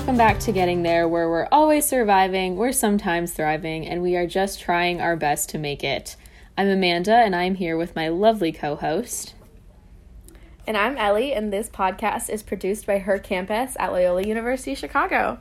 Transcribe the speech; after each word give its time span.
welcome 0.00 0.16
back 0.16 0.40
to 0.40 0.50
Getting 0.50 0.82
There, 0.82 1.06
where 1.06 1.28
we're 1.28 1.46
always 1.52 1.84
surviving, 1.84 2.56
we're 2.56 2.72
sometimes 2.72 3.32
thriving, 3.32 3.86
and 3.86 4.00
we 4.00 4.16
are 4.16 4.26
just 4.26 4.58
trying 4.58 4.98
our 4.98 5.14
best 5.14 5.50
to 5.50 5.58
make 5.58 5.84
it. 5.84 6.16
I'm 6.56 6.68
Amanda, 6.68 7.12
and 7.12 7.36
I'm 7.36 7.54
here 7.56 7.76
with 7.76 7.94
my 7.94 8.08
lovely 8.08 8.50
co 8.50 8.76
host. 8.76 9.34
And 10.66 10.74
I'm 10.74 10.96
Ellie, 10.96 11.34
and 11.34 11.52
this 11.52 11.68
podcast 11.68 12.30
is 12.30 12.42
produced 12.42 12.86
by 12.86 13.00
Her 13.00 13.18
Campus 13.18 13.76
at 13.78 13.92
Loyola 13.92 14.22
University 14.22 14.74
Chicago. 14.74 15.38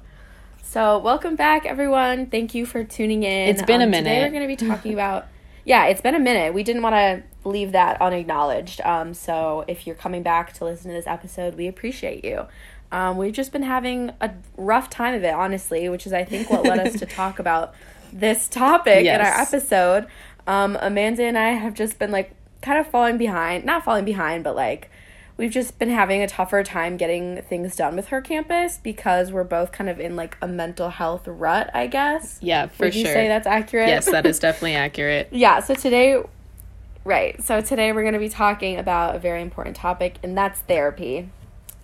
So, 0.61 0.99
welcome 0.99 1.37
back, 1.37 1.65
everyone. 1.65 2.25
Thank 2.25 2.53
you 2.53 2.65
for 2.65 2.83
tuning 2.83 3.23
in. 3.23 3.47
It's 3.47 3.63
been 3.63 3.79
a 3.79 3.85
Um, 3.85 3.91
minute. 3.91 4.09
Today, 4.09 4.23
we're 4.23 4.29
going 4.29 4.41
to 4.41 4.65
be 4.65 4.67
talking 4.69 4.91
about. 4.91 5.27
Yeah, 5.63 5.85
it's 5.85 6.01
been 6.01 6.15
a 6.15 6.19
minute. 6.19 6.53
We 6.53 6.63
didn't 6.63 6.81
want 6.81 6.95
to 6.95 7.23
leave 7.49 7.71
that 7.71 8.01
unacknowledged. 8.01 8.81
Um, 8.81 9.13
so, 9.13 9.63
if 9.69 9.87
you're 9.87 9.95
coming 9.95 10.21
back 10.21 10.51
to 10.55 10.65
listen 10.65 10.89
to 10.89 10.97
this 10.97 11.07
episode, 11.07 11.55
we 11.55 11.69
appreciate 11.69 12.25
you. 12.25 12.45
Um, 12.91 13.17
we've 13.17 13.33
just 13.33 13.51
been 13.51 13.63
having 13.63 14.11
a 14.19 14.31
rough 14.57 14.89
time 14.89 15.13
of 15.13 15.23
it, 15.23 15.33
honestly, 15.33 15.89
which 15.89 16.07
is, 16.07 16.13
I 16.13 16.23
think, 16.23 16.49
what 16.49 16.63
led 16.63 16.79
us 16.79 16.99
to 16.99 17.05
talk 17.05 17.39
about 17.39 17.73
this 18.11 18.47
topic 18.47 19.05
in 19.05 19.21
our 19.21 19.39
episode. 19.39 20.07
Um, 20.47 20.77
Amanda 20.81 21.23
and 21.23 21.37
I 21.37 21.49
have 21.49 21.75
just 21.75 21.99
been 21.99 22.11
like 22.11 22.31
kind 22.61 22.79
of 22.79 22.87
falling 22.87 23.17
behind, 23.17 23.65
not 23.65 23.83
falling 23.83 24.05
behind, 24.05 24.43
but 24.43 24.55
like 24.55 24.89
we've 25.37 25.51
just 25.51 25.77
been 25.79 25.89
having 25.89 26.21
a 26.21 26.27
tougher 26.27 26.63
time 26.63 26.97
getting 26.97 27.41
things 27.43 27.75
done 27.75 27.95
with 27.95 28.07
her 28.07 28.19
campus 28.19 28.77
because 28.81 29.31
we're 29.31 29.43
both 29.43 29.71
kind 29.71 29.89
of 29.89 29.99
in 29.99 30.15
like 30.15 30.37
a 30.41 30.47
mental 30.47 30.89
health 30.89 31.27
rut, 31.27 31.69
I 31.73 31.87
guess. 31.87 32.39
Yeah, 32.41 32.67
for 32.67 32.85
Would 32.87 32.95
you 32.95 33.05
sure. 33.05 33.13
say 33.13 33.27
that's 33.27 33.47
accurate? 33.47 33.87
yes, 33.87 34.05
that 34.05 34.25
is 34.25 34.39
definitely 34.39 34.75
accurate. 34.75 35.29
yeah, 35.31 35.59
so 35.59 35.75
today 35.75 36.21
right. 37.05 37.41
So 37.43 37.61
today 37.61 37.91
we're 37.91 38.01
going 38.01 38.13
to 38.13 38.19
be 38.19 38.29
talking 38.29 38.77
about 38.77 39.15
a 39.15 39.19
very 39.19 39.41
important 39.41 39.75
topic 39.75 40.15
and 40.23 40.37
that's 40.37 40.59
therapy. 40.61 41.29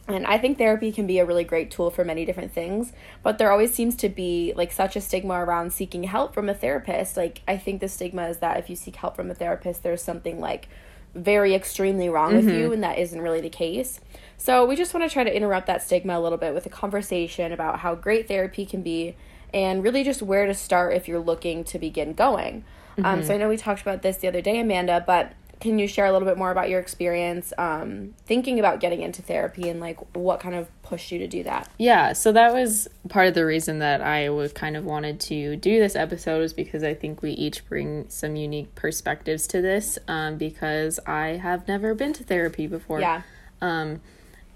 And 0.08 0.26
I 0.28 0.38
think 0.38 0.58
therapy 0.58 0.92
can 0.92 1.08
be 1.08 1.18
a 1.18 1.26
really 1.26 1.44
great 1.44 1.72
tool 1.72 1.90
for 1.90 2.06
many 2.06 2.26
different 2.26 2.54
things, 2.54 2.94
but 3.24 3.38
there 3.38 3.52
always 3.52 3.74
seems 3.74 3.96
to 3.98 4.10
be 4.10 4.54
like 4.56 4.72
such 4.72 4.96
a 4.96 5.02
stigma 5.02 5.34
around 5.34 5.74
seeking 5.74 6.04
help 6.04 6.34
from 6.34 6.48
a 6.48 6.54
therapist. 6.54 7.18
Like 7.18 7.42
I 7.48 7.58
think 7.58 7.82
the 7.82 7.88
stigma 7.88 8.28
is 8.28 8.38
that 8.38 8.58
if 8.58 8.70
you 8.70 8.76
seek 8.76 8.98
help 8.98 9.16
from 9.16 9.32
a 9.32 9.34
therapist, 9.34 9.82
there's 9.82 10.04
something 10.04 10.40
like 10.40 10.68
very 11.16 11.56
extremely 11.56 12.10
wrong 12.10 12.36
with 12.36 12.50
you 12.50 12.74
and 12.74 12.84
that 12.84 13.00
isn't 13.00 13.22
really 13.22 13.42
the 13.42 13.50
case. 13.50 14.00
So 14.38 14.66
we 14.66 14.76
just 14.76 14.94
want 14.94 15.10
to 15.10 15.12
try 15.12 15.24
to 15.24 15.36
interrupt 15.36 15.66
that 15.68 15.82
stigma 15.82 16.20
a 16.20 16.22
little 16.22 16.38
bit 16.38 16.54
with 16.54 16.66
a 16.66 16.70
conversation 16.70 17.52
about 17.52 17.80
how 17.80 17.96
great 17.96 18.28
therapy 18.28 18.66
can 18.66 18.84
be 18.84 19.16
and 19.54 19.82
really 19.82 20.04
just 20.04 20.22
where 20.22 20.46
to 20.46 20.54
start 20.54 20.94
if 20.94 21.08
you're 21.08 21.20
looking 21.20 21.64
to 21.64 21.80
begin 21.80 22.14
going. 22.14 22.64
Um, 23.04 23.24
so 23.24 23.34
I 23.34 23.38
know 23.38 23.50
we 23.50 23.58
talked 23.58 23.82
about 23.82 24.02
this 24.02 24.18
the 24.18 24.28
other 24.28 24.42
day, 24.42 24.60
Amanda, 24.60 25.04
but 25.06 25.34
can 25.60 25.80
you 25.80 25.88
share 25.88 26.06
a 26.06 26.12
little 26.12 26.28
bit 26.28 26.38
more 26.38 26.52
about 26.52 26.70
your 26.70 26.80
experience 26.80 27.52
um, 27.58 28.14
thinking 28.26 28.60
about 28.60 28.80
getting 28.80 29.02
into 29.02 29.22
therapy 29.22 29.70
and 29.70 29.80
like 29.80 29.98
what 30.16 30.40
kind 30.40 30.56
of 30.56 30.70
pushed 30.84 31.12
you 31.12 31.20
to 31.20 31.28
do 31.28 31.44
that? 31.44 31.70
Yeah, 31.78 32.14
so 32.14 32.32
that 32.32 32.54
was 32.54 32.88
part 33.10 33.28
of 33.28 33.34
the 33.34 33.46
reason 33.46 33.80
that 33.80 34.02
I 34.02 34.30
was 34.30 34.54
kind 34.54 34.78
of 34.78 34.86
wanted 34.86 35.20
to 35.22 35.56
do 35.56 35.80
this 35.80 35.96
episode 35.96 36.42
is 36.42 36.54
because 36.54 36.84
I 36.84 36.94
think 36.94 37.22
we 37.22 37.32
each 37.32 37.68
bring 37.68 38.06
some 38.10 38.36
unique 38.36 38.76
perspectives 38.76 39.48
to 39.48 39.62
this. 39.62 39.98
Um, 40.08 40.38
because 40.38 41.00
I 41.06 41.28
have 41.30 41.68
never 41.68 41.94
been 41.94 42.14
to 42.14 42.24
therapy 42.24 42.68
before. 42.68 43.00
Yeah. 43.00 43.22
Um, 43.62 44.02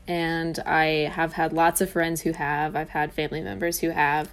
and 0.07 0.59
I 0.59 1.11
have 1.13 1.33
had 1.33 1.53
lots 1.53 1.81
of 1.81 1.89
friends 1.89 2.21
who 2.21 2.33
have. 2.33 2.75
I've 2.75 2.89
had 2.89 3.13
family 3.13 3.41
members 3.41 3.79
who 3.79 3.89
have. 3.89 4.31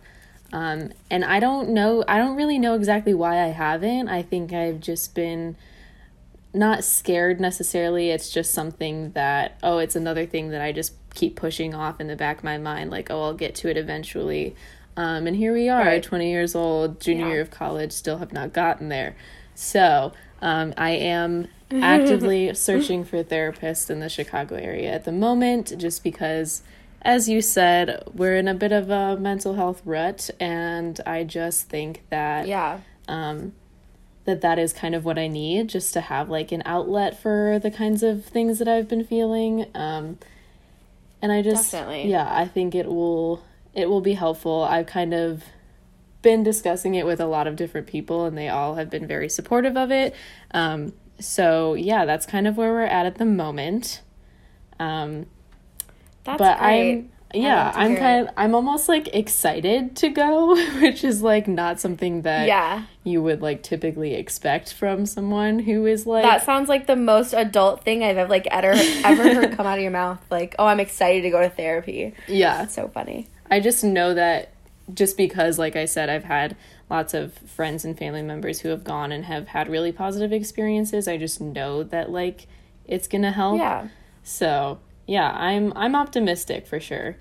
Um, 0.53 0.93
and 1.11 1.25
I 1.25 1.41
don't 1.41 1.71
know. 1.71 2.05
I 2.07 2.19
don't 2.19 2.37
really 2.37 2.59
know 2.59 2.75
exactly 2.75 3.15
why 3.15 3.43
I 3.43 3.49
haven't. 3.49 4.09
I 4.09 4.23
think 4.23 4.53
I've 4.53 4.81
just 4.81 5.15
been 5.15 5.57
not 6.57 6.83
scared 6.85 7.41
necessarily. 7.41 8.11
It's 8.11 8.31
just 8.31 8.53
something 8.53 9.13
that, 9.13 9.59
oh, 9.63 9.79
it's 9.79 9.95
another 9.97 10.27
thing 10.27 10.49
that 10.51 10.61
I 10.61 10.73
just 10.73 10.95
keep 11.15 11.37
pushing 11.37 11.75
off 11.75 12.01
in 12.01 12.07
the 12.09 12.17
back 12.17 12.39
of 12.39 12.45
my 12.45 12.59
mind, 12.59 12.91
like, 12.91 13.11
oh, 13.11 13.23
I'll 13.23 13.35
get 13.35 13.55
to 13.57 13.69
it 13.71 13.77
eventually. 13.77 14.55
Um, 14.97 15.27
and 15.27 15.37
here 15.37 15.53
we 15.53 15.69
are, 15.69 15.83
Right. 15.85 16.03
20 16.03 16.31
years 16.31 16.55
old, 16.55 17.01
junior 17.01 17.27
Yeah. 17.27 17.33
year 17.35 17.41
of 17.43 17.51
college, 17.51 17.93
still 17.93 18.19
have 18.19 18.33
not 18.33 18.53
gotten 18.53 18.89
there. 18.89 19.15
So 19.55 20.13
um, 20.43 20.75
I 20.77 20.91
am 20.91 21.49
actively 21.71 22.53
searching 22.55 23.05
for 23.05 23.17
a 23.19 23.23
therapist 23.25 23.91
in 23.91 24.01
the 24.01 24.09
Chicago 24.09 24.55
area 24.57 24.93
at 24.93 25.05
the 25.05 25.13
moment, 25.13 25.73
just 25.79 26.03
because, 26.05 26.63
as 27.03 27.29
you 27.29 27.41
said, 27.43 28.03
we're 28.15 28.37
in 28.37 28.49
a 28.49 28.55
bit 28.55 28.73
of 28.73 28.91
a 28.91 29.17
mental 29.17 29.55
health 29.55 29.83
rut, 29.85 30.31
and 30.41 31.01
I 31.07 31.25
just 31.25 31.69
think 31.69 32.03
that 32.11 32.47
Yeah. 32.47 32.81
um, 33.09 33.53
that 34.27 34.41
that 34.43 34.59
is 34.59 34.73
kind 34.73 34.95
of 34.95 35.05
what 35.05 35.19
I 35.19 35.29
need 35.29 35.69
just 35.69 35.93
to 35.95 36.01
have 36.03 36.29
like 36.29 36.53
an 36.53 36.63
outlet 36.67 37.21
for 37.21 37.59
the 37.63 37.71
kinds 37.71 38.03
of 38.03 38.25
things 38.25 38.59
that 38.59 38.69
I've 38.69 38.89
been 38.89 39.05
feeling. 39.05 39.67
Um, 39.75 40.19
and 41.23 41.33
I 41.33 41.43
just 41.43 41.73
Definitely. 41.73 42.11
yeah, 42.11 42.29
I 42.31 42.47
think 42.47 42.75
it 42.75 42.87
will 42.87 43.43
it 43.73 43.89
will 43.89 44.01
be 44.01 44.15
helpful. 44.15 44.65
I've 44.65 44.87
kind 44.87 45.15
of 45.15 45.45
been 46.23 46.43
discussing 46.43 46.95
it 46.95 47.07
with 47.07 47.21
a 47.21 47.27
lot 47.27 47.47
of 47.47 47.57
different 47.57 47.87
people 47.87 48.25
and 48.25 48.37
they 48.37 48.49
all 48.49 48.75
have 48.75 48.91
been 48.91 49.07
very 49.07 49.29
supportive 49.29 49.77
of 49.77 49.91
it. 49.91 50.15
Um, 50.53 50.93
so 51.21 51.75
yeah, 51.75 52.05
that's 52.05 52.27
kind 52.27 52.47
of 52.47 52.57
where 52.57 52.73
we're 52.73 52.83
at 52.83 53.07
at 53.07 53.17
the 53.17 53.25
moment. 53.25 54.03
Um, 54.79 55.27
That's 56.25 56.39
but 56.39 56.59
great. 56.59 56.93
I'm 56.93 57.11
yeah, 57.35 57.73
I'm 57.75 57.97
kind 57.97 58.27
of 58.29 58.35
I'm 58.37 58.55
almost 58.55 58.89
like 58.89 59.09
excited 59.15 59.97
to 59.97 60.09
go, 60.09 60.55
which 60.81 61.05
is 61.05 61.23
like 61.23 61.49
not 61.49 61.81
something 61.81 62.23
that 62.23 62.47
yeah. 62.47 62.85
you 63.05 63.23
would 63.23 63.43
like 63.43 63.63
typically 63.63 64.15
expect 64.15 64.73
from 64.73 65.07
someone 65.07 65.59
who 65.59 65.87
is 65.87 66.07
like 66.07 66.23
That 66.25 66.45
sounds 66.45 66.69
like 66.69 66.87
the 66.87 66.97
most 66.97 67.33
adult 67.35 67.85
thing 67.85 68.03
I've 68.05 68.17
ever 68.17 68.31
like 68.31 68.47
ever 68.51 68.73
ever 68.75 69.35
heard 69.35 69.53
come 69.57 69.67
out 69.67 69.79
of 69.79 69.83
your 69.83 69.91
mouth. 69.91 70.21
Like, 70.31 70.55
oh, 70.59 70.67
I'm 70.67 70.81
excited 70.81 71.23
to 71.23 71.31
go 71.31 71.41
to 71.41 71.51
therapy. 71.51 72.15
yeah 72.29 72.59
That's 72.59 72.75
so 72.75 72.89
funny. 72.89 73.29
i 73.51 73.61
just 73.61 73.83
know 73.85 74.15
that 74.15 74.53
just 74.95 75.17
because 75.17 75.59
like 75.59 75.75
i 75.77 75.85
said 75.85 76.09
i've 76.09 76.25
had 76.25 76.57
lots 76.89 77.13
of 77.15 77.33
friends 77.35 77.85
and 77.85 77.99
family 77.99 78.23
members 78.23 78.61
who 78.61 78.69
have 78.69 78.85
gone 78.85 79.11
and 79.13 79.25
have 79.25 79.49
had 79.49 79.69
really 79.69 79.91
positive 79.93 80.33
experiences 80.33 81.09
i 81.09 81.17
just 81.17 81.41
know 81.41 81.83
that 81.83 82.11
like 82.11 82.47
it's 82.87 83.09
gonna 83.09 83.33
help 83.33 83.59
Yeah. 83.59 83.89
so 84.23 84.79
yeah 85.07 85.31
i'm 85.33 85.73
i'm 85.77 85.95
optimistic 85.95 86.67
for 86.67 86.81
sure 86.81 87.17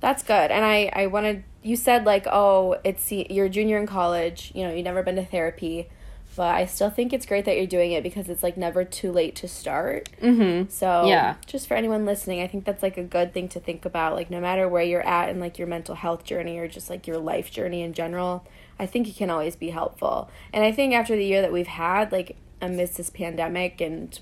That's 0.00 0.22
good. 0.22 0.50
And 0.50 0.64
I 0.64 0.90
I 0.92 1.06
wanted 1.06 1.42
you 1.62 1.74
said 1.76 2.04
like, 2.04 2.26
"Oh, 2.30 2.76
it's 2.84 3.10
you're 3.10 3.46
a 3.46 3.50
junior 3.50 3.78
in 3.78 3.86
college, 3.86 4.52
you 4.54 4.62
know, 4.62 4.72
you've 4.72 4.84
never 4.84 5.02
been 5.02 5.16
to 5.16 5.24
therapy." 5.24 5.88
But 6.36 6.54
I 6.54 6.66
still 6.66 6.90
think 6.90 7.14
it's 7.14 7.24
great 7.24 7.46
that 7.46 7.56
you're 7.56 7.66
doing 7.66 7.92
it 7.92 8.02
because 8.02 8.28
it's 8.28 8.42
like 8.42 8.58
never 8.58 8.84
too 8.84 9.10
late 9.10 9.34
to 9.36 9.48
start. 9.48 10.10
mm-hmm 10.20 10.68
So, 10.68 11.06
Yeah. 11.08 11.36
just 11.46 11.66
for 11.66 11.74
anyone 11.74 12.04
listening, 12.04 12.42
I 12.42 12.46
think 12.46 12.66
that's 12.66 12.82
like 12.82 12.98
a 12.98 13.02
good 13.02 13.32
thing 13.32 13.48
to 13.48 13.60
think 13.60 13.86
about. 13.86 14.14
Like, 14.14 14.30
no 14.30 14.38
matter 14.38 14.68
where 14.68 14.82
you're 14.82 15.06
at 15.06 15.30
in 15.30 15.40
like 15.40 15.58
your 15.58 15.66
mental 15.66 15.94
health 15.94 16.24
journey 16.24 16.58
or 16.58 16.68
just 16.68 16.90
like 16.90 17.06
your 17.06 17.16
life 17.16 17.50
journey 17.50 17.80
in 17.80 17.94
general, 17.94 18.44
I 18.78 18.84
think 18.84 19.08
it 19.08 19.16
can 19.16 19.30
always 19.30 19.56
be 19.56 19.70
helpful. 19.70 20.30
And 20.52 20.62
I 20.62 20.72
think 20.72 20.92
after 20.92 21.16
the 21.16 21.24
year 21.24 21.40
that 21.40 21.52
we've 21.52 21.66
had, 21.68 22.12
like 22.12 22.36
amidst 22.60 22.98
this 22.98 23.08
pandemic 23.08 23.80
and 23.80 24.20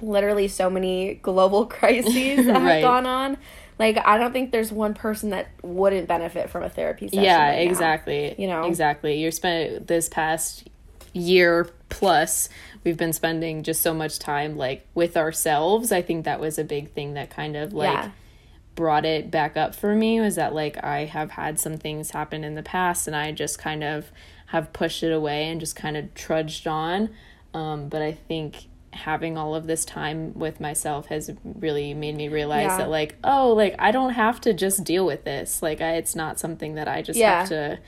literally 0.00 0.48
so 0.48 0.68
many 0.70 1.14
global 1.14 1.66
crises 1.78 2.46
that 2.46 2.60
have 2.60 2.82
gone 2.82 3.06
on, 3.06 3.36
like 3.78 3.98
I 4.04 4.18
don't 4.18 4.32
think 4.32 4.52
there's 4.52 4.72
one 4.72 4.94
person 4.94 5.30
that 5.30 5.48
wouldn't 5.62 6.08
benefit 6.08 6.50
from 6.50 6.62
a 6.62 6.68
therapy 6.70 7.08
session. 7.08 7.22
yeah 7.24 7.48
right 7.50 7.64
now. 7.64 7.70
exactly 7.70 8.34
you 8.38 8.46
know? 8.46 8.64
exactly 8.64 9.20
you're 9.20 9.30
spent 9.30 9.86
this 9.86 10.08
past 10.08 10.68
year 11.12 11.68
plus 11.88 12.48
we've 12.84 12.96
been 12.96 13.12
spending 13.12 13.62
just 13.62 13.80
so 13.82 13.92
much 13.94 14.18
time 14.18 14.56
like 14.56 14.86
with 14.94 15.16
ourselves 15.16 15.90
i 15.92 16.02
think 16.02 16.24
that 16.24 16.40
was 16.40 16.58
a 16.58 16.64
big 16.64 16.90
thing 16.92 17.14
that 17.14 17.30
kind 17.30 17.56
of 17.56 17.72
like 17.72 17.92
Yeah. 17.92 18.10
brought 18.74 19.04
it 19.06 19.30
back 19.30 19.56
up 19.56 19.74
for 19.74 19.94
me 19.94 20.20
was 20.20 20.34
that 20.36 20.54
like 20.54 20.82
i 20.84 21.04
have 21.06 21.30
had 21.32 21.58
some 21.58 21.76
things 21.78 22.10
happen 22.10 22.44
in 22.44 22.54
the 22.54 22.62
past 22.62 23.06
and 23.06 23.16
i 23.16 23.32
just 23.32 23.58
kind 23.58 23.82
of 23.82 24.10
have 24.48 24.72
pushed 24.72 25.02
it 25.02 25.10
away 25.12 25.48
and 25.48 25.58
just 25.60 25.74
kind 25.76 25.96
of 25.96 26.12
trudged 26.14 26.66
on 26.66 27.10
um, 27.54 27.88
but 27.88 28.02
i 28.02 28.12
think 28.12 28.66
having 28.96 29.38
all 29.38 29.54
of 29.54 29.66
this 29.66 29.84
time 29.84 30.32
with 30.34 30.60
myself 30.60 31.06
has 31.06 31.30
really 31.44 31.94
made 31.94 32.16
me 32.16 32.28
realize 32.28 32.64
Yeah. 32.64 32.78
that 32.78 32.88
like 32.90 33.14
oh 33.22 33.52
like 33.52 33.74
i 33.78 33.90
don't 33.92 34.14
have 34.14 34.40
to 34.42 34.52
just 34.52 34.82
deal 34.84 35.06
with 35.06 35.24
this 35.24 35.62
like 35.62 35.80
I, 35.80 35.92
it's 35.94 36.16
not 36.16 36.40
something 36.40 36.74
that 36.74 36.88
i 36.88 37.02
just 37.02 37.18
Yeah. 37.18 37.40
have 37.40 37.48
to 37.50 37.78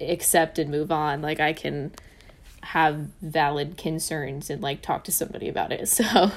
accept 0.00 0.58
and 0.58 0.70
move 0.70 0.90
on 0.90 1.20
like 1.22 1.40
i 1.40 1.52
can 1.52 1.92
have 2.62 3.08
valid 3.22 3.76
concerns 3.76 4.50
and 4.50 4.62
like 4.62 4.82
talk 4.82 5.04
to 5.04 5.12
somebody 5.12 5.48
about 5.48 5.72
it 5.72 5.88
so 5.98 6.30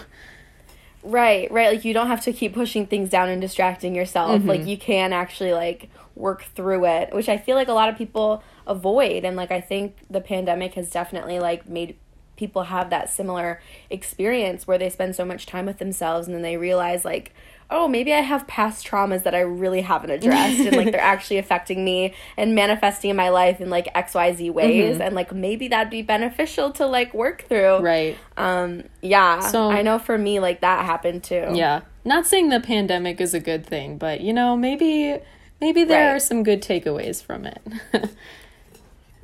Right, 1.03 1.51
right. 1.51 1.71
Like 1.71 1.83
you 1.83 1.93
don't 1.95 2.07
have 2.07 2.21
to 2.21 2.31
keep 2.33 2.53
pushing 2.53 2.85
things 2.85 3.09
down 3.09 3.27
and 3.29 3.41
distracting 3.41 3.95
yourself. 3.95 4.39
Mm-hmm. 4.39 4.47
Like 4.49 4.65
you 4.67 4.77
can 4.77 5.13
actually 5.13 5.51
like 5.51 5.89
work 6.15 6.43
through 6.55 6.85
it, 6.85 7.11
which 7.11 7.27
I 7.27 7.37
feel 7.37 7.55
like 7.55 7.67
a 7.67 7.73
lot 7.73 7.89
of 7.89 7.97
people 7.97 8.43
avoid 8.67 9.25
and 9.25 9.35
like 9.35 9.49
I 9.51 9.61
think 9.61 9.95
the 10.11 10.21
pandemic 10.21 10.75
has 10.75 10.91
definitely 10.91 11.39
like 11.39 11.67
made 11.67 11.95
people 12.41 12.63
have 12.63 12.89
that 12.89 13.07
similar 13.09 13.61
experience 13.89 14.65
where 14.67 14.77
they 14.79 14.89
spend 14.89 15.15
so 15.15 15.23
much 15.23 15.45
time 15.45 15.65
with 15.67 15.77
themselves 15.77 16.25
and 16.27 16.35
then 16.35 16.41
they 16.41 16.57
realize 16.57 17.05
like 17.05 17.33
oh, 17.73 17.87
maybe 17.87 18.11
I 18.13 18.19
have 18.19 18.47
past 18.47 18.85
traumas 18.85 19.23
that 19.23 19.33
I 19.33 19.39
really 19.39 19.79
haven't 19.79 20.09
addressed 20.09 20.59
and 20.59 20.75
like 20.75 20.91
they're 20.91 20.99
actually 21.15 21.37
affecting 21.37 21.85
me 21.85 22.13
and 22.35 22.53
manifesting 22.53 23.11
in 23.11 23.15
my 23.15 23.29
life 23.29 23.61
in 23.61 23.69
like 23.69 23.85
XYZ 23.93 24.51
ways 24.51 24.99
and 24.99 25.15
like 25.15 25.31
maybe 25.31 25.69
that'd 25.69 25.89
be 25.89 26.01
beneficial 26.01 26.71
to 26.71 26.85
like 26.85 27.13
work 27.13 27.45
through. 27.47 27.77
Right. 27.77 28.17
Um 28.35 28.83
yeah. 29.01 29.39
So- 29.39 29.71
I 29.71 29.83
know 29.83 29.99
for 29.99 30.17
me 30.17 30.41
like 30.41 30.59
that 30.61 30.83
happened 30.85 31.23
too. 31.23 31.47
Yeah. 31.53 31.81
not 32.03 32.27
saying 32.27 32.49
the 32.49 32.59
pandemic 32.59 33.21
is 33.21 33.33
a 33.33 33.39
good 33.39 33.65
thing, 33.65 33.97
but 33.97 34.19
you 34.19 34.33
know, 34.33 34.57
maybe 34.57 35.17
maybe 35.61 35.85
there 35.85 36.07
Right. 36.07 36.15
are 36.15 36.19
some 36.19 36.43
good 36.43 36.61
takeaways 36.61 37.23
from 37.23 37.45
it. 37.45 37.61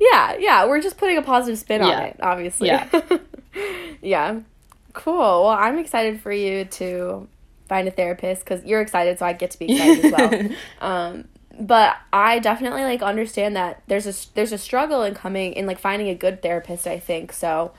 Yeah, 0.00 0.36
yeah, 0.38 0.66
we're 0.66 0.80
just 0.80 0.96
putting 0.96 1.16
a 1.16 1.22
positive 1.22 1.58
spin 1.58 1.82
on 1.82 2.02
it, 2.04 2.16
obviously. 2.22 2.68
Yeah. 2.68 2.88
yeah. 4.02 4.40
Cool. 4.92 5.14
Well, 5.44 5.48
I'm 5.48 5.78
excited 5.78 6.20
for 6.20 6.32
you 6.32 6.64
to 6.64 7.28
find 7.68 7.86
a 7.86 7.90
therapist 7.90 8.44
because 8.44 8.64
you're 8.64 8.80
excited, 8.80 9.18
so 9.18 9.26
I 9.26 9.32
get 9.32 9.50
to 9.52 9.58
be 9.58 9.72
excited 9.72 10.04
as 10.04 10.12
well. 10.12 10.50
Um, 10.80 11.24
but 11.60 11.96
I 12.12 12.38
definitely 12.38 12.82
like 12.82 13.02
understand 13.02 13.56
that 13.56 13.82
there's 13.88 14.06
a 14.06 14.34
there's 14.34 14.52
a 14.52 14.58
struggle 14.58 15.02
in 15.02 15.14
coming 15.14 15.54
in 15.54 15.66
like 15.66 15.78
finding 15.78 16.08
a 16.08 16.14
good 16.14 16.40
therapist. 16.40 16.86
I 16.86 17.00
think 17.00 17.32
so. 17.32 17.72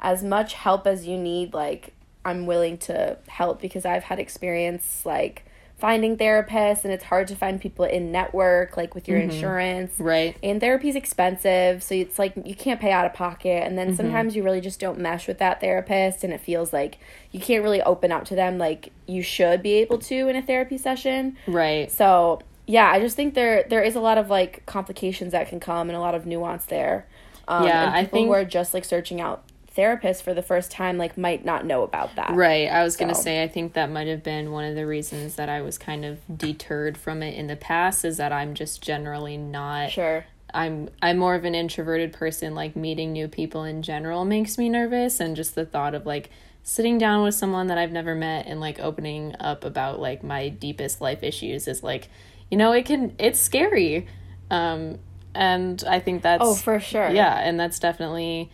As 0.00 0.22
much 0.22 0.54
help 0.54 0.86
as 0.86 1.06
you 1.06 1.18
need, 1.18 1.52
like 1.52 1.92
I'm 2.24 2.46
willing 2.46 2.78
to 2.78 3.18
help 3.28 3.60
because 3.60 3.84
I've 3.84 4.04
had 4.04 4.18
experience 4.18 5.04
like 5.04 5.44
finding 5.78 6.16
therapists, 6.16 6.84
and 6.84 6.92
it's 6.92 7.04
hard 7.04 7.28
to 7.28 7.36
find 7.36 7.60
people 7.60 7.84
in 7.84 8.10
network 8.10 8.76
like 8.78 8.94
with 8.94 9.06
your 9.06 9.18
insurance 9.18 9.92
right. 9.98 10.34
and 10.42 10.58
therapy's 10.60 10.96
expensive 10.96 11.82
so 11.82 11.94
it's 11.94 12.18
like 12.18 12.32
you 12.46 12.54
can't 12.54 12.80
pay 12.80 12.90
out 12.92 13.04
of 13.04 13.12
pocket 13.12 13.62
and 13.62 13.76
Mm-hmm. 13.76 13.88
then 13.88 13.96
sometimes 13.96 14.34
you 14.34 14.42
really 14.42 14.60
just 14.62 14.80
don't 14.80 14.98
mesh 14.98 15.28
with 15.28 15.38
that 15.38 15.60
therapist 15.60 16.24
and 16.24 16.32
it 16.32 16.40
feels 16.40 16.72
like 16.72 16.98
you 17.30 17.40
can't 17.40 17.62
really 17.62 17.82
open 17.82 18.10
up 18.10 18.24
to 18.26 18.34
them 18.34 18.56
like 18.56 18.90
you 19.06 19.22
should 19.22 19.62
be 19.62 19.74
able 19.74 19.98
to 19.98 20.28
in 20.28 20.36
a 20.36 20.42
therapy 20.42 20.78
session 20.78 21.36
Right. 21.46 21.90
so 21.92 22.40
yeah 22.66 22.90
i 22.90 22.98
just 22.98 23.14
think 23.14 23.34
there 23.34 23.64
there 23.68 23.82
is 23.82 23.94
a 23.96 24.00
lot 24.00 24.16
of 24.18 24.30
like 24.30 24.64
complications 24.64 25.32
that 25.32 25.48
can 25.48 25.60
come 25.60 25.90
and 25.90 25.96
a 25.96 26.00
lot 26.00 26.14
of 26.14 26.24
nuance 26.24 26.64
there 26.64 27.06
um, 27.48 27.64
Yeah, 27.64 27.84
and 27.86 27.94
I 27.94 28.04
think- 28.06 28.26
who 28.28 28.32
are 28.32 28.44
just 28.44 28.72
like 28.74 28.84
searching 28.86 29.20
out 29.20 29.44
therapists 29.76 30.22
for 30.22 30.32
the 30.34 30.42
first 30.42 30.70
time 30.70 30.96
like 30.96 31.18
might 31.18 31.44
not 31.44 31.66
know 31.66 31.82
about 31.82 32.14
that 32.16 32.32
Right. 32.32 32.66
I 32.68 32.82
was 32.82 32.96
going 32.96 33.08
to 33.08 33.14
say, 33.14 33.42
I 33.42 33.48
think 33.48 33.74
that 33.74 33.90
might 33.90 34.06
have 34.08 34.22
been 34.22 34.50
one 34.50 34.64
of 34.64 34.74
the 34.74 34.86
reasons 34.86 35.36
that 35.36 35.48
I 35.48 35.60
was 35.60 35.76
kind 35.78 36.04
of 36.04 36.18
deterred 36.34 36.96
from 36.96 37.22
it 37.22 37.36
in 37.36 37.46
the 37.46 37.56
past 37.56 38.04
is 38.04 38.16
that 38.16 38.32
I'm 38.32 38.54
just 38.54 38.82
generally 38.82 39.36
not. 39.36 39.90
sure 39.90 40.24
I'm 40.54 40.88
I'm 41.02 41.18
more 41.18 41.34
of 41.34 41.44
an 41.44 41.54
introverted 41.54 42.12
person. 42.12 42.54
Like 42.54 42.76
meeting 42.76 43.12
new 43.12 43.28
people 43.28 43.64
in 43.64 43.82
general 43.82 44.24
makes 44.24 44.56
me 44.56 44.68
nervous, 44.68 45.20
and 45.20 45.36
just 45.36 45.54
the 45.54 45.66
thought 45.66 45.94
of 45.94 46.06
like 46.06 46.30
sitting 46.62 46.98
down 46.98 47.22
with 47.22 47.34
someone 47.34 47.66
that 47.66 47.78
I've 47.78 47.92
never 47.92 48.14
met 48.14 48.46
and 48.46 48.58
like 48.60 48.80
opening 48.80 49.34
up 49.38 49.64
about 49.64 50.00
like 50.00 50.24
my 50.24 50.48
deepest 50.48 51.00
life 51.00 51.22
issues 51.22 51.68
is 51.68 51.82
like, 51.82 52.08
you 52.50 52.56
know, 52.56 52.72
it 52.72 52.86
can 52.86 53.14
it's 53.18 53.38
scary, 53.38 54.06
um, 54.50 54.98
and 55.34 55.82
I 55.86 56.00
think 56.00 56.22
that's 56.22 56.42
oh 56.42 56.54
for 56.54 56.80
sure 56.80 57.10
yeah, 57.10 57.38
and 57.38 57.58
that's 57.60 57.78
definitely 57.78 58.50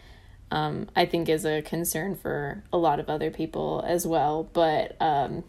um, 0.52 0.88
I 0.94 1.06
think 1.06 1.30
is 1.30 1.46
a 1.46 1.62
concern 1.62 2.14
for 2.14 2.62
a 2.72 2.76
lot 2.76 3.00
of 3.00 3.08
other 3.08 3.30
people 3.30 3.82
as 3.86 4.06
well. 4.06 4.44
But 4.52 5.00
um, 5.00 5.44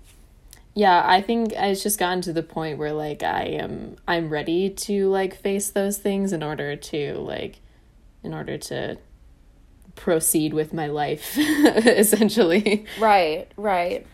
yeah, 0.74 1.04
I 1.06 1.22
think 1.22 1.52
it's 1.54 1.84
just 1.84 2.00
gotten 2.00 2.22
to 2.22 2.32
the 2.32 2.42
point 2.42 2.78
where 2.78 2.94
like 2.94 3.22
I 3.22 3.44
am 3.44 3.98
I'm 4.08 4.30
ready 4.30 4.70
to 4.70 5.10
like 5.10 5.36
face 5.36 5.70
those 5.70 5.98
things 5.98 6.32
in 6.32 6.42
order 6.42 6.78
to 6.78 7.16
like 7.16 7.60
in 8.24 8.34
order 8.34 8.58
to 8.58 8.98
proceed 9.96 10.54
with 10.54 10.74
my 10.74 10.88
life 10.88 11.38
essentially. 11.38 12.86
Right, 12.98 13.52
right. 13.58 14.08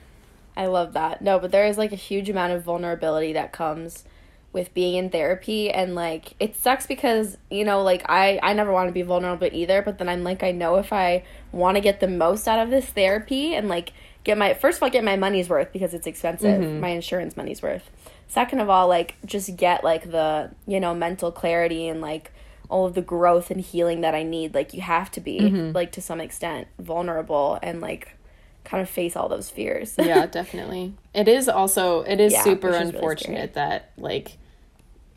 I 0.57 0.65
love 0.65 0.93
that. 0.93 1.21
No, 1.21 1.37
but 1.37 1.51
there 1.51 1.67
is 1.67 1.77
like 1.77 1.91
a 1.91 1.97
huge 1.97 2.29
amount 2.29 2.53
of 2.53 2.63
vulnerability 2.63 3.33
that 3.33 3.53
comes 3.53 4.05
with 4.51 4.73
being 4.73 4.95
in 4.95 5.09
therapy 5.09 5.69
and 5.69 5.93
like 5.93 6.33
it 6.39 6.55
sucks 6.55 6.87
because 6.87 7.37
you 7.51 7.63
know 7.63 7.83
like 7.83 8.03
I 8.09 8.39
I 8.41 8.53
never 8.53 8.71
want 8.71 8.87
to 8.87 8.93
be 8.93 9.03
vulnerable 9.03 9.47
either 9.51 9.81
but 9.81 9.99
then 9.99 10.09
I'm 10.09 10.23
like 10.23 10.41
I 10.43 10.51
know 10.51 10.77
if 10.77 10.91
I 10.91 11.23
want 11.51 11.75
to 11.75 11.81
get 11.81 11.99
the 11.99 12.07
most 12.07 12.47
out 12.47 12.59
of 12.59 12.69
this 12.69 12.85
therapy 12.85 13.53
and 13.53 13.67
like 13.67 13.93
get 14.23 14.37
my 14.37 14.55
first 14.55 14.77
of 14.77 14.83
all 14.83 14.89
get 14.89 15.03
my 15.03 15.15
money's 15.15 15.49
worth 15.49 15.71
because 15.71 15.93
it's 15.93 16.07
expensive 16.07 16.61
mm-hmm. 16.61 16.79
my 16.79 16.89
insurance 16.89 17.37
money's 17.37 17.61
worth. 17.61 17.89
Second 18.27 18.59
of 18.59 18.69
all 18.69 18.87
like 18.87 19.15
just 19.23 19.55
get 19.55 19.83
like 19.83 20.09
the 20.11 20.51
you 20.65 20.79
know 20.79 20.95
mental 20.95 21.31
clarity 21.31 21.87
and 21.87 22.01
like 22.01 22.31
all 22.69 22.85
of 22.85 22.95
the 22.95 23.01
growth 23.01 23.51
and 23.51 23.61
healing 23.61 24.01
that 24.01 24.15
I 24.15 24.23
need 24.23 24.55
like 24.55 24.73
you 24.73 24.81
have 24.81 25.11
to 25.11 25.21
be 25.21 25.39
mm-hmm. 25.39 25.71
like 25.73 25.91
to 25.93 26.01
some 26.01 26.19
extent 26.19 26.67
vulnerable 26.79 27.59
and 27.61 27.81
like 27.81 28.15
kind 28.63 28.81
of 28.81 28.89
face 28.89 29.15
all 29.15 29.29
those 29.29 29.49
fears. 29.49 29.95
Yeah, 29.97 30.25
definitely. 30.25 30.93
It 31.13 31.27
is 31.27 31.49
also 31.49 32.01
it 32.01 32.19
is 32.19 32.33
Yeah, 32.39 32.43
super 32.43 32.69
is 32.69 32.73
really 32.73 32.89
unfortunate 32.89 33.53
that 33.53 33.91
like 33.97 34.38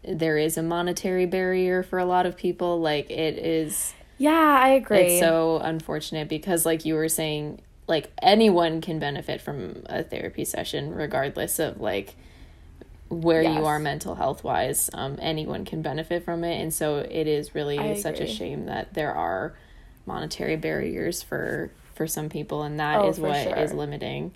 there 0.04 0.36
is 0.38 0.56
a 0.58 0.62
monetary 0.62 1.26
barrier 1.26 1.82
for 1.82 1.98
a 1.98 2.04
lot 2.04 2.26
of 2.26 2.36
people. 2.36 2.80
Like 2.80 3.10
it 3.10 3.38
is 3.38 3.94
yeah 4.18 4.60
I 4.62 4.68
agree 4.70 4.98
it's 5.00 5.20
so 5.20 5.58
unfortunate 5.62 6.28
because 6.28 6.64
like 6.66 6.84
you 6.84 6.94
were 6.94 7.08
saying 7.08 7.60
like 7.88 8.10
anyone 8.22 8.80
can 8.80 8.98
benefit 8.98 9.40
from 9.40 9.82
a 9.86 10.02
therapy 10.04 10.44
session 10.44 10.94
regardless 10.94 11.58
of 11.58 11.80
like 11.80 12.14
where 13.08 13.42
Yes. 13.42 13.56
you 13.58 13.64
are 13.66 13.78
mental 13.78 14.14
health 14.14 14.44
wise 14.44 14.88
um 14.94 15.18
anyone 15.20 15.64
can 15.64 15.82
benefit 15.82 16.24
from 16.24 16.44
it 16.44 16.60
and 16.60 16.72
so 16.72 16.98
it 16.98 17.26
is 17.26 17.54
really 17.54 18.00
such 18.00 18.20
a 18.20 18.26
shame 18.26 18.66
that 18.66 18.94
there 18.94 19.12
are 19.12 19.54
monetary 20.06 20.56
barriers 20.56 21.22
for 21.22 21.70
for 21.94 22.06
some 22.06 22.28
people 22.28 22.62
and 22.62 22.78
that 22.80 23.00
Oh, 23.00 23.08
is 23.08 23.18
what 23.18 23.36
is 23.58 23.70
sure. 23.70 23.78
limiting 23.78 24.32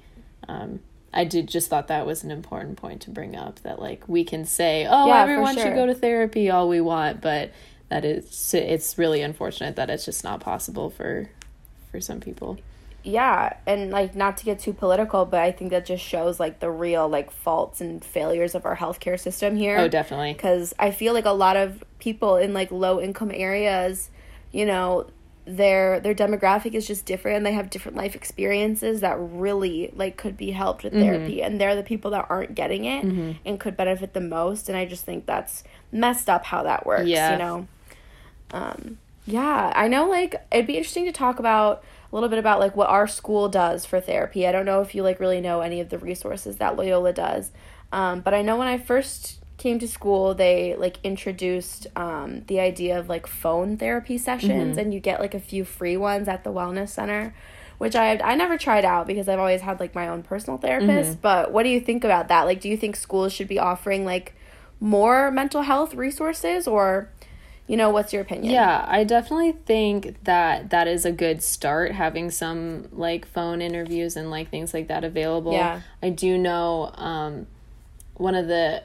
um 0.49 0.81
I 1.17 1.25
did 1.25 1.49
just 1.49 1.71
thought 1.71 1.89
that 1.89 2.05
was 2.05 2.23
an 2.25 2.31
important 2.31 2.77
point 2.77 3.01
to 3.03 3.11
bring 3.11 3.35
up 3.35 3.61
that 3.63 3.81
like 3.81 4.07
we 4.07 4.23
can 4.23 4.45
say 4.45 4.87
oh 4.89 5.07
Yeah, 5.09 5.23
everyone 5.23 5.57
should 5.57 5.75
go 5.75 5.87
to 5.87 5.95
therapy 5.95 6.51
all 6.51 6.69
we 6.69 6.83
want 6.83 7.23
but 7.23 7.53
that 7.89 8.05
is 8.05 8.53
it's 8.53 8.99
really 8.99 9.23
unfortunate 9.23 9.77
that 9.77 9.89
it's 9.89 10.05
just 10.05 10.23
not 10.23 10.41
possible 10.41 10.91
for 10.91 11.31
for 11.91 12.03
some 12.03 12.21
people. 12.21 12.59
Yeah 13.03 13.55
and 13.67 13.91
like 13.91 14.15
not 14.15 14.37
to 14.39 14.45
get 14.45 14.59
too 14.59 14.75
political 14.75 15.25
but 15.25 15.41
i 15.41 15.53
think 15.53 15.71
that 15.71 15.87
just 15.87 16.05
shows 16.05 16.39
like 16.39 16.61
the 16.61 16.71
real 16.71 17.09
like 17.09 17.31
faults 17.31 17.81
and 17.81 18.05
failures 18.05 18.55
of 18.55 18.67
our 18.67 18.77
healthcare 18.77 19.19
system 19.19 19.57
here. 19.57 19.79
Oh 19.79 19.89
definitely. 19.89 20.35
Because 20.35 20.75
i 20.79 20.91
feel 20.91 21.15
like 21.15 21.25
a 21.25 21.31
lot 21.31 21.57
of 21.57 21.83
people 21.99 22.37
in 22.37 22.53
like 22.53 22.71
low 22.71 23.01
income 23.01 23.31
areas 23.33 24.11
you 24.53 24.67
know 24.67 25.07
their 25.47 26.01
their 26.01 26.15
demographic 26.15 26.75
is 26.75 26.87
just 26.87 27.07
different 27.07 27.37
and 27.37 27.47
they 27.47 27.53
have 27.53 27.71
different 27.71 27.97
life 27.97 28.17
experiences 28.17 29.01
that 29.01 29.17
really 29.19 29.93
like 29.95 30.17
could 30.17 30.37
be 30.37 30.51
helped 30.51 30.83
with 30.83 30.93
therapy 30.93 31.41
and 31.41 31.61
they're 31.61 31.77
the 31.77 31.85
people 31.85 32.11
that 32.11 32.27
aren't 32.29 32.55
getting 32.57 32.85
it 32.85 33.05
and 33.45 33.61
could 33.61 33.77
benefit 33.77 34.13
the 34.13 34.21
most 34.21 34.69
and 34.69 34.77
i 34.77 34.85
just 34.85 35.05
think 35.05 35.25
that's 35.25 35.63
messed 35.93 36.29
up 36.29 36.45
how 36.47 36.65
that 36.65 36.85
works 36.85 37.07
Yeah. 37.09 37.33
you 37.33 37.39
know? 37.39 37.69
Um 38.51 38.99
yeah 39.25 39.73
i 39.75 39.89
know 39.89 40.09
like 40.09 40.35
it'd 40.53 40.67
be 40.67 40.77
interesting 40.77 41.05
to 41.05 41.13
talk 41.13 41.39
about 41.39 41.83
a 42.13 42.15
little 42.15 42.29
bit 42.29 42.39
about 42.39 42.61
like 42.61 42.77
what 42.77 42.89
our 42.89 43.09
school 43.09 43.49
does 43.49 43.85
for 43.85 44.01
therapy. 44.01 44.47
I 44.47 44.53
don't 44.53 44.65
know 44.65 44.81
if 44.81 44.95
you 44.95 45.03
like 45.03 45.19
really 45.19 45.41
know 45.41 45.61
any 45.61 45.81
of 45.81 45.89
the 45.91 45.99
resources 45.99 46.57
that 46.59 46.77
loyola 46.77 47.13
does 47.13 47.51
um, 47.93 48.21
but 48.21 48.35
i 48.35 48.43
know 48.43 48.57
when 48.57 48.69
i 48.69 48.79
first 48.79 49.41
came 49.59 49.79
to 49.79 49.89
school 49.89 50.35
they 50.35 50.75
like 50.77 50.99
introduced 51.03 51.87
um, 51.97 52.43
the 52.47 52.61
idea 52.61 52.99
of 52.99 53.09
like 53.09 53.27
phone 53.27 53.77
therapy 53.77 54.19
sessions 54.19 54.77
and 54.77 54.93
you 54.93 55.01
get 55.01 55.21
like 55.21 55.35
a 55.35 55.41
few 55.41 55.65
free 55.65 55.97
ones 55.97 56.29
at 56.29 56.45
the 56.45 56.53
wellness 56.53 56.91
center 56.91 57.35
which 57.79 57.95
i 57.97 58.19
i 58.19 58.35
never 58.35 58.59
tried 58.59 58.85
out 58.85 59.07
because 59.07 59.29
i've 59.29 59.39
always 59.39 59.63
had 59.63 59.81
like 59.81 59.95
my 59.95 60.09
own 60.09 60.23
personal 60.23 60.59
therapist 60.59 61.21
but 61.23 61.53
what 61.53 61.63
do 61.63 61.69
you 61.71 61.81
think 61.81 62.05
about 62.05 62.29
that 62.29 62.43
like 62.45 62.61
do 62.61 62.69
you 62.69 62.77
think 62.77 62.97
schools 62.97 63.33
should 63.33 63.49
be 63.49 63.59
offering 63.59 64.05
like 64.05 64.35
more 64.79 65.31
mental 65.31 65.63
health 65.63 65.95
resources 65.95 66.67
or 66.69 67.09
you 67.67 67.77
know 67.77 67.91
what's 67.91 68.13
your 68.13 68.23
opinion 68.23 68.53
Yeah, 68.53 68.85
I 68.87 69.03
definitely 69.05 69.53
think 69.53 70.23
that 70.23 70.71
that 70.71 70.87
is 70.87 71.05
a 71.05 71.11
good 71.11 71.43
start 71.43 71.93
having 71.93 72.31
some 72.31 72.89
like 72.93 73.27
phone 73.27 73.61
interviews 73.61 74.17
and 74.17 74.31
like 74.31 74.51
things 74.51 74.73
like 74.73 74.87
that 74.87 75.03
available. 75.03 75.53
Yeah. 75.53 75.81
I 76.01 76.11
do 76.11 76.39
know 76.39 76.93
um 76.95 77.49
one 78.15 78.37
of 78.37 78.47
the 78.47 78.85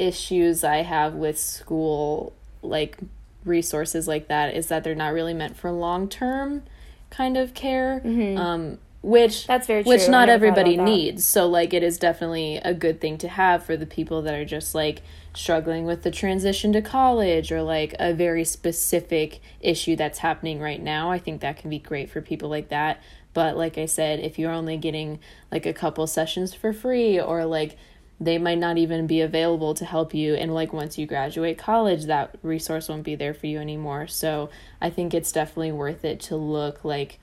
issues 0.00 0.64
I 0.64 0.78
have 0.78 1.14
with 1.14 1.38
school 1.38 2.32
like 2.62 2.98
resources 3.44 4.06
like 4.06 4.28
that 4.28 4.54
is 4.54 4.66
that 4.68 4.84
they're 4.84 4.94
not 4.94 5.12
really 5.12 5.34
meant 5.34 5.56
for 5.56 5.70
long-term 5.70 6.62
kind 7.10 7.36
of 7.36 7.54
care. 7.54 8.00
Um 8.04 8.78
which 9.02 9.32
Mm-hmm. 9.32 9.52
That's 9.52 9.66
very 9.66 9.82
which 9.82 10.04
true. 10.04 10.08
I 10.08 10.10
not 10.10 10.28
everybody 10.28 10.76
needs 10.76 11.24
so 11.24 11.48
like 11.48 11.72
it 11.72 11.82
is 11.82 11.98
definitely 11.98 12.56
a 12.58 12.74
good 12.74 13.00
thing 13.00 13.16
to 13.18 13.28
have 13.28 13.64
for 13.64 13.76
the 13.76 13.86
people 13.86 14.20
that 14.22 14.34
are 14.34 14.44
just 14.44 14.74
like 14.74 15.02
struggling 15.34 15.86
with 15.86 16.02
the 16.02 16.10
transition 16.10 16.72
to 16.72 16.82
college 16.82 17.50
or 17.50 17.62
like 17.62 17.94
a 17.98 18.12
very 18.12 18.44
specific 18.44 19.40
issue 19.60 19.96
that's 19.96 20.18
happening 20.18 20.60
right 20.60 20.82
now 20.82 21.10
i 21.10 21.18
think 21.18 21.40
that 21.40 21.56
can 21.56 21.70
be 21.70 21.78
great 21.78 22.10
for 22.10 22.20
people 22.20 22.48
like 22.48 22.68
that 22.68 23.00
but 23.32 23.56
like 23.56 23.78
i 23.78 23.86
said 23.86 24.20
if 24.20 24.38
you're 24.38 24.50
only 24.50 24.76
getting 24.76 25.18
like 25.50 25.64
a 25.64 25.72
couple 25.72 26.06
sessions 26.06 26.52
for 26.52 26.72
free 26.72 27.18
or 27.18 27.44
like 27.46 27.78
they 28.22 28.36
might 28.36 28.58
not 28.58 28.76
even 28.76 29.06
be 29.06 29.20
available 29.22 29.72
to 29.74 29.84
help 29.84 30.12
you 30.12 30.34
and 30.34 30.52
like 30.52 30.72
once 30.72 30.98
you 30.98 31.06
graduate 31.06 31.56
college 31.56 32.04
that 32.04 32.36
resource 32.42 32.88
won't 32.88 33.02
be 33.02 33.14
there 33.14 33.32
for 33.32 33.46
you 33.46 33.58
anymore 33.58 34.06
so 34.06 34.50
i 34.80 34.90
think 34.90 35.14
it's 35.14 35.32
definitely 35.32 35.72
worth 35.72 36.04
it 36.04 36.20
to 36.20 36.36
look 36.36 36.84
like 36.84 37.18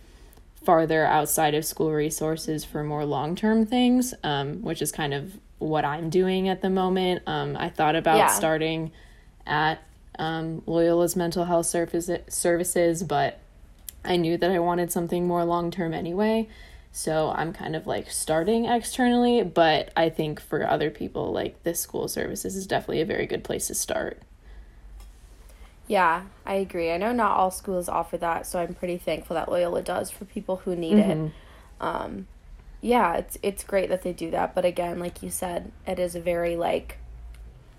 farther 0.63 1.06
outside 1.06 1.54
of 1.54 1.63
school 1.63 1.92
resources 1.94 2.66
for 2.66 2.84
more 2.84 3.06
long 3.06 3.36
term 3.38 3.66
things, 3.66 4.13
um, 4.24 4.62
which 4.63 4.82
is 4.82 4.92
kind 4.92 5.13
of 5.13 5.32
what 5.60 5.86
I'm 5.86 6.10
doing 6.10 6.50
at 6.50 6.62
the 6.62 6.70
moment. 6.70 7.24
Um, 7.25 7.56
I 7.58 7.70
thought 7.70 7.96
about 7.96 8.18
Yeah. 8.18 8.27
starting 8.27 8.92
at 9.46 9.80
um, 10.20 10.62
Loyola's 10.68 11.16
mental 11.16 11.46
health 11.46 11.68
service- 11.68 12.10
services, 12.27 13.04
but 13.04 13.39
I 14.04 14.18
knew 14.18 14.36
that 14.38 14.51
I 14.51 14.60
wanted 14.60 14.92
something 14.92 15.25
more 15.25 15.46
long 15.46 15.72
term 15.72 15.94
anyway. 15.94 16.50
So 16.98 17.32
I'm 17.36 17.54
kind 17.54 17.75
of 17.75 17.86
like 17.86 18.10
starting 18.10 18.66
externally, 18.66 19.44
but 19.44 19.92
I 19.96 20.10
think 20.10 20.42
for 20.42 20.68
other 20.68 20.89
people, 20.89 21.32
like 21.32 21.62
this 21.62 21.80
school 21.80 22.08
services 22.08 22.56
is 22.56 22.66
definitely 22.66 23.01
a 23.01 23.06
very 23.06 23.27
good 23.27 23.44
place 23.44 23.68
to 23.68 23.75
start. 23.75 24.24
Yeah, 25.86 26.24
I 26.44 26.56
agree. 26.56 26.92
I 26.92 26.98
know 26.98 27.12
not 27.12 27.38
all 27.38 27.51
schools 27.51 27.88
offer 27.88 28.18
that, 28.18 28.48
so 28.48 28.60
I'm 28.60 28.74
pretty 28.74 28.98
thankful 28.98 29.36
that 29.36 29.48
Loyola 29.48 29.84
does 29.84 30.10
for 30.10 30.25
people 30.25 30.58
who 30.58 30.75
need 30.75 30.98
mm-hmm. 30.98 31.25
it. 31.27 31.32
Um, 31.80 32.27
yeah, 32.82 33.13
it's 33.18 33.38
it's 33.44 33.63
great 33.63 33.89
that 33.89 34.01
they 34.01 34.12
do 34.12 34.32
that, 34.32 34.56
but 34.56 34.66
again, 34.66 34.98
like 34.98 35.22
you 35.22 35.30
said, 35.30 35.72
it 35.86 36.00
is 36.00 36.16
a 36.16 36.20
very 36.20 36.56
like 36.56 36.98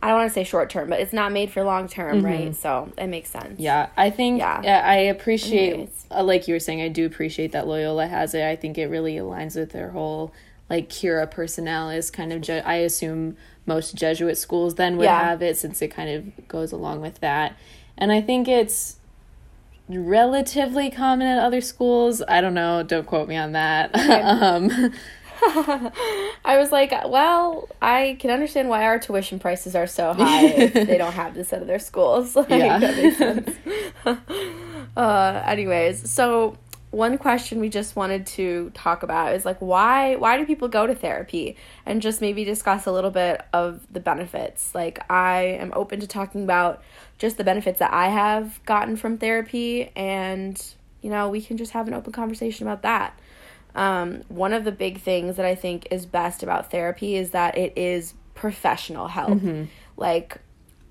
I 0.02 0.08
don't 0.08 0.18
want 0.18 0.30
to 0.30 0.34
say 0.34 0.44
short 0.44 0.70
term, 0.70 0.90
but 0.90 1.00
it's 1.00 1.12
not 1.12 1.32
made 1.32 1.50
for 1.50 1.64
long 1.64 1.88
term, 1.88 2.18
mm-hmm. 2.18 2.26
right? 2.26 2.56
So 2.56 2.92
it 2.96 3.08
makes 3.08 3.30
sense. 3.30 3.58
Yeah, 3.58 3.88
I 3.96 4.10
think 4.10 4.38
yeah. 4.38 4.82
I 4.84 4.96
appreciate, 4.96 5.90
uh, 6.10 6.22
like 6.22 6.46
you 6.46 6.54
were 6.54 6.60
saying, 6.60 6.80
I 6.80 6.88
do 6.88 7.04
appreciate 7.04 7.52
that 7.52 7.66
Loyola 7.66 8.06
has 8.06 8.34
it. 8.34 8.44
I 8.44 8.54
think 8.54 8.78
it 8.78 8.86
really 8.86 9.16
aligns 9.16 9.56
with 9.56 9.72
their 9.72 9.90
whole 9.90 10.32
like 10.70 10.88
cura 10.88 11.26
personalis 11.26 12.12
kind 12.12 12.32
of. 12.32 12.42
Je- 12.42 12.60
I 12.60 12.76
assume 12.76 13.36
most 13.66 13.96
Jesuit 13.96 14.38
schools 14.38 14.76
then 14.76 14.96
would 14.98 15.04
yeah. 15.04 15.20
have 15.20 15.42
it 15.42 15.56
since 15.56 15.82
it 15.82 15.88
kind 15.88 16.10
of 16.10 16.48
goes 16.48 16.70
along 16.70 17.00
with 17.00 17.18
that, 17.20 17.56
and 17.96 18.12
I 18.12 18.20
think 18.20 18.46
it's 18.46 18.98
relatively 19.88 20.90
common 20.90 21.26
at 21.26 21.38
other 21.38 21.60
schools. 21.60 22.22
I 22.28 22.40
don't 22.40 22.54
know. 22.54 22.82
Don't 22.82 23.06
quote 23.06 23.28
me 23.28 23.36
on 23.36 23.52
that. 23.52 23.90
um, 24.42 24.92
I 26.44 26.56
was 26.58 26.72
like, 26.72 26.90
well, 26.90 27.68
I 27.80 28.16
can 28.18 28.30
understand 28.30 28.68
why 28.68 28.84
our 28.84 28.98
tuition 28.98 29.38
prices 29.38 29.74
are 29.74 29.86
so 29.86 30.12
high 30.12 30.46
if 30.46 30.74
they 30.74 30.98
don't 30.98 31.12
have 31.12 31.34
this 31.34 31.52
out 31.52 31.60
of 31.60 31.66
their 31.66 31.78
schools. 31.78 32.36
Like, 32.48 32.50
yeah. 32.50 32.78
that 32.78 32.96
makes 32.96 33.18
sense. 33.18 33.56
uh, 34.96 35.42
anyways, 35.44 36.10
so 36.10 36.56
one 36.90 37.18
question 37.18 37.60
we 37.60 37.68
just 37.68 37.96
wanted 37.96 38.26
to 38.26 38.70
talk 38.70 39.02
about 39.02 39.34
is 39.34 39.44
like 39.44 39.58
why 39.58 40.16
why 40.16 40.38
do 40.38 40.46
people 40.46 40.68
go 40.68 40.86
to 40.86 40.94
therapy 40.94 41.56
and 41.84 42.00
just 42.00 42.20
maybe 42.20 42.44
discuss 42.44 42.86
a 42.86 42.92
little 42.92 43.10
bit 43.10 43.42
of 43.52 43.80
the 43.92 44.00
benefits 44.00 44.74
like 44.74 44.98
i 45.10 45.40
am 45.42 45.70
open 45.76 46.00
to 46.00 46.06
talking 46.06 46.44
about 46.44 46.82
just 47.18 47.36
the 47.36 47.44
benefits 47.44 47.78
that 47.78 47.92
i 47.92 48.08
have 48.08 48.64
gotten 48.64 48.96
from 48.96 49.18
therapy 49.18 49.90
and 49.96 50.74
you 51.02 51.10
know 51.10 51.28
we 51.28 51.42
can 51.42 51.58
just 51.58 51.72
have 51.72 51.86
an 51.88 51.92
open 51.92 52.12
conversation 52.12 52.66
about 52.66 52.82
that 52.82 53.18
um, 53.78 54.24
one 54.26 54.52
of 54.52 54.64
the 54.64 54.72
big 54.72 55.00
things 55.00 55.36
that 55.36 55.46
I 55.46 55.54
think 55.54 55.86
is 55.92 56.04
best 56.04 56.42
about 56.42 56.68
therapy 56.68 57.14
is 57.14 57.30
that 57.30 57.56
it 57.56 57.72
is 57.76 58.14
professional 58.34 59.06
help. 59.06 59.30
Mm-hmm. 59.30 59.64
Like, 59.96 60.38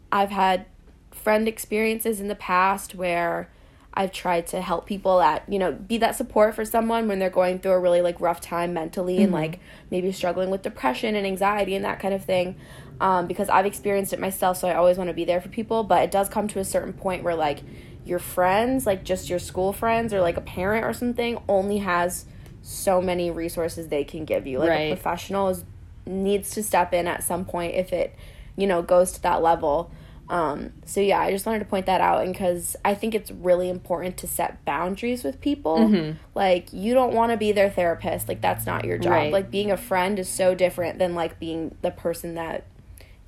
I've 0.10 0.30
had 0.30 0.66
friend 1.12 1.50
experiences 1.50 2.22
in 2.22 2.30
the 2.30 2.36
past 2.36 2.96
where 2.96 3.50
I've 3.94 4.14
tried 4.14 4.48
to 4.48 4.62
help 4.62 4.86
people 4.86 5.20
at, 5.20 5.44
you 5.52 5.60
know, 5.60 5.74
be 5.74 5.98
that 5.98 6.16
support 6.16 6.56
for 6.56 6.64
someone 6.64 7.10
when 7.10 7.20
they're 7.20 7.30
going 7.30 7.60
through 7.60 7.74
a 7.74 7.80
really 7.80 8.02
like 8.02 8.22
rough 8.22 8.40
time 8.40 8.74
mentally 8.74 9.16
mm-hmm. 9.16 9.24
and 9.26 9.34
like 9.34 9.60
maybe 9.92 10.14
struggling 10.14 10.50
with 10.50 10.62
depression 10.62 11.14
and 11.14 11.28
anxiety 11.28 11.76
and 11.76 11.84
that 11.84 12.00
kind 12.00 12.14
of 12.14 12.24
thing. 12.24 12.56
Um, 13.02 13.28
because 13.28 13.50
I've 13.50 13.66
experienced 13.66 14.14
it 14.14 14.20
myself, 14.20 14.58
so 14.58 14.70
I 14.70 14.76
always 14.76 14.98
want 14.98 15.10
to 15.10 15.14
be 15.14 15.26
there 15.26 15.42
for 15.42 15.50
people. 15.50 15.84
But 15.84 16.04
it 16.04 16.12
does 16.12 16.30
come 16.30 16.48
to 16.48 16.60
a 16.60 16.66
certain 16.66 16.94
point 16.94 17.24
where 17.24 17.36
like 17.36 17.60
your 18.06 18.20
friends, 18.20 18.86
like 18.86 19.04
just 19.04 19.30
your 19.30 19.40
school 19.40 19.74
friends 19.74 20.14
or 20.14 20.22
like 20.22 20.38
a 20.38 20.42
parent 20.42 20.86
or 20.86 20.94
something, 20.94 21.38
only 21.50 21.80
has 21.80 22.26
so 22.68 23.02
many 23.02 23.32
resources 23.32 23.88
they 23.88 24.04
can 24.04 24.26
give 24.26 24.46
you. 24.46 24.60
Like 24.60 24.70
right. 24.70 24.92
a 24.92 24.96
professional 24.96 25.48
is, 25.48 25.64
needs 26.06 26.52
to 26.52 26.62
step 26.62 26.94
in 26.94 27.08
at 27.08 27.24
some 27.24 27.46
point 27.46 27.76
if 27.76 27.94
it, 27.94 28.14
you 28.58 28.68
know, 28.68 28.82
goes 28.82 29.14
to 29.14 29.22
that 29.22 29.42
level. 29.42 29.90
Um, 30.30 30.74
so 30.86 31.00
yeah, 31.00 31.22
I 31.22 31.32
just 31.32 31.46
wanted 31.46 31.60
to 31.60 31.66
point 31.66 31.86
that 31.86 32.02
out 32.02 32.26
and 32.26 32.36
cuz 32.36 32.76
I 32.84 32.94
think 32.94 33.16
it's 33.16 33.32
really 33.32 33.70
important 33.70 34.18
to 34.18 34.28
set 34.28 34.64
boundaries 34.66 35.24
with 35.24 35.40
people. 35.40 35.78
Mm-hmm. 35.78 36.18
Like 36.36 36.74
you 36.74 36.94
don't 36.94 37.14
want 37.14 37.32
to 37.32 37.38
be 37.38 37.54
their 37.54 37.70
therapist. 37.70 38.28
Like 38.28 38.42
that's 38.42 38.66
not 38.66 38.84
your 38.84 38.98
job. 38.98 39.14
Right. 39.14 39.32
Like 39.32 39.50
being 39.50 39.72
a 39.72 39.78
friend 39.78 40.20
is 40.20 40.28
so 40.28 40.54
different 40.54 41.00
than 41.00 41.16
like 41.16 41.40
being 41.40 41.78
the 41.82 41.92
person 41.92 42.36
that 42.36 42.66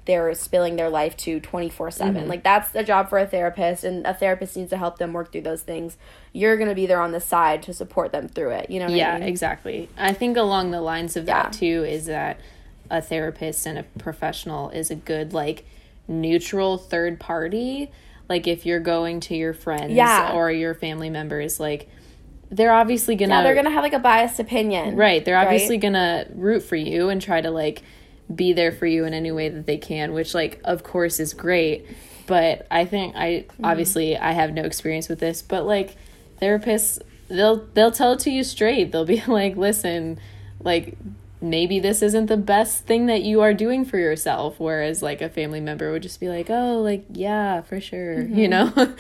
they're 0.10 0.34
spilling 0.34 0.76
their 0.76 0.90
life 0.90 1.16
to 1.16 1.40
24 1.40 1.92
7 1.92 2.16
mm-hmm. 2.16 2.28
like 2.28 2.44
that's 2.44 2.72
the 2.72 2.84
job 2.84 3.08
for 3.08 3.20
a 3.20 3.28
therapist 3.28 3.84
and 3.84 4.08
a 4.08 4.14
therapist 4.14 4.58
needs 4.58 4.72
to 4.72 4.78
help 4.78 4.98
them 4.98 5.14
work 5.14 5.32
through 5.32 5.42
those 5.42 5.62
things 5.62 5.98
you're 6.34 6.58
going 6.58 6.68
to 6.68 6.74
be 6.74 6.88
there 6.88 7.00
on 7.00 7.12
the 7.12 7.20
side 7.20 7.62
to 7.62 7.72
support 7.72 8.12
them 8.12 8.28
through 8.28 8.50
it 8.50 8.72
you 8.72 8.80
know 8.80 8.88
yeah 8.88 9.14
I 9.14 9.20
mean? 9.20 9.30
exactly 9.30 9.88
i 9.98 10.12
think 10.12 10.36
along 10.36 10.72
the 10.72 10.82
lines 10.82 11.16
of 11.16 11.28
yeah. 11.28 11.44
that 11.44 11.54
too 11.54 11.86
is 11.88 12.08
that 12.08 12.40
a 12.90 13.04
therapist 13.04 13.68
and 13.68 13.78
a 13.78 13.84
professional 14.00 14.72
is 14.72 14.90
a 14.90 14.96
good 14.96 15.32
like 15.32 15.64
neutral 16.08 16.80
third 16.80 17.20
party 17.20 17.92
like 18.28 18.48
if 18.48 18.66
you're 18.66 18.80
going 18.80 19.20
to 19.20 19.36
your 19.36 19.54
friends 19.54 19.94
yeah. 19.94 20.34
or 20.34 20.52
your 20.52 20.74
family 20.74 21.12
members 21.12 21.60
like 21.60 21.88
they're 22.50 22.74
obviously 22.74 23.16
gonna 23.16 23.36
yeah, 23.36 23.44
they're 23.44 23.54
gonna 23.54 23.70
have 23.70 23.84
like 23.84 23.94
a 23.94 24.00
biased 24.00 24.40
opinion 24.40 24.96
right 24.96 25.24
they're 25.24 25.38
obviously 25.38 25.76
right? 25.76 25.82
gonna 25.84 26.26
root 26.34 26.64
for 26.64 26.76
you 26.76 27.10
and 27.10 27.22
try 27.22 27.40
to 27.40 27.52
like 27.52 27.84
be 28.34 28.54
there 28.54 28.72
for 28.72 28.86
you 28.86 29.06
in 29.06 29.14
any 29.14 29.32
way 29.32 29.50
that 29.50 29.66
they 29.66 29.78
can, 29.78 30.14
which 30.14 30.34
like 30.34 30.60
of 30.64 30.84
course 30.84 31.20
is 31.20 31.34
great. 31.34 31.86
But 32.28 32.68
I 32.70 32.86
think 32.86 33.16
I 33.16 33.46
mm-hmm. 33.48 33.66
obviously 33.66 34.18
I 34.18 34.32
have 34.34 34.54
no 34.54 34.64
experience 34.64 35.10
with 35.10 35.20
this, 35.20 35.42
but 35.42 35.66
like 35.66 35.96
therapists 36.42 37.02
they'll 37.28 37.66
they'll 37.74 37.92
tell 37.92 38.14
it 38.14 38.20
to 38.20 38.32
you 38.32 38.44
straight. 38.44 38.92
They'll 38.92 39.06
be 39.06 39.22
like, 39.28 39.56
"Listen, 39.56 40.20
like 40.62 40.98
maybe 41.42 41.80
this 41.80 42.02
isn't 42.02 42.26
the 42.26 42.38
best 42.38 42.86
thing 42.86 43.06
that 43.06 43.22
you 43.22 43.42
are 43.42 43.54
doing 43.54 43.86
for 43.86 43.98
yourself." 43.98 44.60
Whereas 44.60 45.02
like 45.02 45.22
a 45.22 45.30
family 45.30 45.62
member 45.62 45.92
would 45.92 46.04
just 46.04 46.20
be 46.20 46.30
like, 46.30 46.50
"Oh, 46.50 46.82
like 46.82 47.06
yeah, 47.12 47.62
for 47.62 47.80
sure." 47.80 48.16
Mm-hmm. 48.20 48.38
You 48.38 48.48
know? 48.48 48.94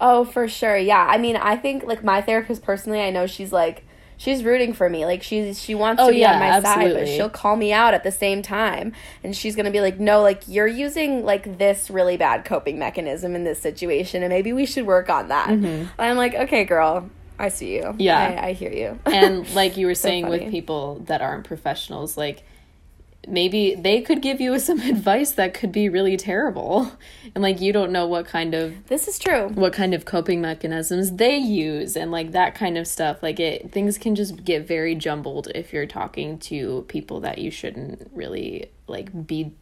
oh, 0.00 0.24
for 0.24 0.46
sure. 0.46 0.76
Yeah. 0.76 1.06
I 1.08 1.18
mean, 1.18 1.36
I 1.36 1.56
think 1.56 1.84
like 1.84 2.04
my 2.04 2.20
therapist 2.20 2.62
personally, 2.62 3.00
I 3.00 3.10
know 3.10 3.26
she's 3.26 3.52
like 3.52 3.84
she's 4.18 4.44
rooting 4.44 4.74
for 4.74 4.90
me. 4.90 5.06
Like 5.06 5.22
she's 5.22 5.58
she 5.62 5.74
wants 5.74 6.02
oh, 6.02 6.08
to 6.08 6.12
be 6.12 6.18
yeah, 6.18 6.34
on 6.34 6.40
my 6.40 6.48
absolutely. 6.48 6.92
side, 6.92 6.94
but 6.98 7.08
she'll 7.08 7.30
call 7.30 7.56
me 7.56 7.72
out 7.72 7.94
at 7.94 8.04
the 8.04 8.12
same 8.12 8.42
time. 8.42 8.92
And 9.24 9.34
she's 9.34 9.56
gonna 9.56 9.70
be 9.70 9.80
like, 9.80 9.98
No, 9.98 10.20
like 10.20 10.42
you're 10.46 10.66
using 10.66 11.24
like 11.24 11.56
this 11.56 11.88
really 11.88 12.18
bad 12.18 12.44
coping 12.44 12.78
mechanism 12.78 13.34
in 13.34 13.44
this 13.44 13.58
situation 13.58 14.22
and 14.22 14.30
maybe 14.30 14.52
we 14.52 14.66
should 14.66 14.84
work 14.84 15.08
on 15.08 15.28
that. 15.28 15.48
Mm-hmm. 15.48 15.88
I'm 15.98 16.18
like, 16.18 16.34
Okay, 16.34 16.64
girl, 16.64 17.08
I 17.38 17.48
see 17.48 17.76
you. 17.76 17.94
Yeah. 17.98 18.18
I, 18.18 18.48
I 18.48 18.52
hear 18.52 18.72
you. 18.72 18.98
and 19.06 19.48
like 19.54 19.78
you 19.78 19.86
were 19.86 19.94
so 19.94 20.08
saying 20.08 20.26
funny. 20.26 20.44
with 20.44 20.50
people 20.50 21.00
that 21.06 21.22
aren't 21.22 21.44
professionals, 21.44 22.18
like 22.18 22.44
maybe 23.26 23.74
they 23.74 24.00
could 24.00 24.22
give 24.22 24.40
you 24.40 24.58
some 24.58 24.80
advice 24.80 25.32
that 25.32 25.54
could 25.54 25.72
be 25.72 25.88
really 25.88 26.16
terrible. 26.16 26.92
And 27.34 27.42
like 27.42 27.60
you 27.60 27.72
don't 27.72 27.92
know 27.92 28.06
what 28.06 28.26
kind 28.26 28.54
of 28.54 28.86
this 28.86 29.08
is 29.08 29.18
true. 29.18 29.48
what 29.48 29.72
kind 29.72 29.94
of 29.94 30.04
coping 30.04 30.40
mechanisms 30.40 31.12
they 31.12 31.36
use 31.36 31.96
and 31.96 32.10
like 32.10 32.32
that 32.32 32.54
kind 32.54 32.78
of 32.78 32.86
stuff. 32.86 33.22
Like 33.22 33.40
it 33.40 33.72
things 33.72 33.98
can 33.98 34.14
just 34.14 34.44
get 34.44 34.66
very 34.66 34.94
jumbled 34.94 35.48
if 35.54 35.72
you're 35.72 35.86
talking 35.86 36.38
to 36.40 36.84
people 36.88 37.20
that 37.20 37.38
you 37.38 37.50
shouldn't 37.50 38.10
really 38.14 38.70
like 38.86 39.26
be 39.26 39.52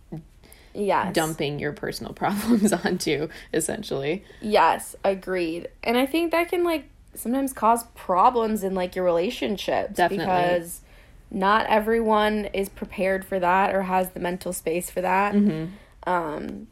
yes. 0.75 1.15
dumping 1.15 1.59
your 1.59 1.73
personal 1.73 2.13
problems 2.15 2.73
onto 2.73 3.29
essentially. 3.53 4.25
Yes 4.41 4.95
agreed. 5.05 5.69
And 5.83 5.97
i 5.97 6.07
think 6.07 6.33
that 6.33 6.49
can 6.49 6.65
like 6.65 6.85
sometimes 7.15 7.53
cause 7.53 7.85
problems 7.95 8.63
in 8.63 8.75
like 8.75 8.95
your 8.95 9.05
relationships 9.05 9.95
definitely. 9.95 10.27
because 10.27 10.83
not 11.31 11.67
everyone 11.67 12.47
is 12.47 12.69
prepared 12.69 13.25
for 13.25 13.39
that 13.41 13.75
or 13.75 13.83
has 13.83 14.11
the 14.11 14.21
mental 14.21 14.53
space 14.53 14.91
for 14.91 15.01
that. 15.01 15.35
Mm-hmm. 15.35 15.73
Um, 16.09 16.69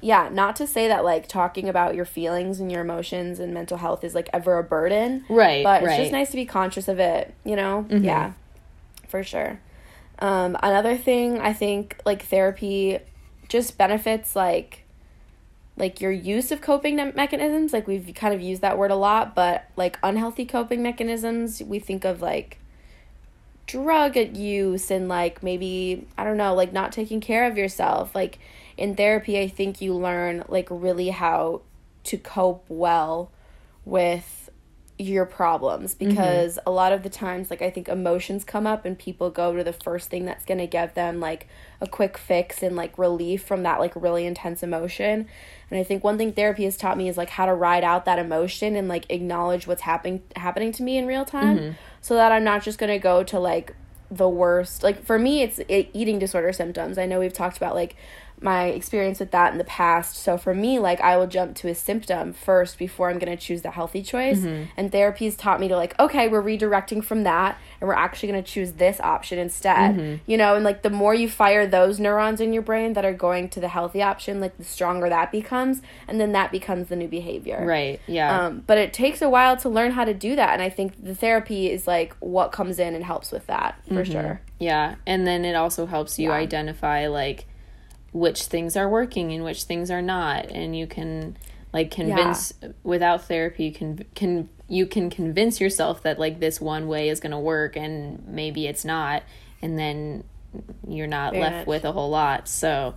yeah, 0.00 0.28
not 0.30 0.56
to 0.56 0.66
say 0.66 0.88
that 0.88 1.04
like 1.04 1.26
talking 1.26 1.68
about 1.68 1.94
your 1.94 2.04
feelings 2.04 2.60
and 2.60 2.70
your 2.70 2.82
emotions 2.82 3.40
and 3.40 3.52
mental 3.52 3.78
health 3.78 4.04
is 4.04 4.14
like 4.14 4.28
ever 4.32 4.58
a 4.58 4.62
burden. 4.62 5.24
Right. 5.28 5.64
But 5.64 5.82
it's 5.82 5.88
right. 5.88 6.00
just 6.00 6.12
nice 6.12 6.30
to 6.30 6.36
be 6.36 6.46
conscious 6.46 6.86
of 6.86 6.98
it, 6.98 7.34
you 7.44 7.56
know? 7.56 7.86
Mm-hmm. 7.88 8.04
Yeah, 8.04 8.32
for 9.08 9.24
sure. 9.24 9.60
Um, 10.20 10.56
another 10.62 10.96
thing 10.96 11.40
I 11.40 11.52
think 11.52 11.96
like 12.04 12.22
therapy 12.22 12.98
just 13.48 13.78
benefits 13.78 14.36
like 14.36 14.84
like 15.76 16.00
your 16.00 16.10
use 16.10 16.50
of 16.50 16.60
coping 16.60 16.96
mechanisms 16.96 17.72
like 17.72 17.86
we've 17.86 18.12
kind 18.14 18.34
of 18.34 18.40
used 18.40 18.60
that 18.62 18.76
word 18.76 18.90
a 18.90 18.96
lot 18.96 19.34
but 19.34 19.64
like 19.76 19.96
unhealthy 20.02 20.44
coping 20.44 20.82
mechanisms 20.82 21.62
we 21.62 21.78
think 21.78 22.04
of 22.04 22.20
like 22.20 22.58
drug 23.68 24.16
use 24.16 24.90
and 24.90 25.08
like 25.08 25.42
maybe 25.42 26.08
I 26.16 26.24
don't 26.24 26.36
know, 26.36 26.54
like 26.54 26.72
not 26.72 26.90
taking 26.90 27.20
care 27.20 27.46
of 27.46 27.56
yourself. 27.56 28.14
Like 28.14 28.40
in 28.76 28.96
therapy, 28.96 29.38
I 29.38 29.46
think 29.46 29.80
you 29.80 29.94
learn 29.94 30.42
like 30.48 30.66
really 30.70 31.10
how 31.10 31.62
to 32.04 32.16
cope 32.16 32.64
well 32.68 33.30
with 33.84 34.50
your 34.98 35.24
problems 35.24 35.94
mm-hmm. 35.94 36.08
because 36.08 36.56
mm-hmm. 36.56 36.68
a 36.68 36.72
lot 36.72 36.92
of 36.92 37.04
the 37.04 37.08
times 37.08 37.50
like 37.50 37.62
I 37.62 37.70
think 37.70 37.88
emotions 37.88 38.42
come 38.42 38.66
up 38.66 38.84
and 38.84 38.98
people 38.98 39.30
go 39.30 39.54
to 39.54 39.62
the 39.62 39.72
first 39.72 40.10
thing 40.10 40.24
that's 40.24 40.44
going 40.44 40.58
to 40.58 40.66
give 40.66 40.94
them 40.94 41.20
like 41.20 41.46
a 41.80 41.86
quick 41.86 42.18
fix 42.18 42.62
and 42.64 42.74
like 42.74 42.98
relief 42.98 43.44
from 43.44 43.62
that 43.62 43.78
like 43.78 43.94
really 43.94 44.26
intense 44.26 44.62
emotion. 44.62 45.28
And 45.70 45.78
I 45.78 45.84
think 45.84 46.02
one 46.02 46.18
thing 46.18 46.32
therapy 46.32 46.64
has 46.64 46.76
taught 46.76 46.98
me 46.98 47.08
is 47.08 47.16
like 47.16 47.30
how 47.30 47.46
to 47.46 47.54
ride 47.54 47.84
out 47.84 48.06
that 48.06 48.18
emotion 48.18 48.74
and 48.74 48.88
like 48.88 49.06
acknowledge 49.10 49.66
what's 49.66 49.82
happening 49.82 50.22
happening 50.34 50.72
to 50.72 50.82
me 50.82 50.96
in 50.96 51.06
real 51.06 51.24
time 51.24 51.58
mm-hmm. 51.58 51.72
So 52.00 52.14
that 52.14 52.32
I'm 52.32 52.44
not 52.44 52.62
just 52.62 52.78
going 52.78 52.90
to 52.90 52.98
go 52.98 53.22
to 53.24 53.38
like 53.38 53.74
the 54.10 54.28
worst. 54.28 54.82
Like 54.82 55.04
for 55.04 55.18
me 55.18 55.42
it's 55.42 55.58
it, 55.68 55.90
eating 55.92 56.18
disorder 56.18 56.52
symptoms. 56.52 56.98
I 56.98 57.06
know 57.06 57.20
we've 57.20 57.32
talked 57.32 57.56
about 57.56 57.74
like 57.74 57.96
my 58.40 58.66
experience 58.66 59.20
with 59.20 59.30
that 59.32 59.52
in 59.52 59.58
the 59.58 59.64
past. 59.64 60.16
So 60.16 60.36
for 60.38 60.54
me, 60.54 60.78
like 60.78 61.00
I 61.00 61.16
will 61.16 61.26
jump 61.26 61.56
to 61.56 61.68
a 61.68 61.74
symptom 61.74 62.32
first 62.32 62.78
before 62.78 63.10
I'm 63.10 63.18
going 63.18 63.36
to 63.36 63.42
choose 63.42 63.62
the 63.62 63.70
healthy 63.70 64.02
choice. 64.02 64.38
Mm-hmm. 64.38 64.70
And 64.76 64.92
therapy's 64.92 65.36
taught 65.36 65.60
me 65.60 65.68
to 65.68 65.76
like, 65.76 65.98
okay, 65.98 66.28
we're 66.28 66.42
redirecting 66.42 67.02
from 67.04 67.24
that 67.24 67.58
and 67.80 67.88
we're 67.88 67.94
actually 67.94 68.30
going 68.30 68.42
to 68.42 68.50
choose 68.50 68.72
this 68.72 69.00
option 69.00 69.38
instead. 69.38 69.96
Mm-hmm. 69.96 70.16
You 70.26 70.36
know, 70.36 70.54
and 70.54 70.64
like 70.64 70.82
the 70.82 70.90
more 70.90 71.14
you 71.14 71.28
fire 71.28 71.66
those 71.66 71.98
neurons 71.98 72.40
in 72.40 72.52
your 72.52 72.62
brain 72.62 72.92
that 72.94 73.04
are 73.04 73.14
going 73.14 73.48
to 73.50 73.60
the 73.60 73.68
healthy 73.68 74.02
option, 74.02 74.40
like 74.40 74.56
the 74.56 74.64
stronger 74.64 75.08
that 75.08 75.32
becomes 75.32 75.82
and 76.06 76.20
then 76.20 76.32
that 76.32 76.52
becomes 76.52 76.88
the 76.88 76.96
new 76.96 77.08
behavior. 77.08 77.64
Right. 77.64 78.00
Yeah. 78.06 78.46
Um, 78.46 78.64
but 78.66 78.78
it 78.78 78.92
takes 78.92 79.22
a 79.22 79.28
while 79.28 79.56
to 79.58 79.68
learn 79.68 79.92
how 79.92 80.04
to 80.04 80.14
do 80.14 80.36
that 80.36 80.50
and 80.50 80.62
I 80.62 80.70
think 80.70 81.02
the 81.02 81.14
therapy 81.14 81.70
is 81.70 81.86
like 81.86 82.14
what 82.20 82.52
comes 82.52 82.78
in 82.78 82.94
and 82.94 83.04
helps 83.04 83.32
with 83.32 83.46
that 83.46 83.80
for 83.88 84.04
sure. 84.04 84.40
Yeah, 84.58 84.96
and 85.06 85.26
then 85.26 85.44
it 85.44 85.54
also 85.54 85.86
helps 85.86 86.18
you 86.18 86.30
Yeah. 86.30 86.36
identify 86.36 87.06
like 87.06 87.46
which 88.12 88.42
things 88.44 88.76
are 88.76 88.88
working 88.88 89.32
and 89.32 89.44
which 89.44 89.64
things 89.64 89.90
are 89.90 90.02
not, 90.02 90.46
and 90.50 90.76
you 90.76 90.86
can 90.86 91.36
like 91.72 91.90
convince 91.90 92.54
without 92.82 93.24
therapy 93.24 93.64
you 93.64 93.72
can 93.72 94.04
can 94.14 94.48
you 94.68 94.86
can 94.86 95.10
convince 95.10 95.60
yourself 95.60 96.02
that 96.02 96.18
like 96.18 96.40
this 96.40 96.60
one 96.60 96.88
way 96.88 97.08
is 97.08 97.20
going 97.20 97.32
to 97.32 97.38
work 97.38 97.76
and 97.76 98.26
maybe 98.26 98.66
it's 98.66 98.84
not, 98.84 99.22
and 99.62 99.78
then 99.78 100.24
you're 100.86 101.06
not 101.06 101.32
Very 101.32 101.42
left 101.42 101.56
much. 101.58 101.66
with 101.66 101.84
a 101.84 101.92
whole 101.92 102.10
lot. 102.10 102.48
So 102.48 102.94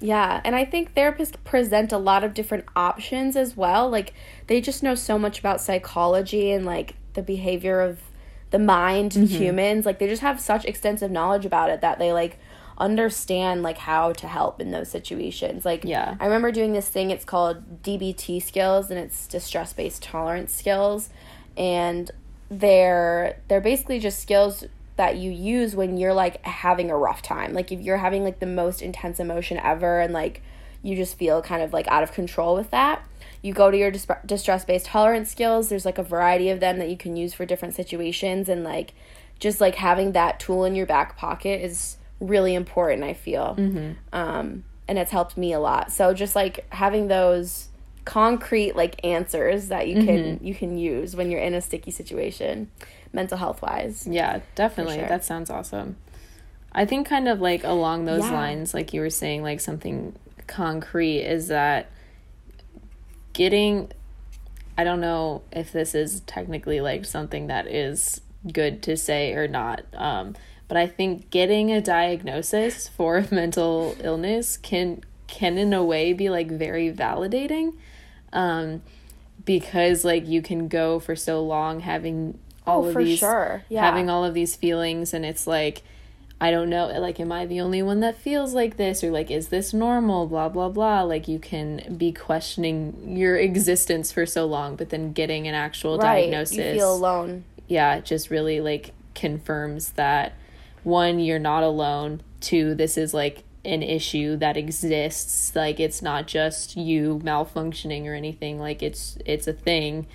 Yeah, 0.00 0.40
and 0.44 0.56
I 0.56 0.64
think 0.64 0.94
therapists 0.94 1.36
present 1.44 1.92
a 1.92 1.98
lot 1.98 2.24
of 2.24 2.34
different 2.34 2.64
options 2.74 3.36
as 3.36 3.56
well. 3.56 3.88
Like 3.88 4.14
they 4.48 4.60
just 4.60 4.82
know 4.82 4.94
so 4.96 5.18
much 5.18 5.38
about 5.38 5.60
psychology 5.60 6.50
and 6.50 6.64
like 6.66 6.96
the 7.14 7.22
behavior 7.22 7.80
of 7.80 8.00
the 8.50 8.58
mind 8.58 9.12
Mm-hmm. 9.12 9.26
humans. 9.26 9.86
Like 9.86 9.98
they 10.00 10.08
just 10.08 10.22
have 10.22 10.40
such 10.40 10.64
extensive 10.64 11.10
knowledge 11.10 11.46
about 11.46 11.70
it 11.70 11.80
that 11.82 11.98
they 12.00 12.12
like 12.12 12.38
understand 12.82 13.62
like 13.62 13.78
how 13.78 14.12
to 14.12 14.26
help 14.26 14.60
in 14.60 14.72
those 14.72 14.90
situations. 14.90 15.64
Like 15.64 15.84
Yeah. 15.84 16.16
I 16.18 16.24
remember 16.24 16.50
doing 16.50 16.72
this 16.72 16.88
thing 16.88 17.10
it's 17.10 17.24
called 17.24 17.82
DBT 17.82 18.42
skills 18.42 18.90
and 18.90 18.98
it's 18.98 19.26
distress 19.28 19.72
based 19.72 20.02
tolerance 20.02 20.52
skills 20.52 21.08
and 21.56 22.10
they're 22.50 23.38
they're 23.48 23.60
basically 23.60 24.00
just 24.00 24.20
skills 24.20 24.64
that 24.96 25.16
you 25.16 25.30
use 25.30 25.74
when 25.74 25.96
you're 25.96 26.12
like 26.12 26.44
having 26.44 26.90
a 26.90 26.96
rough 26.98 27.22
time. 27.22 27.54
Like 27.54 27.70
if 27.70 27.80
you're 27.80 27.98
having 27.98 28.24
like 28.24 28.40
the 28.40 28.46
most 28.46 28.82
intense 28.82 29.20
emotion 29.20 29.58
ever 29.58 30.00
and 30.00 30.12
like 30.12 30.42
you 30.82 30.96
just 30.96 31.16
feel 31.16 31.40
kind 31.40 31.62
of 31.62 31.72
like 31.72 31.86
out 31.86 32.02
of 32.02 32.12
control 32.12 32.56
with 32.56 32.70
that. 32.72 33.06
You 33.42 33.52
go 33.52 33.70
to 33.70 33.78
your 33.78 33.92
dis- 33.92 34.06
distress 34.26 34.64
based 34.64 34.86
tolerance 34.86 35.30
skills. 35.30 35.68
There's 35.68 35.84
like 35.84 35.98
a 35.98 36.02
variety 36.02 36.50
of 36.50 36.58
them 36.58 36.78
that 36.80 36.90
you 36.90 36.96
can 36.96 37.14
use 37.14 37.32
for 37.32 37.46
different 37.46 37.74
situations 37.74 38.48
and 38.48 38.64
like 38.64 38.92
just 39.38 39.60
like 39.60 39.76
having 39.76 40.12
that 40.12 40.40
tool 40.40 40.64
in 40.64 40.74
your 40.74 40.86
back 40.86 41.16
pocket 41.16 41.60
is 41.62 41.96
really 42.22 42.54
important, 42.54 43.04
I 43.04 43.14
feel. 43.14 43.56
Um 44.12 44.64
and 44.88 44.98
it's 44.98 45.10
helped 45.12 45.36
me 45.36 45.52
a 45.52 45.60
lot. 45.60 45.92
So 45.92 46.12
just 46.14 46.34
like 46.34 46.66
having 46.70 47.08
those 47.08 47.68
concrete 48.04 48.74
like 48.74 49.04
answers 49.04 49.68
that 49.68 49.86
you 49.88 50.02
can 50.04 50.40
you 50.42 50.54
can 50.54 50.76
use 50.76 51.14
when 51.14 51.30
you're 51.30 51.40
in 51.40 51.54
a 51.54 51.60
sticky 51.60 51.90
situation 51.90 52.68
mental 53.12 53.38
health 53.38 53.62
wise. 53.62 54.06
Yeah, 54.10 54.40
definitely. 54.54 54.96
sure. 54.96 55.08
That 55.08 55.24
sounds 55.24 55.50
awesome. 55.50 55.96
I 56.72 56.84
think 56.86 57.06
kind 57.06 57.28
of 57.28 57.40
like 57.40 57.64
along 57.64 58.06
those 58.06 58.22
Yeah. 58.24 58.32
lines, 58.32 58.72
like 58.74 58.92
you 58.94 59.00
were 59.02 59.10
saying, 59.10 59.42
like 59.42 59.60
something 59.60 60.14
concrete 60.46 61.20
is 61.20 61.48
that 61.48 61.90
getting 63.32 63.90
I 64.76 64.84
don't 64.84 65.00
know 65.00 65.42
if 65.52 65.70
this 65.72 65.94
is 65.94 66.20
technically 66.20 66.80
like 66.80 67.04
something 67.04 67.46
that 67.48 67.66
is 67.66 68.20
good 68.52 68.82
to 68.84 68.96
say 68.96 69.34
or 69.34 69.46
not. 69.46 69.82
Um, 69.92 70.34
but 70.72 70.78
I 70.80 70.86
think 70.86 71.28
getting 71.28 71.70
a 71.70 71.82
diagnosis 71.82 72.88
for 72.88 73.26
mental 73.30 73.94
illness 74.00 74.56
can 74.56 75.02
can 75.26 75.58
in 75.58 75.74
a 75.74 75.84
way 75.84 76.14
be 76.14 76.30
like 76.30 76.50
very 76.50 76.90
validating. 76.90 77.74
Um, 78.32 78.80
because 79.44 80.02
like 80.02 80.26
you 80.26 80.40
can 80.40 80.68
go 80.68 80.98
for 80.98 81.14
so 81.14 81.42
long 81.42 81.80
having 81.80 82.38
all 82.66 82.84
Oh, 82.84 82.86
of 82.86 82.94
for 82.94 83.04
these 83.04 83.18
sure. 83.18 83.64
Yeah. 83.68 83.82
having 83.84 84.08
all 84.08 84.24
of 84.24 84.32
these 84.32 84.56
feelings 84.56 85.12
and 85.12 85.26
it's 85.26 85.46
like 85.46 85.82
I 86.40 86.50
don't 86.50 86.70
know 86.70 86.86
like 87.00 87.20
am 87.20 87.32
I 87.32 87.44
the 87.44 87.60
only 87.60 87.82
one 87.82 88.00
that 88.00 88.16
feels 88.16 88.54
like 88.54 88.78
this 88.78 89.04
or 89.04 89.10
like 89.10 89.30
is 89.30 89.48
this 89.48 89.74
normal 89.74 90.26
blah 90.26 90.48
blah 90.48 90.70
blah 90.70 91.02
like 91.02 91.28
you 91.28 91.38
can 91.38 91.96
be 91.98 92.12
questioning 92.12 93.16
your 93.16 93.36
existence 93.36 94.10
for 94.10 94.24
so 94.24 94.46
long 94.46 94.76
but 94.76 94.88
then 94.88 95.12
getting 95.12 95.46
an 95.48 95.54
actual 95.54 95.98
right. 95.98 96.22
diagnosis 96.22 96.56
You 96.56 96.72
feel 96.74 96.94
alone. 96.94 97.44
yeah, 97.68 97.96
it 97.96 98.06
just 98.06 98.30
really 98.30 98.60
like 98.60 98.92
confirms 99.14 99.90
that 99.92 100.32
one, 100.84 101.18
you're 101.18 101.38
not 101.38 101.62
alone. 101.62 102.22
Two, 102.40 102.74
this 102.74 102.96
is 102.98 103.14
like 103.14 103.44
an 103.64 103.82
issue 103.82 104.36
that 104.36 104.56
exists. 104.56 105.54
Like 105.54 105.78
it's 105.80 106.02
not 106.02 106.26
just 106.26 106.76
you 106.76 107.20
malfunctioning 107.24 108.06
or 108.06 108.14
anything. 108.14 108.58
Like 108.58 108.82
it's 108.82 109.16
it's 109.24 109.46
a 109.46 109.52
thing. 109.52 110.06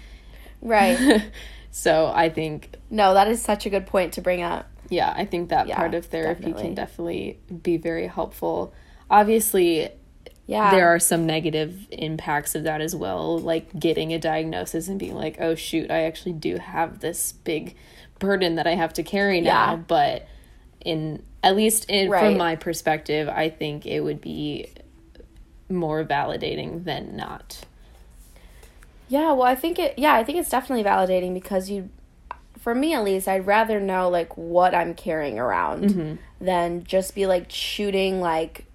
Right. 0.61 1.23
So 1.69 2.07
I 2.15 2.29
think 2.29 2.75
no, 2.89 3.13
that 3.13 3.27
is 3.27 3.39
such 3.39 3.67
a 3.67 3.69
good 3.69 3.85
point 3.85 4.13
to 4.13 4.21
bring 4.21 4.41
up. 4.41 4.67
yeah, 4.89 5.13
I 5.15 5.25
think 5.25 5.49
that 5.49 5.67
Yeah, 5.67 5.75
part 5.75 5.93
of 5.93 6.07
therapy 6.07 6.41
definitely. 6.45 6.63
can 6.63 6.73
definitely 6.73 7.39
be 7.61 7.77
very 7.77 8.07
helpful. 8.07 8.73
Obviously, 9.11 9.89
Yeah. 10.47 10.71
there 10.71 10.87
are 10.87 10.97
some 10.97 11.27
negative 11.27 11.85
impacts 11.91 12.55
of 12.55 12.63
that 12.63 12.81
as 12.81 12.95
well 12.95 13.37
like 13.37 13.77
getting 13.79 14.11
a 14.13 14.17
diagnosis 14.17 14.87
and 14.87 14.97
being 14.97 15.13
like 15.13 15.37
oh 15.39 15.53
shoot 15.55 15.91
i 15.91 16.03
actually 16.03 16.33
do 16.33 16.57
have 16.57 16.99
this 16.99 17.33
big 17.33 17.75
burden 18.17 18.55
that 18.55 18.65
i 18.65 18.73
have 18.73 18.93
to 18.93 19.03
carry 19.03 19.41
now 19.41 19.71
Yeah. 19.71 19.75
but 19.75 20.27
in 20.87 21.21
at 21.43 21.55
least 21.55 21.85
in, 21.89 22.09
Right. 22.09 22.19
from 22.19 22.37
my 22.37 22.55
perspective 22.55 23.27
i 23.29 23.49
think 23.49 23.85
it 23.85 23.99
would 24.01 24.21
be 24.21 24.67
more 25.69 26.03
validating 26.05 26.83
than 26.85 27.15
not 27.15 27.61
Yeah, 29.09 29.31
well, 29.33 29.43
I 29.43 29.55
think 29.55 29.79
it. 29.79 29.97
Yeah, 29.97 30.13
I 30.15 30.23
think 30.25 30.37
it's 30.37 30.49
definitely 30.49 30.83
validating 30.83 31.33
because 31.33 31.69
you, 31.69 31.89
for 32.59 32.75
me 32.75 32.93
at 32.93 33.03
least, 33.05 33.27
I'd 33.27 33.47
rather 33.47 33.79
know 33.79 34.09
like 34.09 34.35
what 34.37 34.75
I'm 34.75 34.93
carrying 34.93 35.39
around 35.39 35.83
Mm-hmm. 35.85 36.15
than 36.43 36.83
just 36.83 37.15
be 37.15 37.25
like 37.25 37.49
shooting 37.49 38.19
like, 38.19 38.65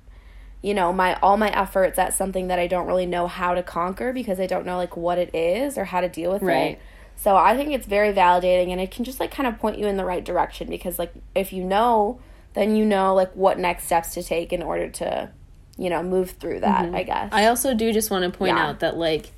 you 0.63 0.73
know, 0.73 0.91
my 0.93 1.15
all 1.23 1.37
my 1.37 1.51
efforts 1.51 1.99
at 1.99 2.15
something 2.15 2.49
that 2.49 2.59
I 2.59 2.67
don't 2.67 2.87
really 2.87 3.05
know 3.07 3.27
how 3.27 3.53
to 3.55 3.63
conquer 3.63 4.13
because 4.15 4.41
I 4.41 4.47
don't 4.47 4.65
know 4.65 4.77
like 4.79 4.97
what 4.97 5.19
it 5.19 5.35
is 5.35 5.77
or 5.77 5.85
how 5.85 6.01
to 6.01 6.09
deal 6.09 6.33
with 6.33 6.43
Right. 6.43 6.73
it. 6.73 6.81
So 7.23 7.37
I 7.37 7.57
think 7.57 7.71
it's 7.71 7.87
very 7.87 8.13
validating 8.13 8.71
and 8.73 8.81
it 8.81 8.91
can 8.91 9.05
just 9.05 9.21
like 9.21 9.31
kind 9.31 9.47
of 9.47 9.57
point 9.61 9.79
you 9.79 9.87
in 9.87 9.97
the 9.97 10.05
right 10.05 10.25
direction 10.25 10.69
because 10.69 10.99
like 10.99 11.13
if 11.37 11.53
you 11.53 11.63
know, 11.63 12.19
then 12.55 12.75
you 12.75 12.85
know 12.85 13.15
like 13.15 13.33
what 13.37 13.61
next 13.61 13.85
steps 13.85 14.13
to 14.15 14.25
take 14.25 14.53
in 14.53 14.61
order 14.61 14.89
to, 14.89 15.31
you 15.79 15.89
know, 15.89 16.03
move 16.03 16.31
through 16.33 16.59
that. 16.61 16.93
I 16.93 17.05
guess. 17.05 17.27
Mm-hmm. 17.27 17.35
i 17.37 17.47
also 17.47 17.75
do 17.75 17.93
just 17.93 18.11
want 18.11 18.25
to 18.31 18.37
point 18.37 18.57
Yeah. 18.57 18.67
out 18.71 18.81
that 18.81 18.97
like 18.97 19.31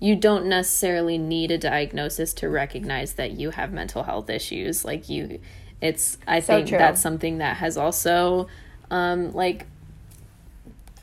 you 0.00 0.16
don't 0.16 0.46
necessarily 0.46 1.18
need 1.18 1.50
a 1.50 1.58
diagnosis 1.58 2.32
to 2.34 2.48
recognize 2.48 3.12
that 3.14 3.32
you 3.32 3.50
have 3.50 3.70
mental 3.72 4.02
health 4.04 4.28
issues 4.30 4.84
like 4.84 5.08
you 5.10 5.38
it's 5.82 6.16
i 6.26 6.40
So 6.40 6.46
think 6.56 6.68
true. 6.68 6.78
that's 6.78 7.00
something 7.02 7.36
that 7.38 7.58
has 7.58 7.76
also 7.76 8.46
um 8.90 9.32
like 9.34 9.66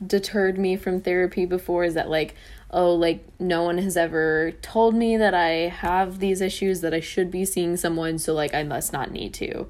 deterred 0.05 0.57
me 0.57 0.75
from 0.75 0.99
therapy 1.01 1.45
before 1.45 1.83
is 1.83 1.93
that 1.93 2.09
like 2.09 2.35
oh 2.73 2.93
like 2.93 3.23
no 3.39 3.63
one 3.63 3.77
has 3.77 3.95
ever 3.95 4.51
told 4.61 4.93
me 4.95 5.15
that 5.15 5.33
i 5.33 5.49
have 5.69 6.19
these 6.19 6.41
issues 6.41 6.81
that 6.81 6.93
i 6.93 6.99
should 6.99 7.29
be 7.31 7.45
seeing 7.45 7.77
someone 7.77 8.17
so 8.17 8.33
like 8.33 8.53
i 8.53 8.63
must 8.63 8.91
not 8.91 9.11
need 9.11 9.33
to 9.33 9.67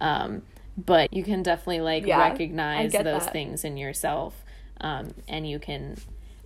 um 0.00 0.40
but 0.78 1.12
you 1.12 1.22
can 1.22 1.42
definitely 1.42 1.80
like 1.80 2.06
Yeah, 2.06 2.18
recognize 2.18 2.92
those 2.92 3.02
that. 3.04 3.32
things 3.32 3.64
in 3.64 3.76
yourself 3.76 4.44
um 4.80 5.12
and 5.28 5.48
you 5.48 5.58
can 5.58 5.96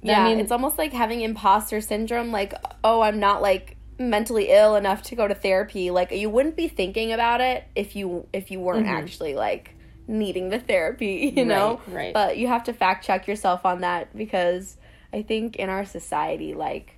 Yeah, 0.03 0.23
I 0.23 0.29
mean, 0.29 0.39
it's 0.41 0.53
almost 0.53 0.79
like 0.79 0.93
having 0.93 1.21
imposter 1.23 1.81
syndrome. 1.81 2.31
Like, 2.31 2.55
oh, 2.85 3.01
I'm 3.01 3.19
not 3.19 3.43
like 3.43 3.77
mentally 3.99 4.49
ill 4.51 4.77
enough 4.77 5.03
to 5.05 5.17
go 5.17 5.27
to 5.27 5.35
therapy. 5.35 5.91
Like, 5.91 6.13
you 6.13 6.31
wouldn't 6.31 6.57
be 6.57 6.69
thinking 6.69 7.13
about 7.13 7.41
it 7.41 7.65
if 7.75 7.97
you 7.97 8.27
if 8.33 8.51
you 8.51 8.61
weren't 8.61 8.87
actually 8.87 9.35
like 9.35 9.75
needing 10.07 10.51
the 10.51 10.61
therapy. 10.61 11.33
You 11.37 11.45
know, 11.45 11.81
Mm-hmm. 11.83 11.93
Right, 11.95 12.05
right. 12.05 12.15
But 12.15 12.39
you 12.39 12.47
have 12.49 12.65
to 12.65 12.73
fact 12.73 13.05
check 13.05 13.27
yourself 13.27 13.65
on 13.67 13.81
that 13.81 14.17
because 14.17 14.77
I 15.13 15.23
think 15.23 15.57
in 15.57 15.69
our 15.69 15.85
society, 15.85 16.55
like, 16.55 16.95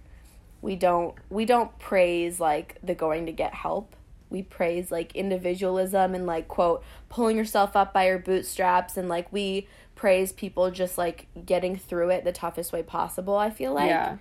we 0.63 0.77
don't 0.77 1.15
we 1.31 1.45
don't 1.47 1.77
praise 1.79 2.39
like 2.39 2.77
the 2.83 2.95
going 2.95 3.27
to 3.27 3.33
get 3.33 3.55
help. 3.55 3.97
We 4.29 4.43
praise 4.43 4.91
like 4.93 5.15
individualism 5.17 6.15
and 6.15 6.27
like 6.27 6.49
quote 6.49 6.85
pulling 7.09 7.37
yourself 7.37 7.75
up 7.77 7.93
by 7.95 8.07
your 8.07 8.19
bootstraps 8.19 8.97
and 8.97 9.09
like 9.09 9.33
we 9.33 9.67
praise 9.95 10.33
people 10.33 10.71
just 10.71 10.99
like 10.99 11.27
getting 11.47 11.77
through 11.77 12.11
it 12.11 12.25
the 12.25 12.33
toughest 12.33 12.73
way 12.73 12.83
possible. 12.83 13.37
I 13.37 13.51
feel 13.51 13.73
like 13.73 13.89
yeah 13.89 14.19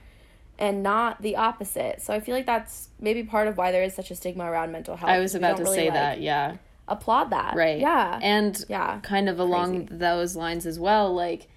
and 0.60 0.84
not 0.84 1.21
the 1.21 1.38
opposite. 1.38 2.02
So 2.02 2.13
I 2.13 2.19
feel 2.19 2.36
like 2.36 2.45
that's 2.45 2.89
maybe 2.99 3.23
part 3.23 3.47
of 3.47 3.58
why 3.58 3.71
there 3.71 3.82
is 3.82 3.95
such 3.95 4.12
a 4.12 4.15
stigma 4.15 4.43
around 4.43 4.71
mental 4.73 4.95
health. 4.97 5.10
i 5.10 5.19
was 5.19 5.34
about 5.34 5.56
to 5.58 5.63
really, 5.63 5.75
say 5.78 5.86
like, 5.86 5.93
that 5.93 6.21
yeah 6.21 6.58
Applaud 6.88 7.30
that. 7.30 7.56
right 7.56 7.80
Yeah. 7.80 8.19
and 8.21 8.65
yeah. 8.67 8.99
kind 9.02 9.30
of 9.30 9.39
along 9.39 9.88
those 9.91 10.36
lines 10.36 10.65
as 10.65 10.78
well 10.80 11.13
like 11.13 11.47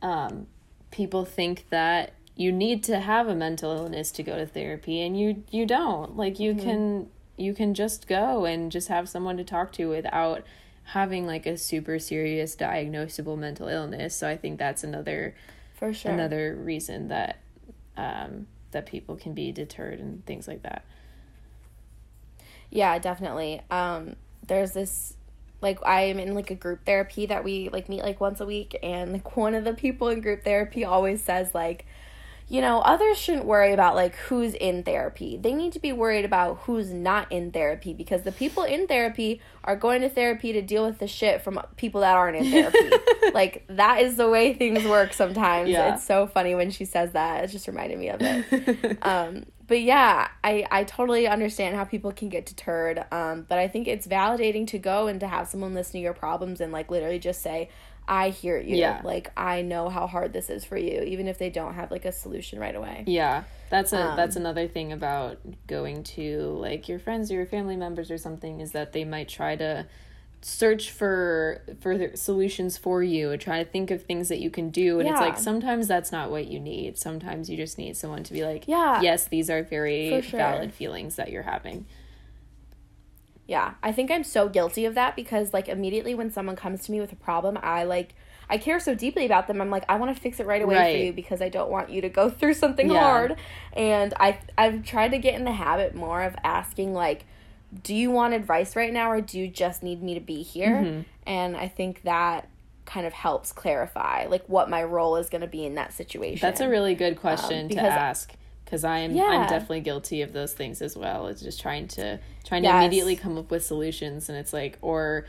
um 0.00 0.46
people 0.90 1.24
think 1.24 1.66
that 1.70 2.12
you 2.36 2.50
need 2.52 2.82
to 2.84 2.98
have 3.00 3.28
a 3.28 3.34
mental 3.34 3.70
illness 3.76 4.10
to 4.12 4.22
go 4.22 4.36
to 4.36 4.46
therapy 4.46 5.02
and 5.02 5.18
you 5.18 5.42
you 5.50 5.66
don't 5.66 6.16
like 6.16 6.40
you 6.40 6.54
Mm-hmm. 6.54 6.62
can 6.64 7.08
you 7.36 7.54
can 7.54 7.74
just 7.74 8.06
go 8.06 8.44
and 8.44 8.70
just 8.70 8.88
have 8.88 9.08
someone 9.08 9.36
to 9.38 9.44
talk 9.44 9.72
to 9.72 9.86
without 9.86 10.44
having 10.84 11.26
like 11.26 11.46
a 11.46 11.56
super 11.56 11.98
serious 11.98 12.54
diagnosable 12.56 13.38
mental 13.38 13.68
illness. 13.68 14.14
So 14.14 14.28
I 14.28 14.36
think 14.36 14.58
that's 14.58 14.84
another 14.84 15.34
For 15.74 15.92
sure. 15.92 16.10
another 16.12 16.54
reason 16.54 17.08
that 17.08 17.38
um, 17.96 18.46
that 18.72 18.86
people 18.86 19.16
can 19.16 19.32
be 19.34 19.52
deterred 19.52 20.00
and 20.00 20.24
things 20.26 20.46
like 20.48 20.62
that. 20.64 20.84
Yeah, 22.70 22.98
definitely. 22.98 23.62
Um, 23.70 24.16
there's 24.46 24.72
this 24.72 25.16
like 25.60 25.78
I'm 25.84 26.18
in 26.18 26.34
like 26.34 26.50
a 26.50 26.54
group 26.54 26.84
therapy 26.84 27.26
that 27.26 27.44
we 27.44 27.68
like 27.68 27.88
meet 27.88 28.02
like 28.02 28.20
once 28.20 28.40
a 28.40 28.46
week 28.46 28.78
and 28.82 29.12
like 29.12 29.36
one 29.36 29.54
of 29.54 29.64
the 29.64 29.74
people 29.74 30.08
in 30.08 30.20
group 30.20 30.44
therapy 30.44 30.84
always 30.84 31.22
says 31.22 31.54
like 31.54 31.86
you 32.50 32.60
know, 32.60 32.80
others 32.80 33.16
shouldn't 33.16 33.44
worry 33.44 33.72
about 33.72 33.94
like 33.94 34.16
who's 34.16 34.54
in 34.54 34.82
therapy. 34.82 35.38
They 35.40 35.54
need 35.54 35.72
to 35.74 35.78
be 35.78 35.92
worried 35.92 36.24
about 36.24 36.58
who's 36.64 36.92
not 36.92 37.30
in 37.30 37.52
therapy 37.52 37.94
because 37.94 38.22
the 38.22 38.32
people 38.32 38.64
in 38.64 38.88
therapy 38.88 39.40
are 39.62 39.76
going 39.76 40.00
to 40.00 40.08
therapy 40.08 40.52
to 40.54 40.60
deal 40.60 40.84
with 40.84 40.98
the 40.98 41.06
shit 41.06 41.42
from 41.42 41.60
people 41.76 42.00
that 42.00 42.16
aren't 42.16 42.36
in 42.38 42.50
therapy. 42.50 42.90
like 43.34 43.64
that 43.68 44.02
is 44.02 44.16
the 44.16 44.28
way 44.28 44.52
things 44.52 44.84
work 44.84 45.12
sometimes. 45.12 45.70
Yeah. 45.70 45.94
It's 45.94 46.04
so 46.04 46.26
funny 46.26 46.56
when 46.56 46.72
she 46.72 46.84
says 46.84 47.12
that. 47.12 47.44
It 47.44 47.48
just 47.52 47.68
reminded 47.68 48.00
me 48.00 48.08
of 48.08 48.20
it. 48.20 48.98
um, 49.02 49.46
but 49.68 49.80
yeah, 49.80 50.26
I, 50.42 50.66
I 50.72 50.82
totally 50.82 51.28
understand 51.28 51.76
how 51.76 51.84
people 51.84 52.10
can 52.10 52.30
get 52.30 52.46
deterred. 52.46 53.04
Um, 53.12 53.46
but 53.48 53.60
I 53.60 53.68
think 53.68 53.86
it's 53.86 54.08
validating 54.08 54.66
to 54.66 54.78
go 54.80 55.06
and 55.06 55.20
to 55.20 55.28
have 55.28 55.46
someone 55.46 55.72
listen 55.72 55.92
to 55.92 55.98
your 56.00 56.14
problems 56.14 56.60
and 56.60 56.72
like 56.72 56.90
literally 56.90 57.20
just 57.20 57.42
say, 57.42 57.70
I 58.10 58.30
hear 58.30 58.58
you. 58.58 58.76
Yeah. 58.76 59.00
Like 59.04 59.30
I 59.36 59.62
know 59.62 59.88
how 59.88 60.08
hard 60.08 60.32
this 60.32 60.50
is 60.50 60.64
for 60.64 60.76
you, 60.76 61.00
even 61.02 61.28
if 61.28 61.38
they 61.38 61.48
don't 61.48 61.74
have 61.74 61.92
like 61.92 62.04
a 62.04 62.10
solution 62.12 62.58
right 62.58 62.74
away. 62.74 63.04
Yeah, 63.06 63.44
that's 63.70 63.92
a 63.92 64.02
Um, 64.10 64.16
that's 64.16 64.34
another 64.34 64.66
thing 64.66 64.92
about 64.92 65.38
going 65.68 66.02
to 66.02 66.58
like 66.60 66.88
your 66.88 66.98
friends 66.98 67.30
or 67.30 67.34
your 67.34 67.46
family 67.46 67.76
members 67.76 68.10
or 68.10 68.18
something 68.18 68.60
is 68.60 68.72
that 68.72 68.92
they 68.92 69.04
might 69.04 69.28
try 69.28 69.54
to 69.54 69.86
search 70.42 70.90
for 70.90 71.60
for 71.80 72.16
solutions 72.16 72.76
for 72.78 73.02
you 73.02 73.30
and 73.30 73.40
try 73.40 73.62
to 73.62 73.70
think 73.70 73.90
of 73.90 74.02
things 74.04 74.28
that 74.30 74.40
you 74.40 74.48
can 74.50 74.70
do 74.70 74.98
and 74.98 75.06
it's 75.06 75.20
like 75.20 75.36
sometimes 75.36 75.86
that's 75.86 76.10
not 76.10 76.30
what 76.30 76.46
you 76.46 76.58
need 76.58 76.96
sometimes 76.96 77.50
you 77.50 77.58
just 77.58 77.76
need 77.76 77.94
someone 77.94 78.24
to 78.24 78.32
be 78.32 78.42
like 78.42 78.66
Yeah. 78.66 79.02
yes 79.02 79.26
these 79.26 79.50
are 79.50 79.62
very 79.62 80.22
sure. 80.22 80.38
valid 80.38 80.72
feelings 80.72 81.16
that 81.16 81.30
you're 81.30 81.42
having 81.42 81.84
Yeah, 83.50 83.74
I 83.82 83.90
think 83.90 84.12
I'm 84.12 84.22
so 84.22 84.48
guilty 84.48 84.84
of 84.84 84.94
that 84.94 85.16
because 85.16 85.52
like 85.52 85.68
immediately 85.68 86.14
when 86.14 86.30
someone 86.30 86.54
comes 86.54 86.84
to 86.84 86.92
me 86.92 87.00
with 87.00 87.10
a 87.12 87.16
problem, 87.16 87.58
I 87.60 87.82
like 87.82 88.14
I 88.48 88.58
care 88.58 88.78
so 88.78 88.94
deeply 88.94 89.26
about 89.26 89.48
them. 89.48 89.60
I'm 89.60 89.70
like 89.70 89.84
I 89.88 89.96
want 89.96 90.14
to 90.14 90.20
fix 90.22 90.38
it 90.38 90.46
right 90.46 90.62
away 90.62 90.76
Right. 90.76 90.96
for 90.96 91.02
you 91.06 91.12
because 91.12 91.42
I 91.42 91.48
don't 91.48 91.68
want 91.68 91.90
you 91.90 92.00
to 92.02 92.08
go 92.08 92.30
through 92.38 92.54
something 92.54 92.88
Yeah. 92.90 93.00
hard. 93.00 93.36
And 93.72 94.14
I 94.20 94.38
I've 94.56 94.84
tried 94.84 95.10
to 95.10 95.18
get 95.18 95.34
in 95.34 95.44
the 95.44 95.52
habit 95.52 95.96
more 95.96 96.22
of 96.22 96.36
asking 96.44 96.94
like 96.94 97.24
do 97.82 97.92
you 97.94 98.10
want 98.12 98.34
advice 98.34 98.76
right 98.76 98.92
now 98.92 99.10
or 99.10 99.20
do 99.20 99.36
you 99.38 99.48
just 99.48 99.82
need 99.82 100.00
me 100.00 100.14
to 100.14 100.20
be 100.20 100.42
here? 100.42 100.76
Mm-hmm. 100.76 101.00
And 101.26 101.56
I 101.56 101.66
think 101.66 102.02
that 102.02 102.48
kind 102.84 103.04
of 103.06 103.12
helps 103.12 103.50
clarify 103.52 104.26
like 104.26 104.44
what 104.48 104.70
my 104.70 104.82
role 104.84 105.16
is 105.16 105.28
going 105.28 105.40
to 105.42 105.46
be 105.46 105.64
in 105.64 105.74
that 105.74 105.92
situation. 105.92 106.40
that's 106.40 106.60
a 106.60 106.68
really 106.68 106.94
good 106.94 107.16
question 107.16 107.68
to 107.68 107.76
Um, 107.76 107.84
because- 107.84 107.92
ask 107.92 108.32
because 108.70 108.84
i'm 108.84 109.12
Yeah. 109.14 109.24
i'm 109.24 109.48
definitely 109.48 109.80
guilty 109.80 110.22
of 110.22 110.32
those 110.32 110.52
things 110.52 110.80
as 110.80 110.96
well. 110.96 111.26
It's 111.26 111.42
just 111.42 111.60
trying 111.60 111.88
to 111.88 112.20
trying 112.44 112.62
to 112.62 112.68
immediately 112.68 113.16
come 113.16 113.36
up 113.36 113.50
with 113.50 113.64
solutions. 113.64 114.28
And 114.28 114.38
it's 114.38 114.52
like 114.52 114.78
or 114.80 115.26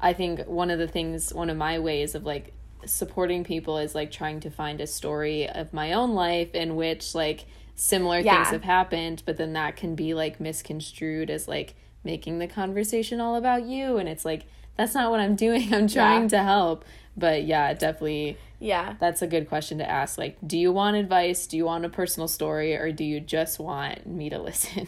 i 0.00 0.12
think 0.12 0.40
one 0.46 0.70
of 0.70 0.78
the 0.80 0.88
things 0.88 1.32
one 1.32 1.50
of 1.50 1.56
my 1.56 1.78
ways 1.78 2.14
of 2.16 2.24
like 2.24 2.52
supporting 2.86 3.44
people 3.44 3.78
is 3.78 3.94
like 3.94 4.10
trying 4.10 4.40
to 4.40 4.50
find 4.50 4.80
a 4.80 4.86
story 4.86 5.48
of 5.48 5.72
my 5.72 5.92
own 5.92 6.14
life 6.14 6.54
in 6.54 6.74
which 6.74 7.14
like 7.14 7.44
similar 7.76 8.18
Yeah. 8.18 8.36
things 8.42 8.48
have 8.52 8.64
happened 8.64 9.22
but 9.24 9.36
then 9.36 9.52
that 9.52 9.76
can 9.76 9.94
be 9.94 10.12
like 10.14 10.40
misconstrued 10.40 11.30
as 11.30 11.46
like 11.46 11.74
making 12.02 12.38
the 12.38 12.46
conversation 12.48 13.20
all 13.20 13.36
about 13.36 13.64
you. 13.66 13.98
And 13.98 14.08
it's 14.08 14.24
like 14.24 14.46
that's 14.76 14.94
not 14.94 15.10
what 15.10 15.20
i'm 15.20 15.36
doing. 15.36 15.72
I'm 15.78 15.86
trying 15.88 16.28
to 16.30 16.42
help 16.42 16.84
but 17.20 17.44
yeah 17.44 17.72
definitely 17.74 18.36
yeah. 18.62 18.94
that's 19.00 19.22
a 19.22 19.26
good 19.26 19.48
question 19.48 19.78
to 19.78 19.88
ask. 19.88 20.18
Like, 20.18 20.36
do 20.46 20.58
you 20.58 20.70
want 20.70 20.96
advice? 20.96 21.46
Do 21.46 21.56
you 21.56 21.64
want 21.64 21.86
a 21.86 21.88
personal 21.88 22.28
story? 22.28 22.76
Or 22.76 22.92
do 22.92 23.04
you 23.04 23.18
just 23.18 23.58
want 23.58 24.06
me 24.06 24.28
to 24.30 24.38
listen? 24.48 24.86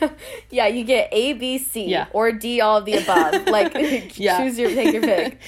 Yeah, 0.50 0.66
you 0.68 0.84
get 0.84 1.08
A, 1.12 1.32
B, 1.32 1.58
C, 1.58 1.86
Yeah. 1.86 2.06
or 2.12 2.32
D, 2.32 2.60
all 2.60 2.78
of 2.78 2.84
the 2.84 2.96
above. 2.96 3.46
Like, 3.56 3.74
Yeah. 4.18 4.38
choose 4.38 4.58
your, 4.58 4.70
take 4.70 4.92
your 4.92 5.02
pick. 5.02 5.38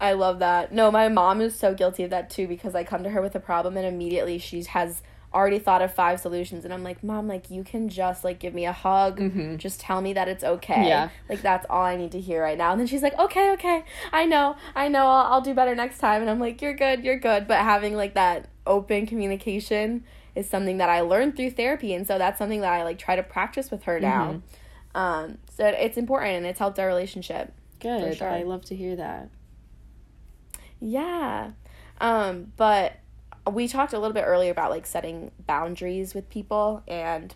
I 0.00 0.12
love 0.12 0.38
that. 0.40 0.72
No, 0.72 0.90
my 0.90 1.08
mom 1.08 1.40
is 1.40 1.54
so 1.58 1.74
guilty 1.74 2.02
of 2.04 2.10
that 2.10 2.30
too 2.30 2.46
because 2.46 2.74
I 2.74 2.84
come 2.84 3.02
to 3.02 3.10
her 3.10 3.20
with 3.22 3.34
a 3.34 3.40
problem 3.40 3.76
and 3.76 3.86
immediately 3.86 4.38
she 4.38 4.62
has 4.64 5.02
already 5.36 5.58
thought 5.58 5.82
of 5.82 5.92
five 5.94 6.18
solutions 6.18 6.64
and 6.64 6.72
I'm 6.72 6.82
like, 6.82 7.04
"Mom, 7.04 7.28
like 7.28 7.50
you 7.50 7.62
can 7.62 7.88
just 7.88 8.24
like 8.24 8.38
give 8.38 8.54
me 8.54 8.64
a 8.64 8.72
hug, 8.72 9.20
just 9.58 9.80
tell 9.80 10.00
me 10.00 10.12
that 10.14 10.28
it's 10.28 10.42
okay." 10.42 10.74
Mm-hmm. 10.74 10.84
Yeah. 10.84 11.08
Like 11.28 11.42
that's 11.42 11.66
all 11.68 11.82
I 11.82 11.96
need 11.96 12.12
to 12.12 12.20
hear 12.20 12.42
right 12.42 12.58
now. 12.58 12.72
And 12.72 12.80
then 12.80 12.86
she's 12.86 13.02
like, 13.02 13.18
"Okay, 13.18 13.52
okay. 13.52 13.84
I 14.12 14.24
know. 14.24 14.56
I 14.74 14.88
know. 14.88 15.06
I'll, 15.06 15.34
I'll 15.34 15.40
do 15.40 15.54
better 15.54 15.74
next 15.74 15.98
time." 15.98 16.22
And 16.22 16.30
I'm 16.30 16.40
like, 16.40 16.62
"You're 16.62 16.74
good. 16.74 17.04
You're 17.04 17.18
good." 17.18 17.46
But 17.46 17.58
having 17.58 17.94
like 17.94 18.14
that 18.14 18.48
open 18.66 19.06
communication 19.06 20.04
is 20.34 20.48
something 20.48 20.78
that 20.78 20.88
I 20.88 21.00
learned 21.02 21.36
through 21.36 21.52
therapy 21.52 21.94
and 21.94 22.06
so 22.06 22.18
that's 22.18 22.38
something 22.38 22.60
that 22.60 22.72
I 22.72 22.82
like 22.84 22.98
try 22.98 23.16
to 23.16 23.22
practice 23.22 23.70
with 23.70 23.84
her 23.84 24.00
now. 24.00 24.42
Mm-hmm. 24.94 24.98
Um 24.98 25.38
so 25.50 25.66
it's 25.66 25.96
important 25.96 26.36
and 26.38 26.46
it's 26.46 26.58
helped 26.58 26.78
our 26.78 26.86
relationship. 26.86 27.52
Good. 27.80 28.16
sure. 28.16 28.28
I 28.28 28.42
love 28.42 28.64
to 28.66 28.76
hear 28.76 28.96
that. 28.96 29.30
Yeah. 30.80 31.52
Um, 32.00 32.52
but 32.56 32.94
we 33.50 33.68
talked 33.68 33.92
a 33.92 33.98
little 33.98 34.14
bit 34.14 34.24
earlier 34.24 34.50
about 34.50 34.70
like 34.70 34.86
setting 34.86 35.30
boundaries 35.46 36.14
with 36.14 36.28
people 36.28 36.82
and 36.86 37.34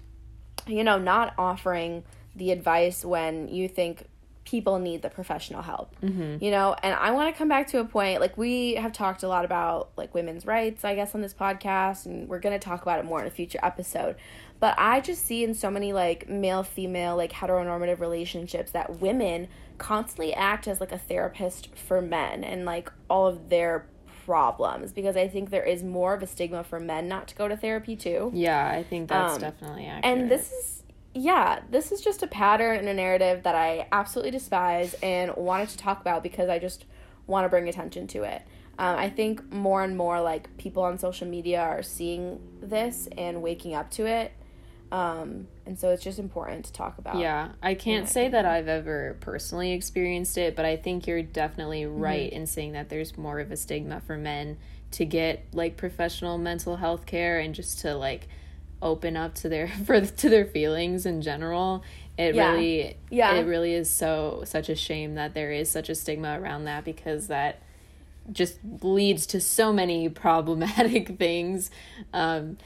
you 0.66 0.84
know, 0.84 0.98
not 0.98 1.34
offering 1.38 2.04
the 2.34 2.52
advice 2.52 3.04
when 3.04 3.48
you 3.48 3.68
think 3.68 4.06
people 4.44 4.78
need 4.78 5.02
the 5.02 5.10
professional 5.10 5.62
help. 5.62 5.94
Mm-hmm. 6.00 6.42
You 6.42 6.50
know, 6.50 6.74
and 6.82 6.94
I 6.94 7.12
want 7.12 7.32
to 7.32 7.38
come 7.38 7.48
back 7.48 7.68
to 7.68 7.78
a 7.78 7.84
point 7.84 8.20
like 8.20 8.36
we 8.36 8.74
have 8.74 8.92
talked 8.92 9.22
a 9.22 9.28
lot 9.28 9.44
about 9.44 9.90
like 9.96 10.14
women's 10.14 10.46
rights, 10.46 10.84
I 10.84 10.94
guess 10.94 11.14
on 11.14 11.20
this 11.20 11.34
podcast 11.34 12.06
and 12.06 12.28
we're 12.28 12.40
going 12.40 12.58
to 12.58 12.64
talk 12.64 12.82
about 12.82 12.98
it 12.98 13.04
more 13.04 13.20
in 13.20 13.26
a 13.26 13.30
future 13.30 13.60
episode. 13.62 14.16
But 14.58 14.74
I 14.76 15.00
just 15.00 15.24
see 15.24 15.44
in 15.44 15.54
so 15.54 15.70
many 15.70 15.92
like 15.92 16.28
male 16.28 16.62
female 16.62 17.16
like 17.16 17.32
heteronormative 17.32 18.00
relationships 18.00 18.72
that 18.72 19.00
women 19.00 19.48
constantly 19.78 20.34
act 20.34 20.68
as 20.68 20.80
like 20.80 20.92
a 20.92 20.98
therapist 20.98 21.74
for 21.74 22.02
men 22.02 22.44
and 22.44 22.64
like 22.64 22.90
all 23.08 23.26
of 23.26 23.48
their 23.48 23.86
problems 24.30 24.92
because 24.92 25.16
I 25.16 25.26
think 25.26 25.50
there 25.50 25.64
is 25.64 25.82
more 25.82 26.14
of 26.14 26.22
a 26.22 26.26
stigma 26.26 26.62
for 26.62 26.78
men 26.78 27.08
not 27.08 27.26
to 27.28 27.34
go 27.34 27.48
to 27.48 27.56
therapy 27.56 27.96
too. 27.96 28.30
Yeah, 28.32 28.64
I 28.80 28.84
think 28.84 29.08
that's 29.08 29.34
Um, 29.34 29.40
definitely 29.40 29.86
accurate. 29.86 30.04
And 30.04 30.30
this 30.30 30.52
is 30.52 30.82
yeah, 31.12 31.58
this 31.68 31.90
is 31.90 32.00
just 32.00 32.22
a 32.22 32.28
pattern 32.28 32.76
and 32.78 32.88
a 32.88 32.94
narrative 32.94 33.42
that 33.42 33.56
I 33.56 33.88
absolutely 33.90 34.30
despise 34.30 34.94
and 35.02 35.34
wanted 35.34 35.68
to 35.70 35.76
talk 35.76 36.00
about 36.00 36.22
because 36.22 36.48
I 36.48 36.60
just 36.60 36.84
want 37.26 37.44
to 37.44 37.48
bring 37.48 37.68
attention 37.68 38.06
to 38.08 38.22
it. 38.22 38.42
Um, 38.78 38.96
I 38.96 39.10
think 39.10 39.52
more 39.52 39.82
and 39.82 39.96
more 39.96 40.20
like 40.20 40.56
people 40.56 40.84
on 40.84 40.96
social 40.98 41.26
media 41.26 41.60
are 41.60 41.82
seeing 41.82 42.38
this 42.62 43.08
and 43.18 43.42
waking 43.42 43.74
up 43.74 43.90
to 43.98 44.06
it. 44.06 44.30
Um, 44.92 45.46
and 45.66 45.78
so 45.78 45.90
it's 45.90 46.02
just 46.02 46.18
important 46.18 46.64
to 46.64 46.72
talk 46.72 46.98
about. 46.98 47.18
Yeah, 47.18 47.50
I 47.62 47.74
can't 47.74 48.08
say 48.08 48.28
that 48.28 48.44
I've 48.44 48.66
ever 48.66 49.16
personally 49.20 49.72
experienced 49.72 50.36
it, 50.36 50.56
but 50.56 50.64
I 50.64 50.76
think 50.76 51.06
you're 51.06 51.22
definitely 51.22 51.82
Mm-hmm. 51.82 52.00
right 52.00 52.32
in 52.32 52.46
saying 52.46 52.72
that 52.72 52.88
there's 52.88 53.16
more 53.16 53.38
of 53.38 53.52
a 53.52 53.56
stigma 53.56 54.00
for 54.00 54.16
men 54.16 54.56
to 54.92 55.04
get 55.04 55.44
like 55.52 55.76
professional 55.76 56.38
mental 56.38 56.76
health 56.76 57.06
care 57.06 57.38
and 57.38 57.54
just 57.54 57.78
to 57.80 57.94
like 57.94 58.26
open 58.82 59.16
up 59.16 59.34
to 59.36 59.48
their 59.48 59.68
for 59.86 60.00
to 60.00 60.28
their 60.28 60.44
feelings 60.46 61.06
in 61.06 61.22
general. 61.22 61.84
It 62.18 62.34
Yeah. 62.34 62.50
really 62.52 62.96
Yeah. 63.10 63.36
it 63.36 63.42
really 63.46 63.74
is 63.74 63.88
so 63.88 64.42
such 64.44 64.68
a 64.68 64.74
shame 64.74 65.14
that 65.14 65.34
there 65.34 65.52
is 65.52 65.70
such 65.70 65.88
a 65.88 65.94
stigma 65.94 66.40
around 66.40 66.64
that 66.64 66.84
because 66.84 67.28
that 67.28 67.62
just 68.32 68.58
leads 68.82 69.26
to 69.26 69.40
so 69.40 69.72
many 69.72 70.08
problematic 70.24 71.16
things. 71.18 71.70
Um 72.12 72.56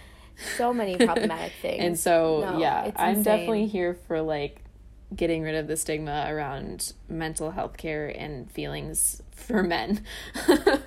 So 0.57 0.73
many 0.73 0.97
problematic 1.07 1.53
things. 1.62 1.83
and 1.83 1.99
so, 1.99 2.40
No, 2.40 2.59
yeah, 2.59 2.90
I'm 2.97 3.11
insane. 3.18 3.23
definitely 3.25 3.66
here 3.66 3.94
for 4.07 4.20
like 4.20 4.61
getting 5.14 5.42
rid 5.42 5.55
of 5.55 5.66
the 5.68 5.77
stigma 5.77 6.27
around 6.29 6.92
mental 7.09 7.53
health 7.53 7.77
care 7.77 8.09
and 8.09 8.51
feelings 8.51 9.23
for 9.33 9.62
men. 9.62 10.03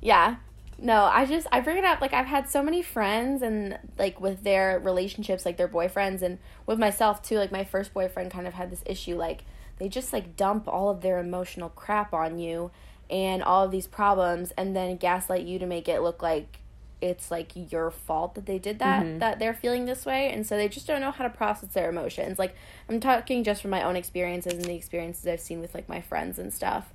Yeah. 0.00 0.36
No, 0.78 1.04
I 1.04 1.26
just 1.26 1.46
I 1.52 1.60
bring 1.60 1.76
it 1.76 1.84
up 1.84 2.00
like 2.00 2.12
I've 2.12 2.26
had 2.26 2.48
so 2.48 2.60
many 2.62 2.82
friends 2.82 3.40
and 3.40 3.78
like 3.98 4.20
with 4.20 4.42
their 4.42 4.80
relationships 4.80 5.46
like 5.46 5.56
their 5.56 5.68
boyfriends 5.68 6.22
and 6.22 6.38
with 6.66 6.78
myself 6.78 7.22
too 7.22 7.38
like 7.38 7.52
my 7.52 7.62
first 7.62 7.94
boyfriend 7.94 8.32
kind 8.32 8.48
of 8.48 8.54
had 8.54 8.70
this 8.70 8.82
issue 8.84 9.14
like 9.14 9.44
they 9.78 9.88
just 9.88 10.12
like 10.12 10.36
dump 10.36 10.66
all 10.66 10.88
of 10.90 11.00
their 11.00 11.18
emotional 11.20 11.68
crap 11.68 12.12
on 12.12 12.40
you 12.40 12.72
and 13.08 13.44
all 13.44 13.64
of 13.64 13.70
these 13.70 13.86
problems 13.86 14.50
and 14.56 14.74
then 14.74 14.96
gaslight 14.96 15.44
you 15.44 15.56
to 15.60 15.66
make 15.66 15.88
it 15.88 16.02
look 16.02 16.20
like 16.20 16.58
it's 17.02 17.30
like 17.30 17.50
your 17.72 17.90
fault 17.90 18.34
that 18.34 18.46
they 18.46 18.58
did 18.58 18.78
that 18.78 19.20
that 19.20 19.38
they're 19.38 19.54
feeling 19.54 19.84
this 19.84 20.06
way 20.06 20.30
and 20.30 20.46
so 20.46 20.56
they 20.56 20.68
just 20.68 20.86
don't 20.86 21.00
know 21.00 21.10
how 21.10 21.24
to 21.24 21.30
process 21.30 21.70
their 21.70 21.90
emotions. 21.90 22.38
Like 22.38 22.54
i'm 22.88 23.00
talking 23.00 23.44
just 23.44 23.60
from 23.60 23.70
my 23.70 23.82
own 23.82 23.96
experiences 23.96 24.54
and 24.54 24.64
the 24.64 24.74
experiences 24.74 25.26
i've 25.26 25.40
seen 25.40 25.60
with 25.60 25.74
like 25.74 25.88
my 25.88 26.00
friends 26.00 26.38
and 26.38 26.52
stuff. 26.52 26.92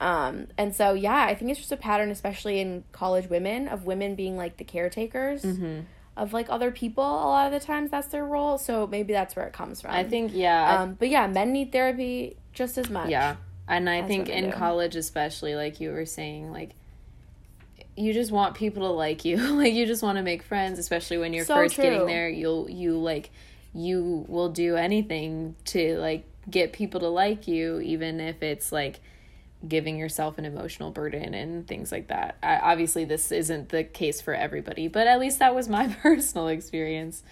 Um, 0.00 0.46
and 0.56 0.74
so 0.74 0.94
yeah 0.94 1.24
i 1.26 1.34
think 1.34 1.50
it's 1.50 1.60
just 1.60 1.72
a 1.72 1.76
pattern 1.76 2.10
especially 2.10 2.58
in 2.60 2.84
college 2.90 3.28
women 3.28 3.68
of 3.68 3.84
women 3.84 4.14
being 4.14 4.36
like 4.36 4.56
the 4.56 4.64
caretakers 4.64 5.44
of 6.16 6.32
like 6.32 6.46
other 6.48 6.70
people 6.70 7.04
a 7.04 7.28
lot 7.28 7.46
of 7.46 7.52
the 7.52 7.64
times. 7.64 7.90
That's 7.90 8.08
their 8.08 8.24
role 8.24 8.56
so 8.58 8.86
maybe 8.86 9.12
that's 9.12 9.36
where 9.36 9.46
it 9.46 9.52
comes 9.52 9.82
from. 9.82 9.92
I 9.92 10.04
think, 10.04 10.32
yeah, 10.34 10.80
um, 10.80 10.94
but 10.94 11.08
yeah 11.08 11.26
men 11.26 11.52
need 11.52 11.70
therapy 11.70 12.36
just 12.52 12.78
as 12.78 12.88
much 12.88 13.10
yeah. 13.10 13.36
And 13.70 13.88
I 13.88 14.00
That's 14.00 14.08
think 14.08 14.28
in 14.28 14.50
do. 14.50 14.52
college, 14.56 14.96
especially, 14.96 15.54
like 15.54 15.80
you 15.80 15.92
were 15.92 16.04
saying, 16.04 16.50
like 16.50 16.70
you 18.00 18.12
just 18.12 18.32
want 18.32 18.54
people 18.54 18.82
to 18.88 18.92
like 18.92 19.24
you. 19.24 19.36
like 19.56 19.74
you 19.74 19.86
just 19.86 20.02
want 20.02 20.16
to 20.16 20.22
make 20.22 20.42
friends, 20.42 20.78
especially 20.78 21.18
when 21.18 21.32
you're 21.32 21.44
So 21.44 21.54
first 21.54 21.74
true. 21.74 21.84
getting 21.84 22.06
there. 22.06 22.28
You'll 22.28 22.68
you 22.70 22.98
like 22.98 23.30
you 23.72 24.24
will 24.28 24.48
do 24.48 24.76
anything 24.76 25.54
to 25.66 25.96
like 25.98 26.24
get 26.50 26.72
people 26.72 27.00
to 27.00 27.08
like 27.08 27.46
you, 27.46 27.80
even 27.80 28.18
if 28.20 28.42
it's 28.42 28.72
like 28.72 29.00
giving 29.68 29.98
yourself 29.98 30.38
an 30.38 30.44
emotional 30.44 30.90
burden 30.90 31.34
and 31.34 31.66
things 31.68 31.92
like 31.92 32.08
that. 32.08 32.36
I, 32.42 32.56
obviously, 32.58 33.04
this 33.04 33.30
isn't 33.30 33.68
the 33.68 33.84
case 33.84 34.20
for 34.20 34.34
everybody, 34.34 34.88
but 34.88 35.06
at 35.06 35.20
least 35.20 35.38
that 35.38 35.54
was 35.54 35.68
my 35.68 35.86
personal 36.02 36.48
experience. 36.48 37.22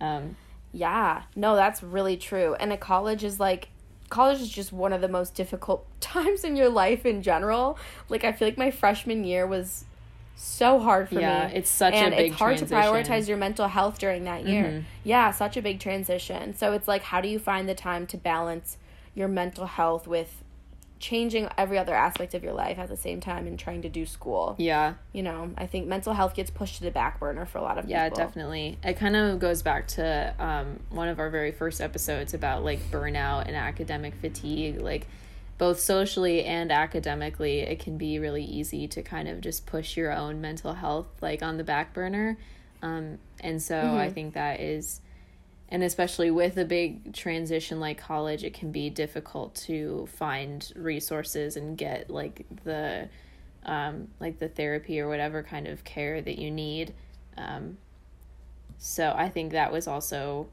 Um, 0.00 0.36
Yeah, 0.72 1.22
no, 1.36 1.54
that's 1.54 1.82
really 1.82 2.16
true. 2.16 2.54
And 2.54 2.72
a 2.72 2.76
college 2.76 3.22
is 3.22 3.38
like, 3.38 3.68
college 4.10 4.40
is 4.40 4.48
just 4.50 4.72
one 4.72 4.92
of 4.92 5.00
the 5.00 5.08
most 5.08 5.34
difficult 5.34 5.86
times 6.00 6.42
in 6.44 6.56
your 6.56 6.68
life 6.68 7.06
in 7.06 7.22
general. 7.22 7.78
Like, 8.08 8.24
I 8.24 8.32
feel 8.32 8.48
like 8.48 8.58
my 8.58 8.72
freshman 8.72 9.22
year 9.24 9.46
was 9.46 9.84
so 10.40 10.78
hard 10.78 11.08
for 11.08 11.20
Yeah, 11.20 11.48
me. 11.48 11.54
it's 11.54 11.68
such 11.68 11.94
a 11.94 11.96
and 11.96 12.14
big 12.14 12.30
it's 12.30 12.38
hard 12.38 12.58
transition. 12.58 12.80
to 12.80 12.88
prioritize 12.88 13.28
your 13.28 13.36
mental 13.36 13.66
health 13.68 13.98
during 13.98 14.22
that 14.24 14.44
year. 14.46 14.64
Mhm. 14.64 14.84
Yeah, 15.02 15.32
such 15.32 15.56
a 15.56 15.62
big 15.62 15.80
transition. 15.80 16.54
So 16.56 16.72
it's 16.72 16.86
like, 16.86 17.02
how 17.02 17.20
do 17.20 17.28
you 17.28 17.38
find 17.40 17.68
the 17.68 17.74
time 17.74 18.06
to 18.06 18.16
balance 18.16 18.76
your 19.14 19.26
mental 19.28 19.66
health 19.66 20.06
with 20.06 20.44
changing 21.00 21.48
every 21.56 21.78
other 21.78 21.94
aspect 21.94 22.34
of 22.34 22.42
your 22.42 22.52
life 22.52 22.76
at 22.78 22.88
the 22.88 22.96
same 22.96 23.20
time 23.20 23.46
and 23.48 23.58
trying 23.58 23.82
to 23.82 23.88
do 23.88 24.06
school? 24.06 24.54
yeah, 24.58 24.94
You 25.12 25.22
know, 25.24 25.50
I 25.58 25.66
think 25.66 25.86
mental 25.88 26.12
health 26.12 26.34
gets 26.34 26.50
pushed 26.50 26.76
to 26.78 26.84
the 26.84 26.90
back 26.92 27.18
burner 27.18 27.44
for 27.44 27.58
a 27.58 27.62
lot 27.62 27.76
of 27.78 27.88
yeah, 27.88 28.04
people. 28.08 28.18
Yeah, 28.20 28.24
definitely. 28.26 28.78
It 28.84 28.94
kind 28.96 29.16
of 29.16 29.38
goes 29.40 29.62
back 29.62 29.88
to 29.88 30.34
um, 30.38 30.78
one 30.90 31.08
of 31.08 31.18
our 31.18 31.30
very 31.30 31.50
first 31.52 31.80
episodes 31.80 32.32
about 32.34 32.62
like 32.64 32.78
burnout 32.92 33.46
and 33.46 33.56
academic 33.56 34.14
fatigue. 34.20 34.80
Like, 34.80 35.06
both 35.58 35.80
socially 35.80 36.44
and 36.44 36.70
academically, 36.70 37.60
it 37.60 37.80
can 37.80 37.98
be 37.98 38.20
really 38.20 38.44
easy 38.44 38.86
to 38.88 39.02
kind 39.02 39.28
of 39.28 39.40
just 39.40 39.66
push 39.66 39.96
your 39.96 40.12
own 40.12 40.40
mental 40.40 40.72
health 40.74 41.08
like 41.20 41.42
on 41.42 41.56
the 41.56 41.64
back 41.64 41.92
burner. 41.92 42.38
Um, 42.80 43.18
and 43.40 43.60
so 43.60 43.96
I 43.96 44.08
think 44.08 44.34
that 44.34 44.60
is, 44.60 45.00
and 45.68 45.82
especially 45.82 46.30
with 46.30 46.56
a 46.56 46.64
big 46.64 47.12
transition 47.12 47.80
like 47.80 47.98
college, 47.98 48.44
it 48.44 48.54
can 48.54 48.70
be 48.70 48.88
difficult 48.88 49.56
to 49.66 50.08
find 50.16 50.72
resources 50.76 51.56
and 51.56 51.76
get 51.76 52.08
like 52.08 52.46
the, 52.62 53.08
um, 53.66 54.08
like 54.20 54.38
the 54.38 54.48
therapy 54.48 55.00
or 55.00 55.08
whatever 55.08 55.42
kind 55.42 55.66
of 55.66 55.82
care 55.82 56.22
that 56.22 56.38
you 56.38 56.52
need. 56.52 56.94
Um, 57.36 57.78
so 58.78 59.12
I 59.16 59.28
think 59.28 59.50
that 59.52 59.72
was 59.72 59.88
also 59.88 60.46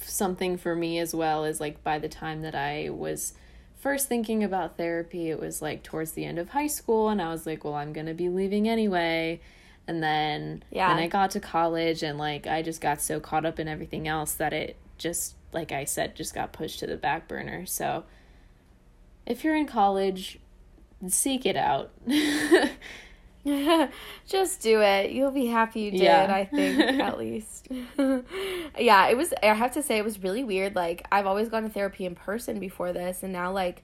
something 0.00 0.58
for 0.58 0.74
me 0.74 0.98
as 0.98 1.14
well 1.14 1.44
as 1.44 1.60
like 1.60 1.82
by 1.84 2.00
the 2.00 2.08
time 2.08 2.42
that 2.42 2.56
I 2.56 2.90
was 2.90 3.34
first 3.78 4.08
thinking 4.08 4.42
about 4.42 4.76
therapy 4.76 5.30
it 5.30 5.38
was 5.38 5.62
like 5.62 5.82
towards 5.82 6.12
the 6.12 6.24
end 6.24 6.38
of 6.38 6.48
high 6.50 6.66
school 6.66 7.08
and 7.08 7.20
I 7.22 7.28
was 7.30 7.46
like 7.46 7.64
well 7.64 7.74
I'm 7.74 7.92
going 7.92 8.06
to 8.06 8.14
be 8.14 8.28
leaving 8.28 8.68
anyway. 8.68 9.40
And 9.88 10.02
then 10.02 10.64
Yeah. 10.70 10.88
then 10.88 10.98
I 11.02 11.06
got 11.06 11.30
to 11.32 11.40
college 11.40 12.02
and 12.02 12.18
like 12.18 12.46
I 12.46 12.62
just 12.62 12.80
got 12.80 13.00
so 13.00 13.20
caught 13.20 13.44
up 13.46 13.60
in 13.60 13.68
everything 13.68 14.08
else 14.08 14.32
that 14.34 14.52
it 14.52 14.76
just 14.98 15.36
like 15.52 15.70
I 15.72 15.84
said 15.84 16.16
just 16.16 16.34
got 16.34 16.52
pushed 16.52 16.80
to 16.80 16.86
the 16.86 16.96
back 16.96 17.28
burner. 17.28 17.66
So 17.66 18.04
if 19.24 19.44
you're 19.44 19.56
in 19.56 19.66
college 19.66 20.38
seek 21.08 21.44
it 21.46 21.56
out 21.56 21.90
Just 24.26 24.60
do 24.60 24.80
it. 24.82 25.12
You'll 25.12 25.30
be 25.30 25.46
happy 25.46 25.80
you 25.80 25.90
did, 25.92 26.00
Yeah. 26.00 26.32
I 26.34 26.44
think, 26.44 26.80
at 27.00 27.18
least. 27.26 27.68
yeah, 28.78 29.08
it 29.08 29.16
was 29.16 29.32
I 29.42 29.46
have 29.54 29.72
to 29.74 29.82
say 29.82 29.98
it 29.98 30.04
was 30.04 30.22
really 30.22 30.44
weird. 30.44 30.74
Like 30.74 31.06
I've 31.12 31.26
always 31.26 31.48
gone 31.48 31.62
to 31.62 31.68
therapy 31.68 32.04
in 32.06 32.14
person 32.14 32.58
before 32.58 32.92
this 32.92 33.22
and 33.22 33.32
now 33.32 33.52
like 33.52 33.82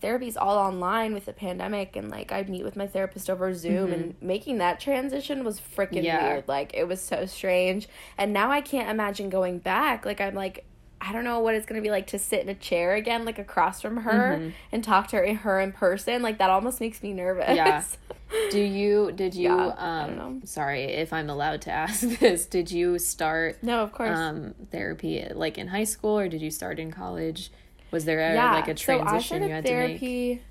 therapy's 0.00 0.36
all 0.36 0.58
online 0.58 1.14
with 1.14 1.24
the 1.24 1.32
pandemic 1.32 1.96
and 1.96 2.10
like 2.10 2.32
I'd 2.32 2.48
meet 2.50 2.64
with 2.64 2.76
my 2.76 2.86
therapist 2.86 3.30
over 3.30 3.54
Zoom 3.54 3.92
and 3.92 4.04
mm-hmm. 4.14 4.26
making 4.26 4.58
that 4.58 4.78
transition 4.80 5.44
was 5.44 5.60
freaking 5.60 6.02
Yeah. 6.02 6.22
weird. 6.28 6.48
Like 6.48 6.72
it 6.74 6.84
was 6.84 7.00
so 7.00 7.24
strange. 7.26 7.88
And 8.18 8.32
now 8.32 8.50
I 8.50 8.60
can't 8.60 8.90
imagine 8.90 9.30
going 9.30 9.58
back. 9.58 10.04
Like 10.04 10.20
I'm 10.20 10.34
like 10.34 10.64
I 11.06 11.12
don't 11.12 11.24
know 11.24 11.38
what 11.40 11.54
it's 11.54 11.66
gonna 11.66 11.80
be 11.80 11.90
like 11.90 12.08
to 12.08 12.18
sit 12.18 12.40
in 12.40 12.48
a 12.48 12.54
chair 12.54 12.94
again, 12.94 13.24
like 13.24 13.38
across 13.38 13.80
from 13.80 13.98
her, 13.98 14.52
and 14.72 14.82
talk 14.82 15.08
to 15.08 15.16
her, 15.16 15.34
her 15.34 15.60
in 15.60 15.72
person. 15.72 16.22
Like 16.22 16.38
that 16.38 16.50
almost 16.50 16.80
makes 16.80 17.02
me 17.02 17.12
nervous. 17.12 17.54
Yeah. 17.54 17.84
Do 18.50 18.58
you 18.60 19.12
did 19.12 19.36
you 19.36 19.50
Yeah, 19.50 19.74
I 19.78 20.06
don't 20.08 20.20
um 20.20 20.40
sorry 20.44 20.84
if 20.84 21.12
I'm 21.12 21.30
allowed 21.30 21.62
to 21.62 21.70
ask 21.84 22.00
this. 22.18 22.46
Did 22.46 22.72
you 22.72 22.98
start 22.98 23.62
No, 23.62 23.82
of 23.82 23.92
course. 23.92 24.18
um 24.18 24.54
therapy 24.72 25.24
like 25.32 25.58
in 25.58 25.68
high 25.68 25.84
school 25.84 26.18
or 26.18 26.28
did 26.28 26.42
you 26.42 26.50
start 26.50 26.80
in 26.80 26.90
college? 26.90 27.52
Was 27.92 28.04
there 28.04 28.18
a, 28.18 28.34
yeah, 28.34 28.52
like 28.52 28.66
a 28.68 28.74
transition 28.74 29.44
you 29.44 29.50
had 29.50 29.64
to 29.64 29.72
make? 29.74 30.42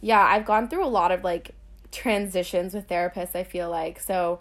Yeah, 0.00 0.20
I've 0.20 0.44
gone 0.44 0.68
through 0.68 0.84
a 0.84 0.88
lot 0.88 1.12
of 1.12 1.22
like 1.22 1.52
transitions 1.92 2.74
with 2.74 2.88
therapists. 2.88 3.36
I 3.36 3.44
feel 3.44 3.70
like 3.70 4.00
so. 4.00 4.40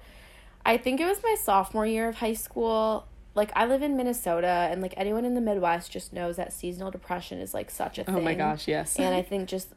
I 0.65 0.77
think 0.77 0.99
it 0.99 1.05
was 1.05 1.21
my 1.23 1.35
sophomore 1.39 1.85
year 1.85 2.09
of 2.09 2.15
high 2.15 2.33
school. 2.33 3.05
Like 3.35 3.51
I 3.55 3.65
live 3.65 3.81
in 3.81 3.95
Minnesota, 3.95 4.67
and 4.71 4.81
like 4.81 4.93
anyone 4.97 5.23
in 5.25 5.35
the 5.35 5.41
Midwest 5.41 5.91
just 5.91 6.11
knows 6.13 6.35
that 6.37 6.51
seasonal 6.51 6.91
depression 6.91 7.39
is 7.39 7.53
like 7.53 7.69
such 7.71 7.97
a 7.99 8.03
thing. 8.03 8.15
Oh 8.15 8.21
my 8.21 8.33
gosh, 8.33 8.67
yes. 8.67 8.97
And 8.97 9.13
I 9.15 9.21
think 9.21 9.47
just 9.47 9.69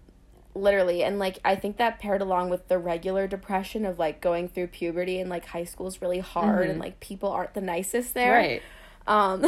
literally 0.55 1.03
and 1.03 1.19
like 1.19 1.38
I 1.45 1.55
think 1.57 1.79
that 1.79 1.99
paired 1.99 2.21
along 2.21 2.51
with 2.51 2.69
the 2.69 2.77
regular 2.79 3.27
depression 3.27 3.87
of 3.87 3.99
like 3.99 4.21
going 4.21 4.49
through 4.49 4.67
puberty 4.67 5.19
and 5.19 5.31
like 5.31 5.47
high 5.47 5.65
school 5.65 5.87
is 5.87 6.03
really 6.03 6.19
hard 6.19 6.69
and 6.69 6.79
like 6.79 7.01
people 7.01 7.31
aren't 7.31 7.55
the 7.55 7.62
nicest 7.62 8.12
there 8.12 8.33
right. 8.35 8.62
um 9.07 9.43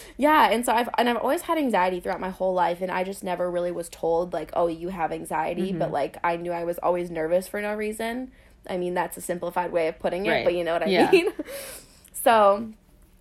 yeah 0.16 0.50
and 0.50 0.66
so 0.66 0.72
i've 0.72 0.88
and 0.98 1.08
i've 1.08 1.18
always 1.18 1.42
had 1.42 1.56
anxiety 1.56 2.00
throughout 2.00 2.18
my 2.18 2.30
whole 2.30 2.52
life 2.52 2.80
and 2.82 2.90
i 2.90 3.04
just 3.04 3.22
never 3.22 3.48
really 3.48 3.70
was 3.70 3.88
told 3.90 4.32
like 4.32 4.50
oh 4.54 4.66
you 4.66 4.88
have 4.88 5.12
anxiety 5.12 5.68
Mm-hmm. 5.70 5.78
but 5.78 5.92
like 5.92 6.16
i 6.24 6.34
knew 6.34 6.50
i 6.50 6.64
was 6.64 6.78
always 6.78 7.12
nervous 7.12 7.46
for 7.46 7.62
no 7.62 7.72
reason 7.72 8.32
i 8.68 8.76
mean 8.76 8.94
that's 8.94 9.16
a 9.16 9.20
simplified 9.20 9.70
way 9.70 9.86
of 9.86 10.00
putting 10.00 10.26
it 10.26 10.30
Right. 10.30 10.44
but 10.44 10.54
you 10.54 10.64
know 10.64 10.72
what 10.72 10.82
i 10.82 10.86
Yeah. 10.86 11.12
mean 11.12 11.32
so 12.12 12.72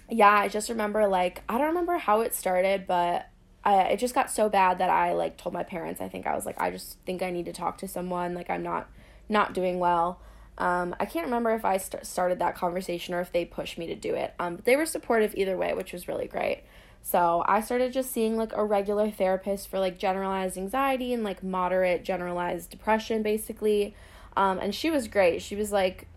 yeah 0.10 0.32
i 0.32 0.48
just 0.48 0.69
remember 0.69 1.08
like 1.08 1.43
i 1.50 1.58
don't 1.58 1.67
remember 1.67 1.98
how 1.98 2.22
it 2.22 2.34
started 2.34 2.86
but 2.88 3.28
I, 3.63 3.82
it 3.84 3.98
just 3.98 4.15
got 4.15 4.32
so 4.32 4.50
bad 4.50 4.78
that 4.80 4.89
i 4.89 5.13
like 5.13 5.38
told 5.38 5.54
my 5.54 5.63
parents 5.63 6.02
i 6.02 6.08
think 6.08 6.26
i 6.26 6.36
was 6.36 6.45
like 6.45 6.60
i 6.60 6.72
just 6.72 6.98
think 7.06 7.22
i 7.22 7.30
need 7.30 7.45
to 7.45 7.54
talk 7.54 7.78
to 7.80 7.88
someone 7.88 8.34
like 8.34 8.50
i'm 8.50 8.63
not 8.63 8.89
not 9.28 9.54
doing 9.54 9.80
well 9.80 10.19
um, 10.60 10.93
I 11.00 11.06
can't 11.06 11.26
remember 11.26 11.52
if 11.52 11.63
I 11.63 11.78
st- 11.78 12.06
started 12.06 12.39
that 12.39 12.56
conversation 12.56 13.13
or 13.13 13.22
if 13.22 13.32
they 13.32 13.45
pushed 13.45 13.78
me 13.78 13.88
to 13.88 13.95
do 13.95 14.13
it. 14.13 14.34
Um, 14.39 14.58
but 14.58 14.65
they 14.65 14.76
were 14.76 14.86
supportive 14.86 15.34
either 15.36 15.56
way, 15.56 15.74
which 15.74 15.93
was 15.93 16.08
really 16.08 16.28
great. 16.28 16.63
So 17.02 17.45
I 17.48 17.62
started 17.62 17.93
just 17.93 18.12
seeing 18.12 18.36
like 18.36 18.52
a 18.54 18.65
regular 18.65 19.10
therapist 19.10 19.69
for 19.69 19.80
like 19.80 19.98
generalized 19.98 20.58
anxiety 20.58 21.13
and 21.13 21.24
like 21.24 21.41
moderate 21.41 22.04
generalized 22.04 22.69
depression, 22.69 23.24
basically. 23.24 23.95
Um, 24.36 24.60
and 24.60 24.76
she 24.76 24.91
was 24.91 25.08
great. 25.08 25.41
She 25.41 25.56
was 25.56 25.72
like 25.72 26.08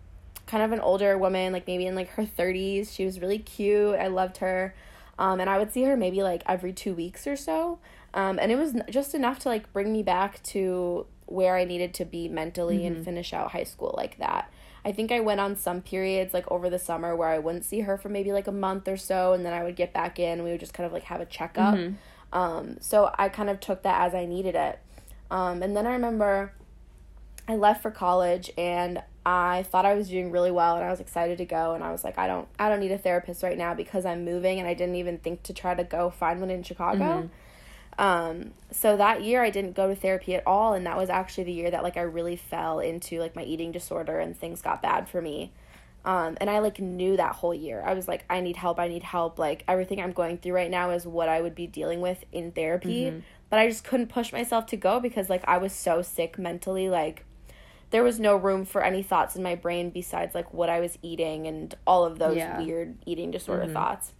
kind 0.45 0.63
of 0.63 0.71
an 0.71 0.79
older 0.79 1.17
woman, 1.17 1.53
like 1.53 1.67
maybe 1.67 1.85
in 1.85 1.95
like 1.95 2.09
her 2.09 2.25
30s. 2.25 2.93
She 2.93 3.05
was 3.05 3.19
really 3.19 3.39
cute. 3.39 3.95
I 3.95 4.07
loved 4.07 4.37
her. 4.37 4.75
Um, 5.17 5.39
and 5.39 5.49
I 5.49 5.59
would 5.59 5.71
see 5.71 5.83
her 5.83 5.95
maybe 5.95 6.23
like 6.23 6.43
every 6.47 6.73
two 6.73 6.93
weeks 6.93 7.27
or 7.27 7.35
so. 7.35 7.79
Um, 8.13 8.39
and 8.39 8.51
it 8.51 8.57
was 8.57 8.75
just 8.89 9.15
enough 9.15 9.39
to 9.39 9.49
like 9.49 9.71
bring 9.73 9.91
me 9.91 10.03
back 10.03 10.41
to 10.43 11.05
where 11.25 11.55
I 11.55 11.63
needed 11.63 11.93
to 11.95 12.05
be 12.05 12.27
mentally 12.27 12.85
and 12.85 13.03
finish 13.03 13.33
out 13.33 13.51
high 13.51 13.63
school 13.63 13.93
like 13.97 14.17
that. 14.19 14.51
I 14.85 14.91
think 14.91 15.11
I 15.11 15.21
went 15.21 15.39
on 15.39 15.55
some 15.55 15.81
periods 15.81 16.33
like 16.33 16.49
over 16.51 16.69
the 16.69 16.77
summer 16.77 17.15
where 17.15 17.29
I 17.29 17.39
wouldn't 17.39 17.63
see 17.65 17.81
her 17.81 17.97
for 17.97 18.09
maybe 18.09 18.31
like 18.33 18.47
a 18.47 18.51
month 18.51 18.87
or 18.87 18.97
so, 18.97 19.33
and 19.33 19.45
then 19.45 19.53
I 19.53 19.63
would 19.63 19.75
get 19.75 19.93
back 19.93 20.19
in 20.19 20.43
we 20.43 20.51
would 20.51 20.59
just 20.59 20.73
kind 20.73 20.85
of 20.85 20.91
like 20.91 21.03
have 21.03 21.21
a 21.21 21.25
checkup. 21.25 21.75
Um, 22.33 22.77
so 22.81 23.11
I 23.17 23.29
kind 23.29 23.49
of 23.49 23.59
took 23.59 23.83
that 23.83 24.01
as 24.01 24.13
I 24.13 24.25
needed 24.25 24.55
it. 24.55 24.79
Um, 25.31 25.63
and 25.63 25.75
then 25.75 25.87
I 25.87 25.93
remember 25.93 26.53
I 27.47 27.55
left 27.55 27.81
for 27.81 27.91
college 27.91 28.51
and 28.57 29.01
I 29.25 29.63
thought 29.63 29.85
I 29.85 29.93
was 29.95 30.09
doing 30.09 30.31
really 30.31 30.51
well 30.51 30.75
and 30.75 30.83
I 30.83 30.89
was 30.89 30.99
excited 30.99 31.37
to 31.37 31.45
go 31.45 31.73
and 31.73 31.83
I 31.83 31.91
was 31.91 32.03
like 32.03 32.17
I 32.17 32.27
don't 32.27 32.47
I 32.59 32.67
don't 32.69 32.79
need 32.79 32.91
a 32.91 32.97
therapist 32.97 33.41
right 33.43 33.57
now 33.57 33.73
because 33.73 34.05
I'm 34.05 34.25
moving 34.25 34.59
and 34.59 34.67
I 34.67 34.73
didn't 34.73 34.95
even 34.95 35.17
think 35.17 35.43
to 35.43 35.53
try 35.53 35.73
to 35.73 35.83
go 35.83 36.09
find 36.09 36.39
one 36.41 36.49
in 36.49 36.63
Chicago. 36.63 37.29
Um 37.97 38.51
so 38.71 38.97
that 38.97 39.23
year 39.23 39.41
I 39.41 39.49
didn't 39.49 39.75
go 39.75 39.87
to 39.87 39.95
therapy 39.95 40.35
at 40.35 40.45
all 40.45 40.73
and 40.73 40.85
that 40.85 40.97
was 40.97 41.09
actually 41.09 41.45
the 41.45 41.53
year 41.53 41.71
that 41.71 41.83
like 41.83 41.95
I 41.95 42.01
really 42.01 42.35
fell 42.35 42.79
into 42.79 43.19
like 43.19 43.35
my 43.35 43.43
eating 43.43 43.71
disorder 43.71 44.19
and 44.19 44.35
things 44.35 44.61
got 44.61 44.81
bad 44.81 45.07
for 45.07 45.21
me. 45.21 45.51
Um, 46.05 46.37
and 46.41 46.49
I 46.49 46.59
like 46.59 46.79
knew 46.79 47.15
that 47.17 47.35
whole 47.35 47.53
year. 47.53 47.81
I 47.85 47.93
was 47.93 48.07
like, 48.07 48.25
I 48.29 48.41
need 48.41 48.57
help. 48.57 48.77
I 48.77 48.89
need 48.89 49.03
help. 49.03 49.39
Like 49.39 49.63
everything 49.67 50.01
I'm 50.01 50.11
going 50.11 50.37
through 50.37 50.53
right 50.53 50.69
now 50.69 50.89
is 50.89 51.07
what 51.07 51.29
I 51.29 51.39
would 51.39 51.55
be 51.55 51.65
dealing 51.67 52.01
with 52.01 52.25
in 52.31 52.51
therapy. 52.51 53.05
But 53.49 53.59
I 53.59 53.69
just 53.69 53.83
couldn't 53.85 54.07
push 54.07 54.33
myself 54.33 54.65
to 54.67 54.77
go 54.77 54.99
because 54.99 55.29
like 55.29 55.43
I 55.47 55.59
was 55.59 55.71
so 55.71 56.01
sick 56.01 56.37
mentally. 56.37 56.89
Like 56.89 57.23
there 57.93 58.03
was 58.03 58.19
no 58.19 58.35
room 58.35 58.65
for 58.65 58.83
any 58.83 59.01
thoughts 59.03 59.35
in 59.37 59.43
my 59.43 59.53
brain 59.55 59.89
besides 59.91 60.33
like 60.35 60.51
what 60.53 60.67
I 60.69 60.79
was 60.81 60.97
eating 61.01 61.47
and 61.47 61.73
all 61.87 62.03
of 62.03 62.19
those 62.19 62.35
Yeah. 62.37 62.57
weird 62.59 62.97
eating 63.05 63.31
disorder 63.31 63.67
thoughts. 63.67 64.11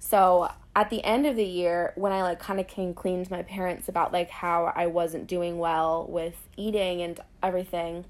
So 0.00 0.48
at 0.74 0.90
the 0.90 1.04
end 1.04 1.26
of 1.26 1.36
the 1.36 1.44
year, 1.44 1.92
when 1.96 2.12
I 2.12 2.22
like 2.22 2.38
kind 2.38 2.58
of 2.58 2.66
came 2.66 2.94
clean 2.94 3.24
to 3.24 3.30
my 3.30 3.42
parents 3.42 3.88
about 3.88 4.12
like 4.12 4.30
how 4.30 4.72
I 4.74 4.86
wasn't 4.86 5.26
doing 5.26 5.58
well 5.58 6.06
with 6.08 6.36
eating 6.56 7.02
and 7.02 7.20
everything, 7.42 8.04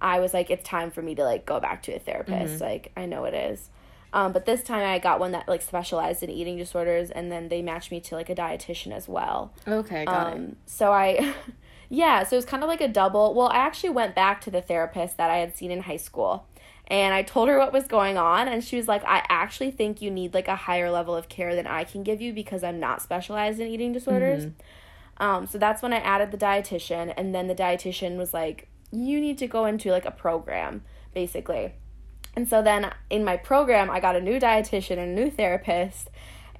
I 0.00 0.18
was 0.20 0.34
like, 0.34 0.50
it's 0.50 0.64
time 0.68 0.90
for 0.90 1.00
me 1.00 1.14
to 1.14 1.22
like 1.24 1.46
go 1.46 1.60
back 1.60 1.82
to 1.84 1.92
a 1.94 1.98
therapist. 1.98 2.60
Like 2.60 2.90
I 2.96 3.06
know 3.06 3.24
it 3.24 3.34
is. 3.34 3.70
Um, 4.12 4.32
but 4.32 4.46
this 4.46 4.62
time 4.62 4.84
I 4.86 4.98
got 4.98 5.20
one 5.20 5.32
that 5.32 5.46
like 5.46 5.62
specialized 5.62 6.22
in 6.22 6.30
eating 6.30 6.56
disorders, 6.56 7.10
and 7.10 7.30
then 7.30 7.48
they 7.50 7.60
matched 7.62 7.90
me 7.90 8.00
to 8.00 8.14
like 8.14 8.30
a 8.30 8.34
dietitian 8.34 8.92
as 8.92 9.06
well. 9.08 9.52
Okay, 9.68 10.06
got 10.06 10.32
Um, 10.32 10.42
it. 10.42 10.56
so 10.66 10.90
I, 10.92 11.34
yeah, 11.88 12.24
so 12.24 12.36
it 12.36 12.38
was 12.38 12.44
kind 12.44 12.62
of 12.62 12.68
like 12.68 12.80
a 12.80 12.88
double. 12.88 13.34
Well, 13.34 13.48
I 13.48 13.56
actually 13.56 13.90
went 13.90 14.14
back 14.14 14.40
to 14.42 14.50
the 14.50 14.62
therapist 14.62 15.16
that 15.16 15.30
I 15.30 15.38
had 15.38 15.56
seen 15.56 15.70
in 15.70 15.82
high 15.82 15.96
school. 15.96 16.46
And 16.88 17.12
I 17.12 17.22
told 17.22 17.48
her 17.48 17.58
what 17.58 17.72
was 17.72 17.88
going 17.88 18.16
on, 18.16 18.46
and 18.46 18.62
she 18.62 18.76
was 18.76 18.86
like, 18.86 19.04
I 19.04 19.24
actually 19.28 19.72
think 19.72 20.00
you 20.00 20.10
need 20.10 20.34
like 20.34 20.46
a 20.46 20.54
higher 20.54 20.88
level 20.90 21.16
of 21.16 21.28
care 21.28 21.56
than 21.56 21.66
I 21.66 21.82
can 21.82 22.04
give 22.04 22.20
you 22.20 22.32
because 22.32 22.62
I'm 22.62 22.78
not 22.78 23.02
specialized 23.02 23.58
in 23.58 23.66
eating 23.66 23.92
disorders. 23.92 24.44
Um, 25.18 25.46
so 25.46 25.58
that's 25.58 25.82
when 25.82 25.92
I 25.92 25.98
added 25.98 26.30
the 26.30 26.38
dietitian, 26.38 27.12
and 27.16 27.34
then 27.34 27.48
the 27.48 27.54
dietitian 27.54 28.16
was 28.16 28.32
like, 28.32 28.68
You 28.92 29.20
need 29.20 29.38
to 29.38 29.48
go 29.48 29.64
into 29.64 29.90
like 29.90 30.04
a 30.04 30.10
program, 30.12 30.82
basically. 31.12 31.74
And 32.36 32.48
so 32.48 32.62
then 32.62 32.92
in 33.10 33.24
my 33.24 33.36
program, 33.36 33.90
I 33.90 33.98
got 33.98 34.14
a 34.14 34.20
new 34.20 34.38
dietitian 34.38 34.98
and 34.98 35.18
a 35.18 35.22
new 35.24 35.30
therapist, 35.30 36.10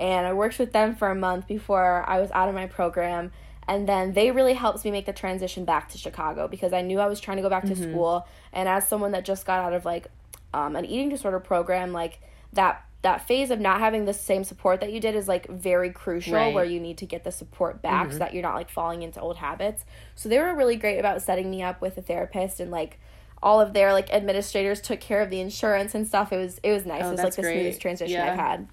and 0.00 0.26
I 0.26 0.32
worked 0.32 0.58
with 0.58 0.72
them 0.72 0.96
for 0.96 1.08
a 1.08 1.14
month 1.14 1.46
before 1.46 2.04
I 2.08 2.18
was 2.18 2.30
out 2.32 2.48
of 2.48 2.54
my 2.54 2.66
program. 2.66 3.30
And 3.68 3.88
then 3.88 4.12
they 4.12 4.30
really 4.30 4.54
helped 4.54 4.84
me 4.84 4.90
make 4.90 5.06
the 5.06 5.12
transition 5.12 5.64
back 5.64 5.88
to 5.90 5.98
Chicago 5.98 6.46
because 6.46 6.72
I 6.72 6.82
knew 6.82 7.00
I 7.00 7.06
was 7.06 7.18
trying 7.20 7.38
to 7.38 7.42
go 7.42 7.50
back 7.50 7.64
to 7.66 7.74
school. 7.74 8.26
And 8.52 8.68
as 8.68 8.86
someone 8.86 9.10
that 9.12 9.24
just 9.24 9.44
got 9.44 9.58
out 9.58 9.72
of 9.72 9.84
like 9.84 10.06
um, 10.54 10.76
an 10.76 10.84
eating 10.84 11.08
disorder 11.08 11.40
program, 11.40 11.92
like 11.92 12.20
that 12.52 12.82
that 13.02 13.26
phase 13.28 13.50
of 13.50 13.60
not 13.60 13.78
having 13.78 14.04
the 14.04 14.12
same 14.14 14.42
support 14.42 14.80
that 14.80 14.92
you 14.92 14.98
did 15.00 15.14
is 15.14 15.28
like 15.28 15.46
very 15.48 15.90
crucial 15.90 16.34
Right. 16.34 16.54
where 16.54 16.64
you 16.64 16.80
need 16.80 16.98
to 16.98 17.06
get 17.06 17.22
the 17.24 17.30
support 17.30 17.80
back 17.82 18.10
so 18.10 18.18
that 18.18 18.32
you're 18.34 18.42
not 18.42 18.54
like 18.56 18.68
falling 18.70 19.02
into 19.02 19.20
old 19.20 19.36
habits. 19.36 19.84
So 20.16 20.28
they 20.28 20.38
were 20.38 20.54
really 20.54 20.76
great 20.76 20.98
about 20.98 21.22
setting 21.22 21.48
me 21.50 21.62
up 21.62 21.80
with 21.80 21.96
a 21.98 22.02
therapist 22.02 22.58
and 22.58 22.70
like 22.70 22.98
all 23.42 23.60
of 23.60 23.74
their 23.74 23.92
like 23.92 24.12
administrators 24.12 24.80
took 24.80 24.98
care 25.00 25.20
of 25.20 25.30
the 25.30 25.40
insurance 25.40 25.94
and 25.94 26.06
stuff. 26.06 26.32
It 26.32 26.36
was 26.38 26.58
it 26.64 26.72
was 26.72 26.86
nice. 26.86 27.02
Oh, 27.04 27.08
it 27.08 27.12
was 27.12 27.22
like 27.22 27.34
the 27.34 27.42
great. 27.42 27.54
smoothest 27.60 27.80
transition 27.80 28.14
Yeah. 28.14 28.32
I've 28.32 28.38
had. 28.38 28.68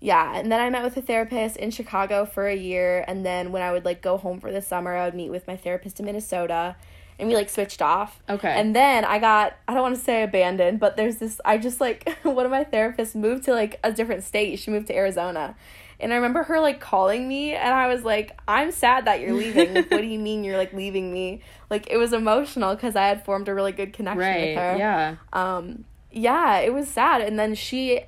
Yeah, 0.00 0.32
and 0.34 0.50
then 0.50 0.60
I 0.60 0.70
met 0.70 0.82
with 0.82 0.96
a 0.96 1.02
therapist 1.02 1.56
in 1.58 1.70
Chicago 1.70 2.24
for 2.24 2.46
a 2.48 2.56
year, 2.56 3.04
and 3.06 3.24
then 3.24 3.52
when 3.52 3.60
I 3.62 3.70
would 3.70 3.84
like 3.84 4.00
go 4.00 4.16
home 4.16 4.40
for 4.40 4.50
the 4.50 4.62
summer, 4.62 4.96
I 4.96 5.04
would 5.04 5.14
meet 5.14 5.30
with 5.30 5.46
my 5.46 5.56
therapist 5.56 6.00
in 6.00 6.06
Minnesota, 6.06 6.76
and 7.18 7.28
we 7.28 7.34
like 7.34 7.50
switched 7.50 7.82
off. 7.82 8.22
Okay. 8.28 8.48
And 8.48 8.74
then 8.74 9.04
I 9.04 9.18
got 9.18 9.52
I 9.68 9.74
don't 9.74 9.82
want 9.82 9.96
to 9.96 10.00
say 10.00 10.22
abandoned, 10.22 10.80
but 10.80 10.96
there's 10.96 11.16
this 11.18 11.38
I 11.44 11.58
just 11.58 11.80
like 11.82 12.08
one 12.22 12.46
of 12.46 12.50
my 12.50 12.64
therapists 12.64 13.14
moved 13.14 13.44
to 13.44 13.52
like 13.52 13.78
a 13.84 13.92
different 13.92 14.24
state. 14.24 14.58
She 14.58 14.70
moved 14.70 14.86
to 14.86 14.96
Arizona. 14.96 15.54
And 16.02 16.14
I 16.14 16.16
remember 16.16 16.44
her 16.44 16.60
like 16.60 16.80
calling 16.80 17.28
me 17.28 17.52
and 17.52 17.74
I 17.74 17.86
was 17.88 18.04
like, 18.04 18.38
"I'm 18.48 18.70
sad 18.72 19.04
that 19.04 19.20
you're 19.20 19.34
leaving. 19.34 19.74
Like, 19.74 19.90
what 19.90 20.00
do 20.00 20.06
you 20.06 20.18
mean 20.28 20.44
you're 20.44 20.56
like 20.56 20.72
leaving 20.72 21.12
me?" 21.12 21.42
Like 21.68 21.90
it 21.90 21.98
was 21.98 22.14
emotional 22.14 22.74
cuz 22.74 22.96
I 22.96 23.06
had 23.06 23.22
formed 23.22 23.48
a 23.50 23.54
really 23.54 23.72
good 23.72 23.92
connection 23.92 24.18
Right. 24.20 24.48
with 24.48 24.56
her 24.56 24.76
Yeah. 24.78 25.16
um 25.34 25.84
yeah 26.10 26.56
it 26.60 26.72
was 26.72 26.88
sad 26.88 27.20
and 27.20 27.38
then 27.38 27.54
she 27.54 28.00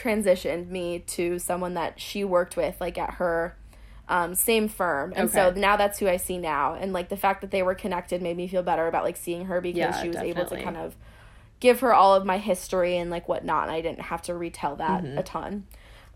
transitioned 0.00 0.68
me 0.68 1.00
to 1.00 1.38
someone 1.38 1.74
that 1.74 2.00
she 2.00 2.24
worked 2.24 2.56
with 2.56 2.80
like 2.80 2.96
at 2.98 3.14
her 3.14 3.56
um, 4.08 4.34
same 4.34 4.68
firm. 4.68 5.12
And 5.14 5.30
so 5.30 5.50
now 5.52 5.76
that's 5.76 5.98
who 6.00 6.08
i 6.08 6.16
see 6.16 6.36
now. 6.38 6.74
And 6.74 6.92
like 6.92 7.08
the 7.10 7.16
fact 7.16 7.42
that 7.42 7.50
they 7.52 7.62
were 7.62 7.74
connected 7.74 8.20
made 8.22 8.36
me 8.36 8.48
feel 8.48 8.62
better 8.62 8.86
about 8.88 9.04
like 9.04 9.16
seeing 9.16 9.44
her 9.46 9.60
because 9.60 9.78
Yeah, 9.78 10.02
she 10.02 10.08
was 10.08 10.16
able 10.16 10.46
to 10.46 10.60
kind 10.62 10.76
of 10.76 10.96
give 11.60 11.80
her 11.80 11.92
all 11.94 12.14
of 12.14 12.24
my 12.24 12.38
history 12.38 12.96
and 12.96 13.10
like 13.10 13.28
whatnot. 13.28 13.64
And 13.64 13.72
i 13.72 13.80
didn't 13.80 14.00
have 14.00 14.22
to 14.22 14.34
retell 14.34 14.76
that 14.76 15.04
Mm-hmm. 15.04 15.18
a 15.18 15.22
ton 15.22 15.66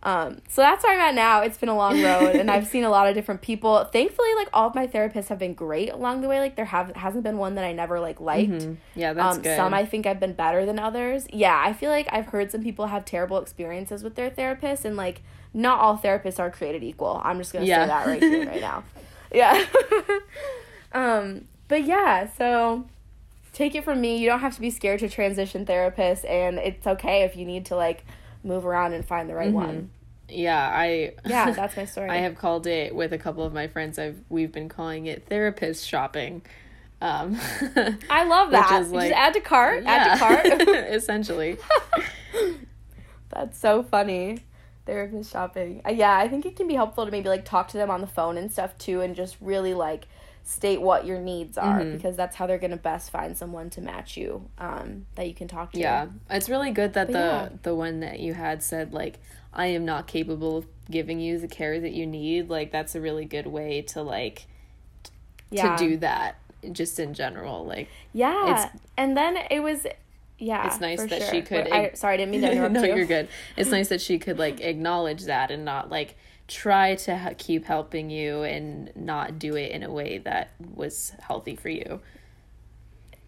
um, 0.04 0.40
so 0.48 0.60
that's 0.62 0.84
where 0.84 0.92
I'm 0.94 1.00
at 1.00 1.14
now. 1.14 1.40
It's 1.40 1.56
been 1.56 1.68
a 1.70 1.76
long 1.76 2.02
road, 2.02 2.36
and 2.36 2.50
I've 2.50 2.66
seen 2.66 2.84
a 2.84 2.90
lot 2.90 3.08
of 3.08 3.14
different 3.14 3.40
people. 3.40 3.84
Thankfully, 3.84 4.28
like 4.36 4.48
all 4.52 4.68
of 4.68 4.74
my 4.74 4.86
therapists 4.86 5.28
have 5.28 5.38
been 5.38 5.54
great 5.54 5.90
along 5.90 6.20
the 6.20 6.28
way. 6.28 6.40
Like 6.40 6.56
there 6.56 6.66
have 6.66 6.94
hasn't 6.94 7.24
been 7.24 7.38
one 7.38 7.54
that 7.54 7.64
I 7.64 7.72
never 7.72 7.98
like 8.00 8.20
liked. 8.20 8.50
Mhm. 8.50 8.76
Yeah, 8.94 9.14
that's 9.14 9.36
um, 9.36 9.42
good. 9.42 9.56
Some 9.56 9.72
I 9.72 9.86
think 9.86 10.06
I've 10.06 10.20
been 10.20 10.34
better 10.34 10.66
than 10.66 10.78
others. 10.78 11.26
Yeah, 11.32 11.58
I 11.64 11.72
feel 11.72 11.90
like 11.90 12.06
I've 12.12 12.26
heard 12.26 12.50
some 12.50 12.62
people 12.62 12.86
have 12.88 13.04
terrible 13.04 13.38
experiences 13.38 14.02
with 14.04 14.14
their 14.14 14.30
therapists, 14.30 14.84
and 14.84 14.96
like 14.96 15.22
not 15.54 15.78
all 15.80 15.96
therapists 15.96 16.38
are 16.38 16.50
created 16.50 16.82
equal. 16.84 17.20
I'm 17.24 17.38
just 17.38 17.52
gonna 17.52 17.64
Yeah. 17.64 17.84
say 17.84 17.86
that 17.88 18.06
right 18.06 18.22
here, 18.22 18.46
right 18.46 18.60
now. 18.60 18.84
Yeah. 19.32 19.64
um, 20.92 21.48
but 21.68 21.84
yeah, 21.84 22.28
so 22.36 22.84
take 23.52 23.74
it 23.74 23.84
from 23.84 24.00
me. 24.00 24.16
You 24.18 24.28
don't 24.28 24.40
have 24.40 24.54
to 24.54 24.60
be 24.60 24.70
scared 24.70 25.00
to 25.00 25.08
transition 25.08 25.64
therapists, 25.66 26.28
and 26.28 26.58
it's 26.58 26.86
okay 26.86 27.22
if 27.22 27.36
you 27.36 27.44
need 27.44 27.66
to 27.66 27.76
like 27.76 28.04
move 28.44 28.66
around 28.66 28.92
and 28.92 29.04
find 29.04 29.28
the 29.28 29.34
right 29.34 29.52
one. 29.52 29.90
yeah, 30.28 30.70
I 30.72 31.14
Yeah, 31.24 31.50
that's 31.56 31.76
my 31.76 31.84
story. 31.84 32.10
I 32.10 32.18
have 32.18 32.36
called 32.36 32.66
it 32.66 32.94
with 32.94 33.12
a 33.12 33.18
couple 33.18 33.44
of 33.44 33.52
my 33.52 33.66
friends. 33.66 33.98
I've 33.98 34.18
we've 34.28 34.52
been 34.52 34.68
calling 34.68 35.06
it 35.06 35.26
therapist 35.26 35.86
shopping. 35.86 36.42
Um, 37.00 37.38
I 38.10 38.24
love 38.24 38.50
that. 38.52 38.70
Which 38.78 38.86
is 38.86 38.92
Just 38.92 39.12
add 39.12 39.34
to 39.34 39.40
cart. 39.40 39.84
Add 39.84 40.14
to 40.14 40.18
cart. 40.18 40.46
essentially. 40.90 41.58
That's 43.30 43.58
so 43.58 43.82
funny. 43.82 44.38
Therapist 44.86 45.32
shopping. 45.32 45.82
Uh, 45.86 45.90
yeah, 45.90 46.16
I 46.16 46.28
think 46.28 46.46
it 46.46 46.56
can 46.56 46.66
be 46.66 46.74
helpful 46.74 47.04
to 47.04 47.10
maybe 47.10 47.28
like 47.28 47.44
talk 47.44 47.68
to 47.68 47.76
them 47.76 47.90
on 47.90 48.00
the 48.00 48.06
phone 48.06 48.38
and 48.38 48.50
stuff 48.50 48.76
too 48.78 49.00
and 49.00 49.14
just 49.14 49.36
really 49.40 49.74
like 49.74 50.06
state 50.46 50.80
what 50.80 51.06
your 51.06 51.18
needs 51.18 51.56
are 51.56 51.80
Mm-hmm. 51.80 51.96
because 51.96 52.16
that's 52.16 52.36
how 52.36 52.46
they're 52.46 52.58
going 52.58 52.70
to 52.70 52.76
best 52.76 53.10
find 53.10 53.36
someone 53.36 53.70
to 53.70 53.80
match 53.80 54.16
you 54.16 54.48
um 54.58 55.06
that 55.14 55.26
you 55.26 55.32
can 55.34 55.48
talk 55.48 55.72
to. 55.72 55.78
Yeah, 55.80 56.08
it's 56.30 56.48
really 56.50 56.70
good 56.70 56.92
that 56.92 57.06
the 57.08 57.12
yeah. 57.14 57.48
the 57.62 57.74
one 57.74 58.00
that 58.00 58.20
you 58.20 58.34
had 58.34 58.62
said 58.62 58.92
like 58.92 59.18
I 59.54 59.66
am 59.66 59.84
not 59.84 60.06
capable 60.06 60.58
of 60.58 60.66
giving 60.90 61.18
you 61.18 61.38
the 61.38 61.48
care 61.48 61.80
that 61.80 61.92
you 61.92 62.06
need. 62.06 62.50
Like 62.50 62.70
that's 62.72 62.94
a 62.94 63.00
really 63.00 63.24
good 63.24 63.46
way 63.46 63.80
to 63.88 64.02
like 64.02 64.46
Yeah. 65.50 65.76
to 65.76 65.88
do 65.88 65.96
that 65.98 66.36
just 66.72 66.98
in 66.98 67.14
general. 67.14 67.64
Like 67.64 67.88
Yeah. 68.12 68.42
It's- 68.50 68.80
and 68.98 69.16
then 69.16 69.38
it 69.50 69.60
was 69.60 69.86
yeah. 70.38 70.66
It's 70.66 70.80
nice 70.80 71.00
that 71.00 71.22
sure. 71.22 71.30
she 71.30 71.42
could 71.42 71.68
I, 71.70 71.92
sorry, 71.94 72.14
I 72.14 72.16
didn't 72.18 72.32
mean 72.32 72.40
to 72.42 72.52
interrupt 72.52 72.74
no, 72.74 72.82
you. 72.82 72.96
you're 72.96 73.06
good. 73.06 73.28
It's 73.56 73.70
nice 73.78 73.88
that 73.88 74.00
she 74.02 74.18
could 74.18 74.38
like 74.38 74.60
acknowledge 74.60 75.22
that 75.24 75.50
and 75.50 75.64
not 75.64 75.88
like 75.90 76.16
try 76.46 76.94
to 76.94 77.16
ha- 77.16 77.30
keep 77.38 77.64
helping 77.64 78.10
you 78.10 78.42
and 78.42 78.90
not 78.94 79.38
do 79.38 79.56
it 79.56 79.70
in 79.72 79.82
a 79.82 79.90
way 79.90 80.18
that 80.18 80.50
was 80.74 81.12
healthy 81.20 81.56
for 81.56 81.68
you. 81.70 82.00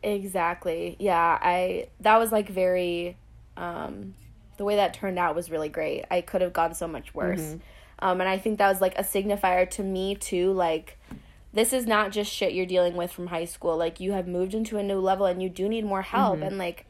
Exactly. 0.02 0.96
Yeah, 0.98 1.38
I 1.40 1.88
that 2.00 2.18
was 2.18 2.30
like 2.32 2.48
very 2.48 3.16
um 3.56 4.14
the 4.56 4.64
way 4.64 4.76
that 4.76 4.94
turned 4.94 5.18
out 5.18 5.34
was 5.34 5.50
really 5.50 5.68
great. 5.68 6.04
I 6.10 6.20
could 6.20 6.40
have 6.42 6.52
gone 6.52 6.74
so 6.74 6.86
much 6.86 7.14
worse. 7.14 7.40
Mm-hmm. 7.40 7.58
Um 8.00 8.20
and 8.20 8.28
I 8.28 8.38
think 8.38 8.58
that 8.58 8.68
was 8.68 8.80
like 8.80 8.96
a 8.98 9.02
signifier 9.02 9.68
to 9.70 9.82
me 9.82 10.14
too 10.14 10.52
like 10.52 10.98
this 11.52 11.72
is 11.72 11.86
not 11.86 12.12
just 12.12 12.30
shit 12.30 12.52
you're 12.52 12.66
dealing 12.66 12.96
with 12.96 13.10
from 13.10 13.28
high 13.28 13.46
school. 13.46 13.76
Like 13.76 13.98
you 13.98 14.12
have 14.12 14.28
moved 14.28 14.52
into 14.54 14.76
a 14.76 14.82
new 14.82 15.00
level 15.00 15.26
and 15.26 15.42
you 15.42 15.48
do 15.48 15.68
need 15.68 15.84
more 15.84 16.02
help 16.02 16.36
Mm-hmm. 16.36 16.42
and 16.44 16.58
like 16.58 16.86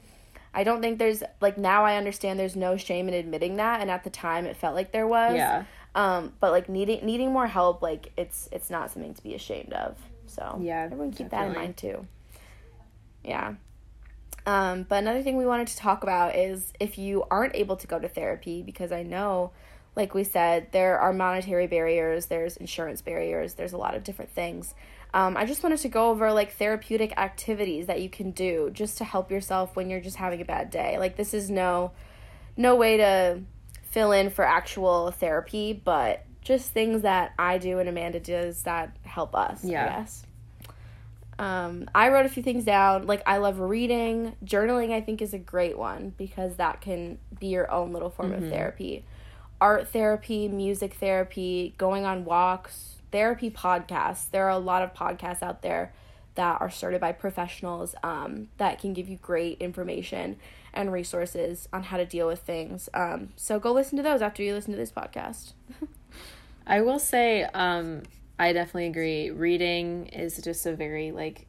I 0.52 0.64
don't 0.64 0.80
think 0.80 0.98
there's 0.98 1.22
like 1.40 1.56
now 1.56 1.84
I 1.84 1.96
understand 1.96 2.38
there's 2.38 2.56
no 2.56 2.76
shame 2.76 3.08
in 3.08 3.14
admitting 3.14 3.56
that 3.56 3.80
and 3.80 3.90
at 3.90 4.04
the 4.04 4.10
time 4.10 4.44
it 4.46 4.56
felt 4.56 4.74
like 4.74 4.90
there 4.92 5.06
was. 5.06 5.36
Yeah. 5.36 5.64
Um 5.96 6.34
but 6.38 6.52
like 6.52 6.68
needing 6.68 7.04
needing 7.04 7.32
more 7.32 7.48
help 7.48 7.82
like 7.82 8.12
it's 8.16 8.48
it's 8.52 8.70
not 8.70 8.92
something 8.92 9.14
to 9.14 9.22
be 9.22 9.34
ashamed 9.34 9.72
of. 9.72 9.96
So 10.26 10.58
Yeah, 10.60 10.82
everyone 10.82 11.10
keep 11.10 11.30
that 11.30 11.48
in 11.48 11.54
mind 11.54 11.76
too. 11.76 12.06
Yeah. 13.24 13.54
Um, 14.46 14.84
but 14.84 14.96
another 14.98 15.22
thing 15.22 15.36
we 15.36 15.44
wanted 15.44 15.66
to 15.68 15.76
talk 15.76 16.04
about 16.04 16.36
is 16.36 16.72
if 16.78 16.98
you 16.98 17.24
aren't 17.30 17.56
able 17.56 17.76
to 17.76 17.86
go 17.88 17.98
to 17.98 18.08
therapy, 18.08 18.62
because 18.62 18.92
I 18.92 19.02
know, 19.02 19.50
like 19.96 20.14
we 20.14 20.22
said, 20.22 20.70
there 20.70 21.00
are 21.00 21.12
monetary 21.12 21.66
barriers, 21.66 22.26
there's 22.26 22.56
insurance 22.56 23.02
barriers, 23.02 23.54
there's 23.54 23.72
a 23.72 23.76
lot 23.76 23.96
of 23.96 24.04
different 24.04 24.30
things. 24.30 24.72
Um, 25.12 25.36
I 25.36 25.46
just 25.46 25.64
wanted 25.64 25.80
to 25.80 25.88
go 25.88 26.10
over 26.10 26.32
like 26.32 26.52
therapeutic 26.52 27.16
activities 27.16 27.86
that 27.86 28.00
you 28.00 28.08
can 28.08 28.30
do 28.30 28.70
just 28.72 28.98
to 28.98 29.04
help 29.04 29.32
yourself 29.32 29.74
when 29.74 29.90
you're 29.90 30.00
just 30.00 30.16
having 30.16 30.40
a 30.40 30.44
bad 30.44 30.70
day. 30.70 30.96
Like 30.98 31.16
this 31.16 31.34
is 31.34 31.50
no 31.50 31.90
no 32.56 32.76
way 32.76 32.98
to 32.98 33.40
fill 33.96 34.12
in 34.12 34.28
for 34.28 34.44
actual 34.44 35.10
therapy, 35.10 35.72
but 35.72 36.22
just 36.42 36.70
things 36.72 37.00
that 37.00 37.32
I 37.38 37.56
do 37.56 37.78
and 37.78 37.88
Amanda 37.88 38.20
does 38.20 38.64
that 38.64 38.94
help 39.04 39.34
us. 39.34 39.64
Yeah. 39.64 39.86
I 39.86 39.88
guess. 39.88 40.26
Um, 41.38 41.88
I 41.94 42.10
wrote 42.10 42.26
a 42.26 42.28
few 42.28 42.42
things 42.42 42.66
down. 42.66 43.06
Like 43.06 43.22
I 43.26 43.38
love 43.38 43.58
reading, 43.58 44.36
journaling. 44.44 44.92
I 44.92 45.00
think 45.00 45.22
is 45.22 45.32
a 45.32 45.38
great 45.38 45.78
one 45.78 46.12
because 46.18 46.56
that 46.56 46.82
can 46.82 47.16
be 47.40 47.46
your 47.46 47.70
own 47.70 47.94
little 47.94 48.10
form 48.10 48.34
of 48.34 48.50
therapy. 48.50 49.06
Art 49.62 49.88
therapy, 49.88 50.46
music 50.46 50.92
therapy, 50.92 51.74
going 51.78 52.04
on 52.04 52.26
walks, 52.26 52.96
therapy 53.12 53.50
podcasts. 53.50 54.30
There 54.30 54.44
are 54.44 54.50
a 54.50 54.58
lot 54.58 54.82
of 54.82 54.92
podcasts 54.92 55.42
out 55.42 55.62
there 55.62 55.94
that 56.34 56.60
are 56.60 56.68
started 56.68 57.00
by 57.00 57.12
professionals 57.12 57.94
um, 58.02 58.48
that 58.58 58.78
can 58.78 58.92
give 58.92 59.08
you 59.08 59.16
great 59.16 59.56
information 59.62 60.36
and 60.76 60.92
resources 60.92 61.68
on 61.72 61.84
how 61.84 61.96
to 61.96 62.06
deal 62.06 62.26
with 62.26 62.40
things. 62.40 62.88
Um, 62.94 63.30
so 63.36 63.58
go 63.58 63.72
listen 63.72 63.96
to 63.96 64.02
those 64.02 64.22
after 64.22 64.42
you 64.42 64.54
listen 64.54 64.72
to 64.72 64.76
this 64.76 64.92
podcast. 64.92 65.52
I 66.66 66.80
will 66.82 66.98
say, 66.98 67.44
um, 67.44 68.02
I 68.38 68.52
definitely 68.52 68.86
agree. 68.86 69.30
Reading 69.30 70.06
is 70.08 70.40
just 70.42 70.66
a 70.66 70.74
very 70.74 71.12
like 71.12 71.46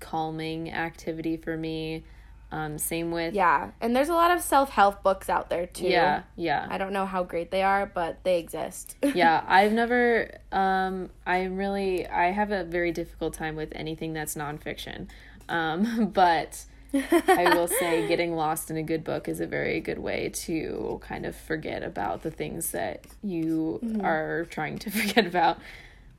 calming 0.00 0.72
activity 0.72 1.36
for 1.36 1.56
me. 1.56 2.04
Um, 2.52 2.78
same 2.78 3.12
with 3.12 3.32
Yeah, 3.34 3.70
and 3.80 3.94
there's 3.94 4.08
a 4.08 4.14
lot 4.14 4.32
of 4.32 4.42
self 4.42 4.70
help 4.70 5.04
books 5.04 5.28
out 5.28 5.50
there 5.50 5.66
too. 5.66 5.86
yeah, 5.86 6.22
yeah. 6.34 6.66
I 6.68 6.78
don't 6.78 6.92
know 6.92 7.06
how 7.06 7.22
great 7.22 7.52
they 7.52 7.62
are, 7.62 7.86
but 7.86 8.24
they 8.24 8.40
exist. 8.40 8.96
yeah, 9.14 9.44
I've 9.46 9.72
never 9.72 10.32
um 10.50 11.10
I'm 11.24 11.56
really 11.56 12.08
I 12.08 12.32
have 12.32 12.50
a 12.50 12.64
very 12.64 12.90
difficult 12.90 13.34
time 13.34 13.54
with 13.54 13.72
anything 13.76 14.14
that's 14.14 14.34
nonfiction. 14.34 15.08
Um 15.48 16.08
but 16.14 16.64
I 16.92 17.48
will 17.48 17.68
say 17.68 18.02
getting 18.02 18.34
lost 18.34 18.70
in 18.70 18.76
a 18.76 18.82
good 18.82 19.04
book 19.04 19.28
is 19.28 19.40
a 19.40 19.46
very 19.46 19.80
good 19.80 19.98
way 19.98 20.30
to 20.46 21.00
kind 21.02 21.24
of 21.26 21.36
forget 21.36 21.82
about 21.82 22.22
the 22.22 22.30
things 22.30 22.72
that 22.72 23.06
you 23.22 23.82
Mm-hmm. 23.84 24.00
are 24.04 24.46
trying 24.50 24.78
to 24.80 24.90
forget 24.90 25.26
about. 25.26 25.58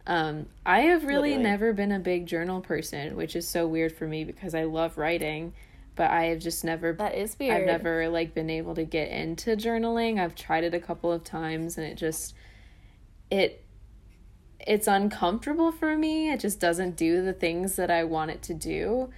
Um, 0.07 0.47
I 0.65 0.81
have 0.81 1.03
really 1.05 1.37
Literally. 1.37 1.37
never 1.37 1.73
been 1.73 1.91
a 1.91 1.99
big 1.99 2.25
journal 2.25 2.61
person, 2.61 3.15
which 3.15 3.35
is 3.35 3.47
so 3.47 3.67
weird 3.67 3.91
for 3.91 4.07
me 4.07 4.23
because 4.23 4.55
I 4.55 4.63
love 4.63 4.97
writing, 4.97 5.53
but 5.95 6.09
I 6.09 6.25
have 6.25 6.39
just 6.39 6.63
never 6.63 6.93
That 6.93 7.15
is 7.15 7.37
weird. 7.39 7.61
I've 7.61 7.65
never 7.65 8.09
like 8.09 8.33
been 8.33 8.49
able 8.49 8.75
to 8.75 8.83
get 8.85 9.09
into 9.09 9.55
journaling. 9.55 10.19
I've 10.19 10.35
tried 10.35 10.63
it 10.63 10.73
a 10.73 10.79
couple 10.79 11.11
of 11.11 11.23
times 11.23 11.77
and 11.77 11.85
it 11.85 11.95
just 11.97 12.33
it 13.29 13.65
it's 14.59 14.87
uncomfortable 14.87 15.71
for 15.71 15.97
me. 15.97 16.31
It 16.31 16.39
just 16.39 16.59
doesn't 16.59 16.95
do 16.95 17.21
the 17.23 17.33
things 17.33 17.75
that 17.77 17.89
I 17.91 18.03
want 18.03 18.31
it 18.31 18.41
to 18.43 18.53
do. 18.53 19.09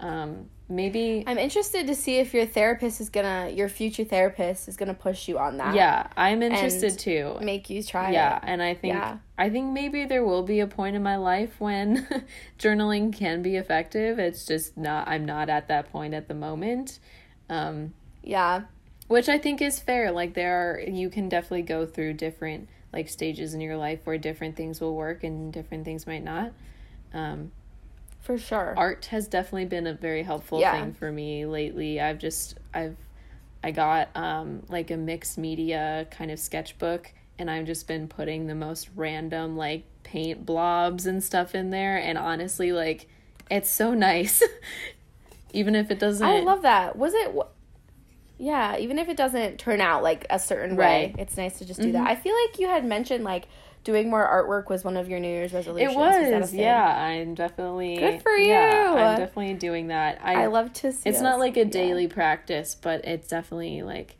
Um 0.00 0.50
maybe 0.68 1.24
I'm 1.26 1.38
interested 1.38 1.86
to 1.86 1.94
see 1.94 2.16
if 2.18 2.34
your 2.34 2.46
therapist 2.46 3.00
is 3.00 3.08
gonna, 3.10 3.50
your 3.50 3.68
future 3.68 4.04
therapist 4.04 4.68
is 4.68 4.76
gonna 4.76 4.94
push 4.94 5.28
you 5.28 5.38
on 5.38 5.56
that. 5.58 5.74
yeah, 5.74 6.06
I'm 6.16 6.42
interested 6.42 6.98
too. 6.98 7.36
Make 7.40 7.70
you 7.70 7.82
try 7.82 8.10
Yeah, 8.12 8.36
it. 8.36 8.42
and 8.46 8.62
I 8.62 8.74
think 8.74 8.94
Yeah. 8.94 9.18
I 9.38 9.50
think 9.50 9.72
maybe 9.72 10.04
there 10.04 10.24
will 10.24 10.42
be 10.42 10.60
a 10.60 10.66
point 10.66 10.96
in 10.96 11.02
my 11.02 11.16
life 11.16 11.60
when 11.60 12.06
journaling 12.58 13.12
can 13.16 13.40
be 13.42 13.56
effective. 13.56 14.18
It's 14.18 14.44
just 14.44 14.76
not 14.76 15.08
I'm 15.08 15.24
not 15.24 15.48
at 15.48 15.68
that 15.68 15.90
point 15.92 16.14
at 16.14 16.28
the 16.28 16.34
moment. 16.34 16.98
Um 17.48 17.94
Yeah. 18.22 18.62
which 19.06 19.28
I 19.28 19.38
think 19.38 19.62
is 19.62 19.78
fair. 19.78 20.10
Like 20.10 20.34
there 20.34 20.72
are 20.74 20.80
you 20.80 21.08
can 21.08 21.28
definitely 21.28 21.62
go 21.62 21.86
through 21.86 22.14
different 22.14 22.68
like 22.92 23.08
stages 23.08 23.54
in 23.54 23.60
your 23.60 23.76
life 23.76 24.00
where 24.04 24.18
different 24.18 24.56
things 24.56 24.80
will 24.80 24.94
work 24.94 25.22
and 25.22 25.52
different 25.52 25.84
things 25.84 26.06
might 26.06 26.24
not. 26.24 26.52
Um, 27.12 27.52
For 28.20 28.36
sure. 28.38 28.74
art 28.76 29.06
has 29.06 29.26
definitely 29.26 29.64
been 29.66 29.86
a 29.86 29.94
very 29.94 30.22
helpful 30.22 30.60
Yeah. 30.60 30.72
thing 30.72 30.92
for 30.92 31.10
me 31.10 31.46
lately. 31.46 32.00
I've 32.00 32.18
just 32.18 32.58
I've 32.74 32.96
I 33.64 33.70
got 33.70 34.08
um 34.14 34.62
like 34.68 34.90
a 34.90 34.96
mixed 34.96 35.38
media 35.38 36.06
kind 36.10 36.30
of 36.30 36.38
sketchbook 36.38 37.10
and 37.38 37.50
I've 37.50 37.66
just 37.66 37.86
been 37.88 38.06
putting 38.08 38.46
the 38.46 38.54
most 38.54 38.88
random 38.96 39.56
like 39.56 39.84
paint 40.02 40.44
blobs 40.44 41.06
and 41.06 41.22
stuff 41.24 41.54
in 41.54 41.70
there 41.70 41.96
and 41.96 42.18
honestly 42.18 42.72
like 42.72 43.08
it's 43.50 43.70
so 43.70 43.94
nice. 43.94 44.42
Even 45.54 45.74
if 45.74 45.90
it 45.90 45.98
doesn't 45.98 46.26
I 46.26 46.40
love 46.40 46.62
that. 46.62 46.96
Was 46.96 47.14
it? 47.14 47.34
Yeah, 48.40 48.76
even 48.76 48.98
if 49.00 49.08
it 49.08 49.16
doesn't 49.16 49.58
turn 49.58 49.80
out 49.80 50.02
like 50.04 50.24
a 50.30 50.38
certain 50.38 50.76
way, 50.76 50.84
Right. 50.84 51.10
Mm-hmm. 51.12 51.20
it's 51.20 51.36
nice 51.36 51.58
to 51.58 51.64
just 51.64 51.80
do 51.80 51.90
that. 51.92 52.06
I 52.06 52.14
feel 52.14 52.34
like 52.46 52.60
you 52.60 52.68
had 52.68 52.84
mentioned 52.84 53.24
like 53.24 53.46
doing 53.88 54.10
more 54.10 54.22
artwork 54.28 54.68
was 54.68 54.84
one 54.84 54.98
of 54.98 55.08
your 55.08 55.18
New 55.18 55.28
Year's 55.30 55.54
resolutions. 55.54 55.94
It 55.94 55.96
was, 55.96 56.52
yeah. 56.52 56.84
I'm 57.04 57.34
definitely 57.34 57.96
Good 57.96 58.20
for 58.22 58.36
Yeah, 58.36 58.92
you. 58.92 58.98
I'm 58.98 59.16
definitely 59.16 59.54
doing 59.54 59.86
that. 59.88 60.18
I, 60.22 60.42
I 60.42 60.46
love 60.48 60.74
to 60.74 60.92
see. 60.92 61.08
It's 61.08 61.22
not 61.22 61.38
like 61.38 61.56
a 61.56 61.60
Yeah. 61.60 61.70
daily 61.70 62.06
practice, 62.06 62.74
but 62.74 63.02
it's 63.06 63.28
definitely 63.28 63.80
like 63.80 64.18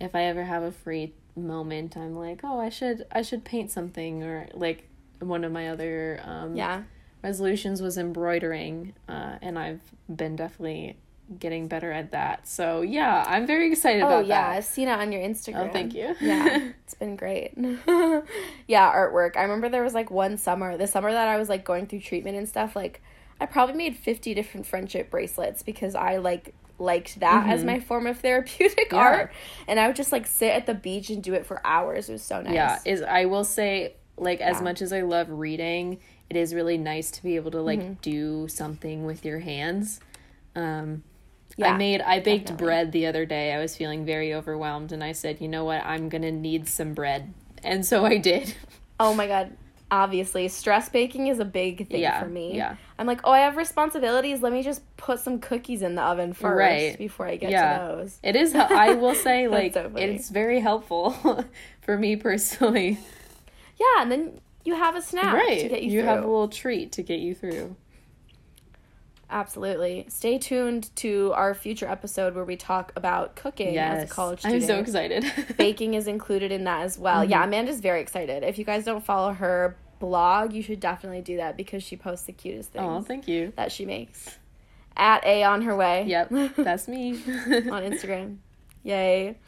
if 0.00 0.14
I 0.14 0.22
ever 0.22 0.44
have 0.44 0.62
a 0.62 0.72
free 0.72 1.12
moment, 1.36 1.98
I'm 1.98 2.16
like, 2.16 2.40
oh, 2.44 2.58
I 2.58 2.70
should 2.70 3.04
I 3.12 3.20
should 3.20 3.44
paint 3.44 3.70
something 3.70 4.22
or 4.22 4.48
like 4.54 4.88
one 5.18 5.44
of 5.44 5.52
my 5.52 5.68
other 5.68 6.18
um, 6.24 6.56
Yeah. 6.56 6.84
resolutions 7.22 7.82
was 7.82 7.98
embroidering, 7.98 8.94
uh, 9.06 9.36
and 9.42 9.58
I've 9.58 9.82
been 10.08 10.34
definitely 10.34 10.96
getting 11.38 11.68
better 11.68 11.92
at 11.92 12.10
that. 12.12 12.46
So 12.48 12.80
yeah, 12.82 13.24
I'm 13.28 13.46
very 13.46 13.70
excited 13.70 14.02
Oh 14.02 14.06
about 14.06 14.26
yeah, 14.26 14.42
that. 14.50 14.56
I've 14.58 14.64
seen 14.64 14.88
it 14.88 14.98
on 14.98 15.12
your 15.12 15.22
Instagram. 15.22 15.68
Oh, 15.68 15.72
thank 15.72 15.94
you. 15.94 16.14
yeah, 16.20 16.70
it's 16.84 16.94
been 16.94 17.16
great. 17.16 17.52
yeah, 18.66 18.92
artwork. 18.92 19.36
I 19.36 19.42
remember 19.42 19.68
there 19.68 19.82
was 19.82 19.94
like 19.94 20.10
one 20.10 20.36
summer, 20.38 20.76
the 20.76 20.86
summer 20.86 21.10
that 21.12 21.28
I 21.28 21.36
was 21.36 21.48
like 21.48 21.64
going 21.64 21.86
through 21.86 22.00
treatment 22.00 22.36
and 22.36 22.48
stuff. 22.48 22.74
Like, 22.76 23.02
I 23.40 23.46
probably 23.46 23.74
made 23.76 23.96
fifty 23.96 24.34
different 24.34 24.66
friendship 24.66 25.10
bracelets 25.10 25.62
because 25.62 25.94
I 25.94 26.16
like 26.16 26.54
liked 26.78 27.20
that 27.20 27.46
as 27.48 27.62
my 27.62 27.78
form 27.78 28.06
of 28.06 28.18
therapeutic 28.20 28.88
Mm-hmm. 28.90 28.96
Yeah. 28.96 29.02
art, 29.02 29.32
and 29.68 29.78
I 29.78 29.86
would 29.86 29.96
just 29.96 30.12
like 30.12 30.26
sit 30.26 30.50
at 30.50 30.66
the 30.66 30.74
beach 30.74 31.10
and 31.10 31.22
do 31.22 31.34
it 31.34 31.46
for 31.46 31.60
hours. 31.66 32.08
It 32.08 32.12
was 32.12 32.22
so 32.22 32.40
nice. 32.42 32.54
Yeah, 32.54 32.78
is 32.84 33.02
I 33.02 33.26
will 33.26 33.44
say 33.44 33.94
like 34.16 34.40
as 34.40 34.56
Yeah. 34.56 34.62
much 34.62 34.82
as 34.82 34.92
I 34.92 35.02
love 35.02 35.28
reading, 35.30 36.00
it 36.28 36.36
is 36.36 36.54
really 36.54 36.76
nice 36.78 37.10
to 37.12 37.22
be 37.22 37.36
able 37.36 37.50
to 37.52 37.60
like 37.62 37.80
Mm-hmm. 37.80 37.92
do 38.02 38.48
something 38.48 39.04
with 39.04 39.24
your 39.24 39.38
hands. 39.40 40.00
Um 40.56 41.02
I 41.62 41.76
made 41.76 42.00
I 42.00 42.20
baked 42.20 42.46
definitely. 42.46 42.64
bread 42.66 42.92
the 42.92 43.06
other 43.06 43.26
day. 43.26 43.52
I 43.52 43.58
was 43.58 43.76
feeling 43.76 44.04
very 44.04 44.32
overwhelmed 44.34 44.92
and 44.92 45.02
I 45.04 45.12
said, 45.12 45.40
"You 45.40 45.48
know 45.48 45.64
what? 45.64 45.84
I'm 45.84 46.08
going 46.08 46.22
to 46.22 46.32
need 46.32 46.68
some 46.68 46.94
bread." 46.94 47.32
And 47.62 47.84
so 47.84 48.04
I 48.06 48.16
did. 48.18 48.54
Oh 48.98 49.14
my 49.14 49.26
god. 49.26 49.56
Obviously, 49.92 50.46
stress 50.46 50.88
baking 50.88 51.26
is 51.26 51.40
a 51.40 51.44
big 51.44 51.88
thing 51.88 52.00
Yeah, 52.02 52.20
for 52.22 52.28
me. 52.28 52.56
yeah. 52.56 52.76
I'm 52.96 53.08
like, 53.08 53.22
oh, 53.24 53.32
I 53.32 53.40
have 53.40 53.56
responsibilities. 53.56 54.40
Let 54.40 54.52
me 54.52 54.62
just 54.62 54.82
put 54.96 55.18
some 55.18 55.40
cookies 55.40 55.82
in 55.82 55.96
the 55.96 56.02
oven 56.02 56.32
first 56.32 56.56
Right. 56.56 56.96
before 56.96 57.26
I 57.26 57.34
get 57.34 57.50
Yeah. 57.50 57.78
to 57.78 57.84
those. 57.96 58.18
It 58.22 58.36
is 58.36 58.54
I 58.54 58.92
will 58.94 59.14
say 59.26 59.48
like 59.48 59.74
so 59.74 59.90
it's 59.96 60.30
very 60.30 60.60
helpful 60.60 61.44
for 61.80 61.98
me 61.98 62.14
personally. 62.14 62.98
Yeah, 63.80 64.02
and 64.02 64.12
then 64.12 64.40
you 64.64 64.76
have 64.76 64.94
a 64.94 65.02
snack 65.02 65.34
right. 65.34 65.60
to 65.62 65.68
get 65.68 65.82
you, 65.82 65.90
you 65.90 66.02
have 66.04 66.18
a 66.22 66.26
little 66.26 66.48
treat 66.48 66.92
to 66.92 67.02
get 67.02 67.18
you 67.18 67.34
through. 67.34 67.74
Absolutely. 69.30 70.06
Stay 70.08 70.38
tuned 70.38 70.94
to 70.96 71.32
our 71.34 71.54
future 71.54 71.86
episode 71.86 72.34
where 72.34 72.44
we 72.44 72.56
talk 72.56 72.92
about 72.96 73.36
cooking 73.36 73.78
as 73.78 74.10
a 74.10 74.12
college 74.12 74.40
student. 74.40 74.62
I'm 74.62 74.66
so 74.66 74.78
excited. 74.78 75.24
Baking 75.56 75.94
is 75.94 76.08
included 76.08 76.50
in 76.50 76.64
that 76.64 76.82
as 76.82 76.98
well. 76.98 77.22
Mm-hmm. 77.22 77.30
Yeah, 77.30 77.44
Amanda's 77.44 77.80
very 77.80 78.00
excited. 78.00 78.42
If 78.42 78.58
you 78.58 78.64
guys 78.64 78.84
don't 78.84 79.04
follow 79.04 79.32
her 79.32 79.76
blog, 80.00 80.52
you 80.52 80.62
should 80.62 80.80
definitely 80.80 81.22
do 81.22 81.36
that 81.36 81.56
because 81.56 81.84
she 81.84 81.96
posts 81.96 82.26
the 82.26 82.32
cutest 82.32 82.72
things 82.72 82.84
oh, 82.84 83.02
thank 83.02 83.28
you. 83.28 83.52
that 83.54 83.70
she 83.70 83.86
makes. 83.86 84.38
At 84.96 85.24
A 85.24 85.44
on 85.44 85.62
her 85.62 85.76
way. 85.76 86.04
Yep, 86.06 86.30
that's 86.56 86.88
me. 86.88 87.12
on 87.12 87.82
Instagram. 87.84 88.38
Yay. 88.82 89.38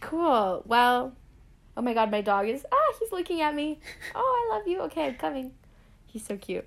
Cool. 0.00 0.62
Well, 0.66 1.14
oh 1.76 1.82
my 1.82 1.94
god, 1.94 2.12
my 2.12 2.20
dog 2.20 2.48
is 2.48 2.64
ah, 2.70 2.94
he's 3.00 3.10
looking 3.10 3.40
at 3.40 3.54
me. 3.54 3.80
Oh, 4.14 4.48
I 4.50 4.56
love 4.56 4.68
you. 4.68 4.82
Okay, 4.82 5.06
I'm 5.06 5.16
coming. 5.16 5.52
He's 6.06 6.24
so 6.24 6.36
cute. 6.36 6.66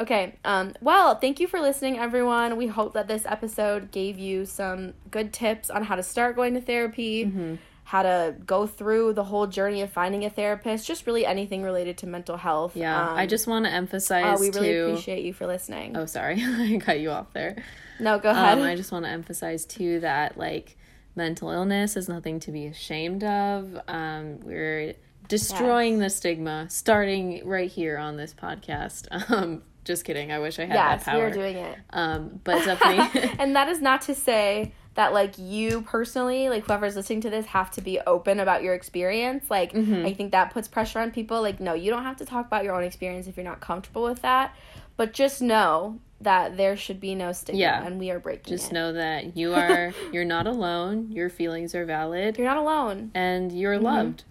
Okay. 0.00 0.34
Um 0.44 0.72
well, 0.80 1.14
thank 1.14 1.38
you 1.40 1.46
for 1.46 1.60
listening 1.60 1.98
everyone. 1.98 2.56
We 2.56 2.66
hope 2.66 2.94
that 2.94 3.06
this 3.06 3.24
episode 3.26 3.90
gave 3.92 4.18
you 4.18 4.46
some 4.46 4.94
good 5.10 5.32
tips 5.32 5.70
on 5.70 5.84
how 5.84 5.94
to 5.96 6.02
start 6.02 6.34
going 6.36 6.54
to 6.54 6.60
therapy, 6.60 7.26
Mm-hmm. 7.26 7.54
how 7.84 8.02
to 8.02 8.34
go 8.46 8.66
through 8.66 9.12
the 9.14 9.24
whole 9.24 9.46
journey 9.46 9.82
of 9.82 9.90
finding 9.92 10.24
a 10.24 10.30
therapist, 10.30 10.86
just 10.86 11.06
really 11.06 11.26
anything 11.26 11.62
related 11.62 11.98
to 11.98 12.06
mental 12.06 12.36
health. 12.36 12.76
Yeah, 12.76 13.10
I 13.10 13.24
Um, 13.24 13.28
just 13.28 13.46
want 13.46 13.64
to 13.66 13.70
emphasize 13.70 14.38
uh, 14.38 14.40
we 14.40 14.50
really 14.50 14.68
too. 14.72 14.84
appreciate 14.86 15.24
you 15.24 15.32
for 15.34 15.46
listening. 15.46 15.96
Oh, 15.96 16.06
sorry, 16.06 16.36
I 16.40 16.78
cut 16.82 17.00
you 17.00 17.10
off 17.10 17.32
there. 17.32 17.56
no, 17.98 18.18
go 18.18 18.30
ahead. 18.30 18.58
Um, 18.58 18.64
I 18.64 18.76
just 18.76 18.92
want 18.92 19.04
to 19.04 19.10
emphasize 19.10 19.64
too 19.66 20.00
that 20.00 20.38
like 20.38 20.76
mental 21.16 21.50
illness 21.50 21.96
is 21.96 22.08
nothing 22.08 22.40
to 22.40 22.52
be 22.52 22.66
ashamed 22.66 23.24
of. 23.24 23.78
Um, 23.88 24.40
we're 24.40 24.94
destroying 25.28 25.98
the 25.98 26.08
stigma, 26.10 26.66
starting 26.70 27.46
right 27.46 27.70
here 27.70 27.98
on 27.98 28.16
this 28.16 28.32
podcast. 28.32 29.06
Um, 29.30 29.62
just 29.84 30.04
kidding. 30.04 30.30
I 30.32 30.38
wish 30.38 30.58
I 30.58 30.64
had 30.66 30.74
yes, 30.74 31.04
that 31.04 31.14
we 31.16 31.22
are 31.22 31.30
doing 31.30 31.56
it. 31.56 31.78
um, 31.90 32.40
but 32.44 32.64
definitely, 32.64 33.30
and 33.38 33.56
that 33.56 33.68
is 33.68 33.80
not 33.80 34.02
to 34.02 34.14
say 34.14 34.72
that 34.94 35.12
like 35.12 35.34
you 35.38 35.82
personally 35.82 36.48
like 36.48 36.66
whoever's 36.66 36.96
listening 36.96 37.20
to 37.22 37.30
this 37.30 37.46
have 37.46 37.70
to 37.70 37.80
be 37.80 38.00
open 38.06 38.40
about 38.40 38.62
your 38.64 38.74
experience 38.74 39.48
like 39.48 39.72
Mm-hmm. 39.72 40.04
i 40.04 40.12
think 40.12 40.32
that 40.32 40.50
puts 40.52 40.66
pressure 40.66 40.98
on 40.98 41.12
people 41.12 41.40
like 41.40 41.60
no 41.60 41.74
you 41.74 41.90
don't 41.92 42.02
have 42.02 42.16
to 42.16 42.24
talk 42.26 42.44
about 42.44 42.64
your 42.64 42.74
own 42.74 42.82
experience 42.82 43.28
if 43.28 43.36
you're 43.36 43.44
not 43.44 43.60
comfortable 43.60 44.02
with 44.02 44.20
that 44.22 44.54
but 44.96 45.12
just 45.12 45.40
know 45.40 46.00
that 46.20 46.56
there 46.56 46.76
should 46.76 46.98
be 47.00 47.14
no 47.14 47.30
stigma 47.30 47.60
Yeah. 47.60 47.86
and 47.86 48.00
we 48.00 48.10
are 48.10 48.18
breaking 48.18 48.50
just 48.52 48.72
it. 48.72 48.74
know 48.74 48.92
that 48.94 49.36
you 49.36 49.54
are 49.62 49.94
you're 50.12 50.24
not 50.24 50.48
alone. 50.48 51.12
Your 51.12 51.30
feelings 51.30 51.72
are 51.76 51.84
valid, 51.86 52.36
you're 52.36 52.48
not 52.48 52.56
alone 52.58 53.12
and 53.14 53.52
you're 53.52 53.76
Mm-hmm. 53.76 53.84
loved. 53.84 54.24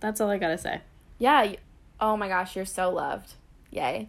That's 0.00 0.18
all 0.20 0.30
I 0.30 0.38
gotta 0.38 0.58
say. 0.58 0.80
yeah 1.18 1.52
oh 2.00 2.16
my 2.16 2.26
gosh 2.28 2.56
you're 2.56 2.64
so 2.64 2.88
loved 2.90 3.34
yay 3.70 4.08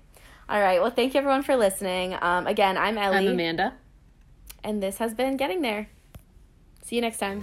all 0.52 0.60
right 0.62 0.82
well 0.82 0.92
thank 0.92 1.14
you 1.14 1.18
everyone 1.20 1.44
for 1.44 1.56
listening. 1.56 2.16
Um 2.22 2.46
again 2.46 2.78
i'm 2.78 2.98
ellie. 2.98 3.28
I'm 3.28 3.34
Amanda. 3.34 3.74
and 4.64 4.84
this 4.84 4.98
has 4.98 5.14
been 5.14 5.38
getting 5.38 5.62
there. 5.62 5.88
See 6.84 6.96
you 6.98 7.02
next 7.02 7.20
time 7.20 7.42